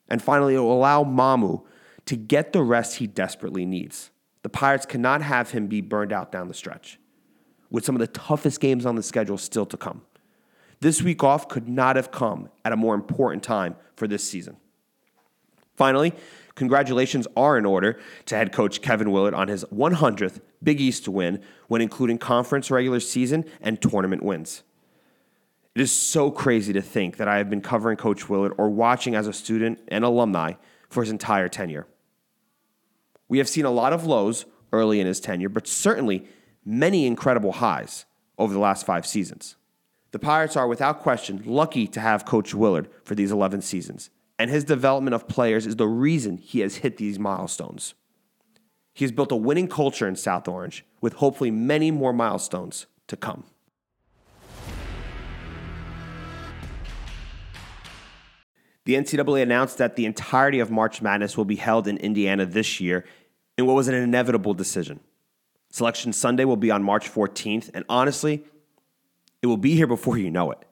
and 0.10 0.22
finally, 0.22 0.56
it 0.56 0.60
will 0.60 0.74
allow 0.74 1.04
Mamu 1.04 1.64
to 2.06 2.16
get 2.16 2.54
the 2.54 2.64
rest 2.64 2.98
he 2.98 3.06
desperately 3.06 3.66
needs. 3.66 4.10
The 4.42 4.50
Pirates 4.50 4.86
cannot 4.86 5.22
have 5.22 5.52
him 5.52 5.68
be 5.68 5.82
burned 5.82 6.12
out 6.12 6.32
down 6.32 6.48
the 6.48 6.54
stretch, 6.54 7.00
with 7.70 7.86
some 7.86 7.96
of 7.96 8.00
the 8.00 8.08
toughest 8.08 8.60
games 8.60 8.86
on 8.86 8.96
the 8.96 9.04
schedule 9.04 9.38
still 9.38 9.66
to 9.68 9.78
come. 9.78 10.02
This 10.80 11.04
week 11.04 11.24
off 11.24 11.48
could 11.48 11.68
not 11.68 11.98
have 11.98 12.10
come 12.10 12.50
at 12.64 12.72
a 12.72 12.78
more 12.78 12.96
important 12.96 13.44
time 13.44 13.76
for 13.96 14.08
this 14.08 14.28
season. 14.28 14.58
Finally, 15.76 16.14
congratulations 16.60 17.26
are 17.36 17.58
in 17.58 17.66
order 17.66 17.98
to 18.26 18.36
head 18.36 18.52
coach 18.52 18.82
Kevin 18.82 19.12
Willard 19.12 19.34
on 19.34 19.48
his 19.48 19.64
100th 19.74 20.42
Big 20.62 20.80
East 20.82 21.08
win 21.08 21.42
when 21.70 21.82
including 21.82 22.18
conference 22.18 22.70
regular 22.70 23.00
season 23.00 23.46
and 23.62 23.82
tournament 23.82 24.22
wins. 24.22 24.62
It 25.74 25.82
is 25.82 25.92
so 25.92 26.30
crazy 26.30 26.74
to 26.74 26.82
think 26.82 27.16
that 27.16 27.30
I 27.30 27.38
have 27.38 27.50
been 27.50 27.62
covering 27.62 27.96
Coach 27.96 28.28
Willard 28.28 28.54
or 28.58 28.70
watching 28.70 29.16
as 29.16 29.26
a 29.26 29.34
student 29.34 29.80
and 29.88 30.04
alumni 30.04 30.54
for 30.90 31.02
his 31.02 31.10
entire 31.10 31.48
tenure. 31.48 31.88
We 33.30 33.38
have 33.38 33.48
seen 33.48 33.66
a 33.66 33.72
lot 33.72 33.94
of 33.94 34.06
lows 34.06 34.46
early 34.74 35.00
in 35.00 35.08
his 35.08 35.22
tenure, 35.22 35.50
but 35.50 35.66
certainly 35.66 36.28
many 36.66 37.08
incredible 37.08 37.54
highs 37.54 38.06
over 38.38 38.52
the 38.54 38.60
last 38.60 38.86
five 38.86 39.08
seasons. 39.08 39.56
The 40.12 40.20
Pirates 40.20 40.58
are, 40.58 40.68
without 40.68 41.00
question, 41.00 41.42
lucky 41.46 41.88
to 41.88 42.02
have 42.02 42.26
Coach 42.26 42.54
Willard 42.54 42.90
for 43.06 43.16
these 43.16 43.32
11 43.32 43.62
seasons, 43.62 44.10
and 44.40 44.50
his 44.50 44.64
development 44.64 45.14
of 45.14 45.28
players 45.28 45.68
is 45.68 45.76
the 45.76 45.88
reason 45.88 46.38
he 46.38 46.62
has 46.62 46.78
hit 46.78 46.96
these 46.96 47.20
milestones. 47.20 47.94
He 48.94 49.04
has 49.04 49.12
built 49.12 49.34
a 49.34 49.36
winning 49.36 49.68
culture 49.68 50.08
in 50.08 50.16
South 50.16 50.48
Orange 50.48 50.86
with 51.02 51.14
hopefully 51.14 51.52
many 51.52 51.92
more 51.92 52.14
milestones 52.14 52.88
to 53.08 53.18
come. 53.18 53.44
The 58.86 58.96
NCAA 58.96 59.44
announced 59.44 59.78
that 59.78 59.98
the 59.98 60.06
entirety 60.06 60.60
of 60.60 60.72
March 60.72 61.02
Madness 61.02 61.38
will 61.38 61.46
be 61.46 61.58
held 61.58 61.88
in 61.88 61.98
Indiana 61.98 62.46
this 62.46 62.80
year 62.80 63.06
in 63.58 63.66
what 63.66 63.76
was 63.76 63.90
an 63.90 63.94
inevitable 63.94 64.54
decision. 64.54 65.02
Selection 65.70 66.14
Sunday 66.14 66.46
will 66.46 66.58
be 66.58 66.72
on 66.72 66.82
March 66.82 67.12
14th, 67.12 67.70
and 67.74 67.86
honestly, 67.88 68.44
it 69.42 69.48
will 69.48 69.58
be 69.58 69.76
here 69.76 69.86
before 69.86 70.18
you 70.18 70.32
know 70.32 70.50
it. 70.50 70.66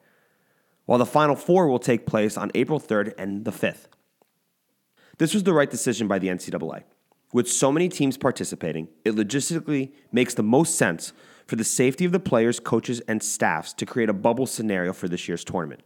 While 0.88 0.98
the 0.98 1.04
Final 1.04 1.36
Four 1.36 1.68
will 1.68 1.78
take 1.78 2.06
place 2.06 2.38
on 2.38 2.50
April 2.54 2.80
3rd 2.80 3.12
and 3.18 3.44
the 3.44 3.50
5th. 3.50 3.88
This 5.18 5.34
was 5.34 5.42
the 5.42 5.52
right 5.52 5.70
decision 5.70 6.08
by 6.08 6.18
the 6.18 6.28
NCAA. 6.28 6.84
With 7.30 7.46
so 7.46 7.70
many 7.70 7.90
teams 7.90 8.16
participating, 8.16 8.88
it 9.04 9.14
logistically 9.14 9.92
makes 10.12 10.32
the 10.32 10.42
most 10.42 10.76
sense 10.76 11.12
for 11.46 11.56
the 11.56 11.64
safety 11.64 12.06
of 12.06 12.12
the 12.12 12.18
players, 12.18 12.58
coaches, 12.58 13.00
and 13.00 13.22
staffs 13.22 13.74
to 13.74 13.84
create 13.84 14.08
a 14.08 14.14
bubble 14.14 14.46
scenario 14.46 14.94
for 14.94 15.08
this 15.08 15.28
year's 15.28 15.44
tournament. 15.44 15.82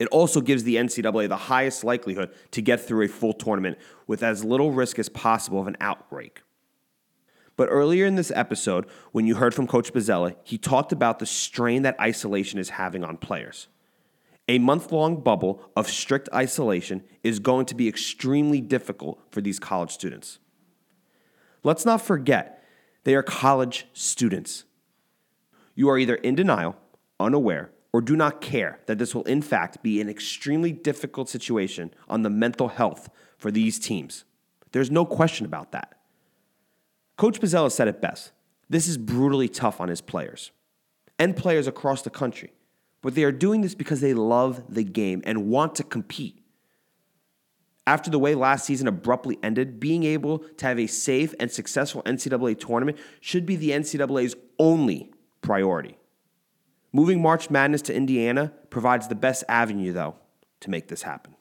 It 0.00 0.08
also 0.08 0.40
gives 0.40 0.64
the 0.64 0.74
NCAA 0.74 1.28
the 1.28 1.36
highest 1.36 1.84
likelihood 1.84 2.34
to 2.50 2.60
get 2.60 2.80
through 2.80 3.04
a 3.04 3.08
full 3.08 3.32
tournament 3.32 3.78
with 4.08 4.24
as 4.24 4.42
little 4.42 4.72
risk 4.72 4.98
as 4.98 5.08
possible 5.08 5.60
of 5.60 5.68
an 5.68 5.76
outbreak. 5.80 6.42
But 7.56 7.68
earlier 7.70 8.06
in 8.06 8.16
this 8.16 8.32
episode, 8.34 8.86
when 9.12 9.24
you 9.24 9.36
heard 9.36 9.54
from 9.54 9.68
Coach 9.68 9.92
Bozzella, 9.92 10.34
he 10.42 10.58
talked 10.58 10.90
about 10.90 11.20
the 11.20 11.26
strain 11.26 11.82
that 11.82 11.94
isolation 12.00 12.58
is 12.58 12.70
having 12.70 13.04
on 13.04 13.18
players. 13.18 13.68
A 14.48 14.58
month 14.58 14.92
long 14.92 15.22
bubble 15.22 15.62
of 15.74 15.88
strict 15.88 16.28
isolation 16.34 17.02
is 17.22 17.38
going 17.38 17.66
to 17.66 17.74
be 17.74 17.88
extremely 17.88 18.60
difficult 18.60 19.20
for 19.30 19.40
these 19.40 19.58
college 19.58 19.90
students. 19.90 20.38
Let's 21.62 21.86
not 21.86 22.02
forget, 22.02 22.62
they 23.04 23.14
are 23.14 23.22
college 23.22 23.86
students. 23.94 24.64
You 25.74 25.88
are 25.88 25.98
either 25.98 26.16
in 26.16 26.34
denial, 26.34 26.76
unaware, 27.18 27.70
or 27.92 28.00
do 28.00 28.16
not 28.16 28.40
care 28.40 28.80
that 28.86 28.98
this 28.98 29.14
will, 29.14 29.22
in 29.22 29.40
fact, 29.40 29.82
be 29.82 30.00
an 30.00 30.08
extremely 30.08 30.72
difficult 30.72 31.28
situation 31.28 31.94
on 32.08 32.22
the 32.22 32.30
mental 32.30 32.68
health 32.68 33.08
for 33.38 33.50
these 33.50 33.78
teams. 33.78 34.24
There's 34.72 34.90
no 34.90 35.06
question 35.06 35.46
about 35.46 35.72
that. 35.72 36.00
Coach 37.16 37.40
Bozzella 37.40 37.70
said 37.70 37.88
it 37.88 38.02
best. 38.02 38.32
This 38.68 38.88
is 38.88 38.98
brutally 38.98 39.48
tough 39.48 39.80
on 39.80 39.88
his 39.88 40.00
players 40.00 40.50
and 41.18 41.36
players 41.36 41.68
across 41.68 42.02
the 42.02 42.10
country, 42.10 42.52
but 43.04 43.14
they 43.14 43.22
are 43.22 43.30
doing 43.30 43.60
this 43.60 43.74
because 43.74 44.00
they 44.00 44.14
love 44.14 44.62
the 44.66 44.82
game 44.82 45.20
and 45.26 45.46
want 45.46 45.74
to 45.74 45.84
compete. 45.84 46.40
After 47.86 48.10
the 48.10 48.18
way 48.18 48.34
last 48.34 48.64
season 48.64 48.88
abruptly 48.88 49.38
ended, 49.42 49.78
being 49.78 50.04
able 50.04 50.38
to 50.38 50.66
have 50.66 50.78
a 50.78 50.86
safe 50.86 51.34
and 51.38 51.52
successful 51.52 52.02
NCAA 52.04 52.58
tournament 52.58 52.96
should 53.20 53.44
be 53.44 53.56
the 53.56 53.72
NCAA's 53.72 54.34
only 54.58 55.12
priority. 55.42 55.98
Moving 56.94 57.20
March 57.20 57.50
Madness 57.50 57.82
to 57.82 57.94
Indiana 57.94 58.54
provides 58.70 59.06
the 59.08 59.14
best 59.14 59.44
avenue, 59.50 59.92
though, 59.92 60.16
to 60.60 60.70
make 60.70 60.88
this 60.88 61.02
happen. 61.02 61.36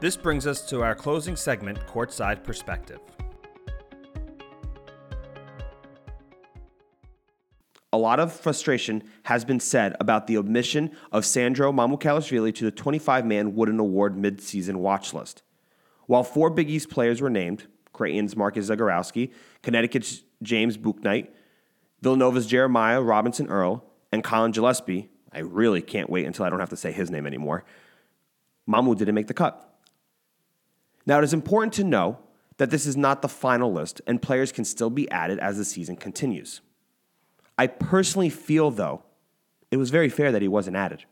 This 0.00 0.18
brings 0.18 0.46
us 0.46 0.68
to 0.68 0.82
our 0.82 0.94
closing 0.94 1.36
segment, 1.36 1.78
Courtside 1.86 2.44
Perspective. 2.44 3.00
A 7.94 7.96
lot 7.96 8.18
of 8.18 8.32
frustration 8.32 9.04
has 9.22 9.44
been 9.44 9.60
said 9.60 9.94
about 10.00 10.26
the 10.26 10.36
omission 10.36 10.90
of 11.12 11.24
Sandro 11.24 11.70
Mamukelashvili 11.70 12.52
to 12.56 12.64
the 12.64 12.72
25 12.72 13.24
man 13.24 13.54
Wooden 13.54 13.78
Award 13.78 14.16
midseason 14.16 14.78
watch 14.78 15.14
list. 15.14 15.44
While 16.08 16.24
four 16.24 16.50
Big 16.50 16.68
East 16.68 16.90
players 16.90 17.20
were 17.20 17.30
named 17.30 17.68
Creighton's 17.92 18.34
Marcus 18.34 18.68
Zegarowski, 18.68 19.30
Connecticut's 19.62 20.24
James 20.42 20.76
Bouknight, 20.76 21.28
Villanova's 22.02 22.48
Jeremiah 22.48 23.00
Robinson 23.00 23.46
Earl, 23.46 23.84
and 24.10 24.24
Collin 24.24 24.50
Gillespie. 24.50 25.08
I 25.32 25.38
really 25.38 25.80
can't 25.80 26.10
wait 26.10 26.26
until 26.26 26.44
I 26.44 26.50
don't 26.50 26.58
have 26.58 26.70
to 26.70 26.76
say 26.76 26.90
his 26.90 27.12
name 27.12 27.28
anymore. 27.28 27.62
Mamu 28.68 28.98
didn't 28.98 29.14
make 29.14 29.28
the 29.28 29.34
cut. 29.34 29.78
Now, 31.06 31.18
it 31.18 31.24
is 31.24 31.32
important 31.32 31.74
to 31.74 31.84
know 31.84 32.18
that 32.56 32.70
this 32.70 32.86
is 32.86 32.96
not 32.96 33.22
the 33.22 33.28
final 33.28 33.72
list, 33.72 34.00
and 34.04 34.20
players 34.20 34.50
can 34.50 34.64
still 34.64 34.90
be 34.90 35.08
added 35.12 35.38
as 35.38 35.58
the 35.58 35.64
season 35.64 35.94
continues. 35.94 36.60
I 37.56 37.66
personally 37.66 38.30
feel, 38.30 38.70
though, 38.70 39.02
it 39.70 39.76
was 39.76 39.90
very 39.90 40.08
fair 40.08 40.32
that 40.32 40.42
he 40.42 40.48
wasn't 40.48 40.76
added. 40.76 41.04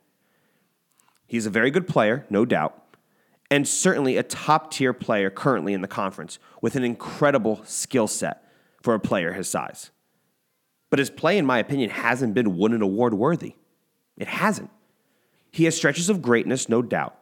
He's 1.26 1.46
a 1.46 1.50
very 1.50 1.70
good 1.70 1.86
player, 1.86 2.26
no 2.28 2.44
doubt, 2.44 2.78
and 3.50 3.66
certainly 3.66 4.16
a 4.16 4.22
top 4.22 4.70
tier 4.70 4.92
player 4.92 5.30
currently 5.30 5.72
in 5.72 5.82
the 5.82 5.88
conference 5.88 6.38
with 6.60 6.76
an 6.76 6.84
incredible 6.84 7.62
skill 7.64 8.06
set 8.06 8.44
for 8.80 8.94
a 8.94 9.00
player 9.00 9.32
his 9.32 9.48
size. 9.48 9.90
But 10.90 10.98
his 10.98 11.10
play, 11.10 11.38
in 11.38 11.46
my 11.46 11.58
opinion, 11.58 11.90
hasn't 11.90 12.34
been 12.34 12.56
Wooden 12.56 12.82
Award 12.82 13.14
worthy. 13.14 13.54
It 14.16 14.28
hasn't. 14.28 14.70
He 15.50 15.64
has 15.64 15.76
stretches 15.76 16.08
of 16.08 16.22
greatness, 16.22 16.68
no 16.68 16.82
doubt. 16.82 17.18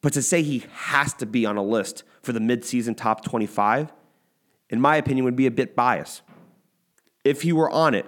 But 0.00 0.12
to 0.14 0.22
say 0.22 0.42
he 0.42 0.64
has 0.72 1.14
to 1.14 1.26
be 1.26 1.46
on 1.46 1.56
a 1.56 1.62
list 1.62 2.02
for 2.22 2.32
the 2.32 2.40
midseason 2.40 2.96
top 2.96 3.24
25, 3.24 3.92
in 4.70 4.80
my 4.80 4.96
opinion, 4.96 5.24
would 5.24 5.36
be 5.36 5.46
a 5.46 5.50
bit 5.50 5.76
biased. 5.76 6.22
If 7.24 7.42
he 7.42 7.52
were 7.52 7.70
on 7.70 7.94
it, 7.94 8.06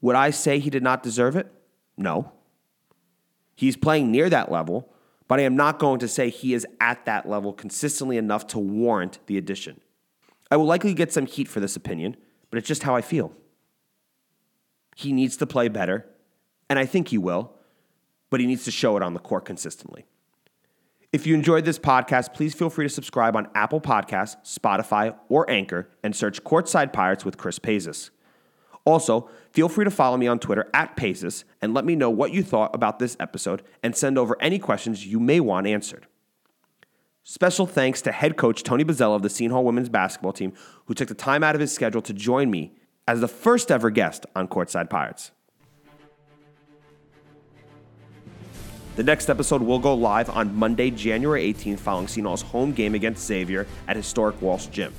would 0.00 0.16
I 0.16 0.30
say 0.30 0.58
he 0.58 0.70
did 0.70 0.82
not 0.82 1.02
deserve 1.02 1.36
it? 1.36 1.52
No. 1.96 2.32
He's 3.54 3.76
playing 3.76 4.10
near 4.10 4.28
that 4.28 4.50
level, 4.52 4.92
but 5.28 5.40
I 5.40 5.44
am 5.44 5.56
not 5.56 5.78
going 5.78 5.98
to 6.00 6.08
say 6.08 6.30
he 6.30 6.54
is 6.54 6.66
at 6.80 7.04
that 7.06 7.28
level 7.28 7.52
consistently 7.52 8.16
enough 8.16 8.46
to 8.48 8.58
warrant 8.58 9.18
the 9.26 9.38
addition. 9.38 9.80
I 10.50 10.56
will 10.56 10.66
likely 10.66 10.94
get 10.94 11.12
some 11.12 11.26
heat 11.26 11.48
for 11.48 11.60
this 11.60 11.74
opinion, 11.74 12.16
but 12.50 12.58
it's 12.58 12.68
just 12.68 12.84
how 12.84 12.94
I 12.94 13.00
feel. 13.00 13.32
He 14.94 15.12
needs 15.12 15.36
to 15.38 15.46
play 15.46 15.68
better, 15.68 16.06
and 16.70 16.78
I 16.78 16.86
think 16.86 17.08
he 17.08 17.18
will, 17.18 17.52
but 18.30 18.40
he 18.40 18.46
needs 18.46 18.64
to 18.64 18.70
show 18.70 18.96
it 18.96 19.02
on 19.02 19.14
the 19.14 19.20
court 19.20 19.44
consistently. 19.44 20.06
If 21.12 21.26
you 21.26 21.34
enjoyed 21.34 21.64
this 21.64 21.78
podcast, 21.78 22.34
please 22.34 22.54
feel 22.54 22.68
free 22.68 22.84
to 22.84 22.90
subscribe 22.90 23.36
on 23.36 23.48
Apple 23.54 23.80
Podcasts, 23.80 24.36
Spotify, 24.44 25.16
or 25.28 25.48
Anchor 25.50 25.88
and 26.02 26.14
search 26.14 26.44
Courtside 26.44 26.92
Pirates 26.92 27.24
with 27.24 27.38
Chris 27.38 27.58
Paizis. 27.58 28.10
Also, 28.84 29.28
feel 29.56 29.70
free 29.70 29.86
to 29.86 29.90
follow 29.90 30.18
me 30.18 30.26
on 30.26 30.38
Twitter 30.38 30.68
at 30.74 30.94
Paizis 30.98 31.44
and 31.62 31.72
let 31.72 31.86
me 31.86 31.96
know 31.96 32.10
what 32.10 32.30
you 32.30 32.42
thought 32.42 32.74
about 32.74 32.98
this 32.98 33.16
episode 33.18 33.62
and 33.82 33.96
send 33.96 34.18
over 34.18 34.36
any 34.38 34.58
questions 34.58 35.06
you 35.06 35.18
may 35.18 35.40
want 35.40 35.66
answered. 35.66 36.06
Special 37.22 37.64
thanks 37.64 38.02
to 38.02 38.12
head 38.12 38.36
coach 38.36 38.62
Tony 38.62 38.84
Bozzella 38.84 39.16
of 39.16 39.22
the 39.22 39.30
Seton 39.30 39.52
Hall 39.52 39.64
women's 39.64 39.88
basketball 39.88 40.34
team, 40.34 40.52
who 40.84 40.92
took 40.92 41.08
the 41.08 41.14
time 41.14 41.42
out 41.42 41.54
of 41.54 41.62
his 41.62 41.72
schedule 41.72 42.02
to 42.02 42.12
join 42.12 42.50
me 42.50 42.74
as 43.08 43.22
the 43.22 43.28
first 43.28 43.70
ever 43.70 43.88
guest 43.88 44.26
on 44.36 44.46
Courtside 44.46 44.90
Pirates. 44.90 45.30
The 48.96 49.04
next 49.04 49.30
episode 49.30 49.62
will 49.62 49.78
go 49.78 49.94
live 49.94 50.28
on 50.28 50.54
Monday, 50.54 50.90
January 50.90 51.50
18th, 51.54 51.78
following 51.78 52.08
Seton 52.08 52.26
Hall's 52.26 52.42
home 52.42 52.72
game 52.72 52.94
against 52.94 53.26
Xavier 53.26 53.66
at 53.88 53.96
historic 53.96 54.40
Walsh 54.42 54.66
Gym. 54.66 54.92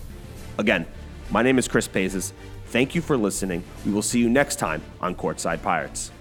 Again, 0.58 0.88
my 1.30 1.44
name 1.44 1.60
is 1.60 1.68
Chris 1.68 1.88
Paizis. 1.88 2.34
Thank 2.70 2.96
you 2.96 3.02
for 3.02 3.16
listening. 3.16 3.64
We 3.86 3.94
will 3.94 4.02
see 4.02 4.20
you 4.20 4.30
next 4.30 4.58
time 4.58 4.82
on 5.00 5.16
Courtside 5.16 5.62
Pirates. 5.62 6.12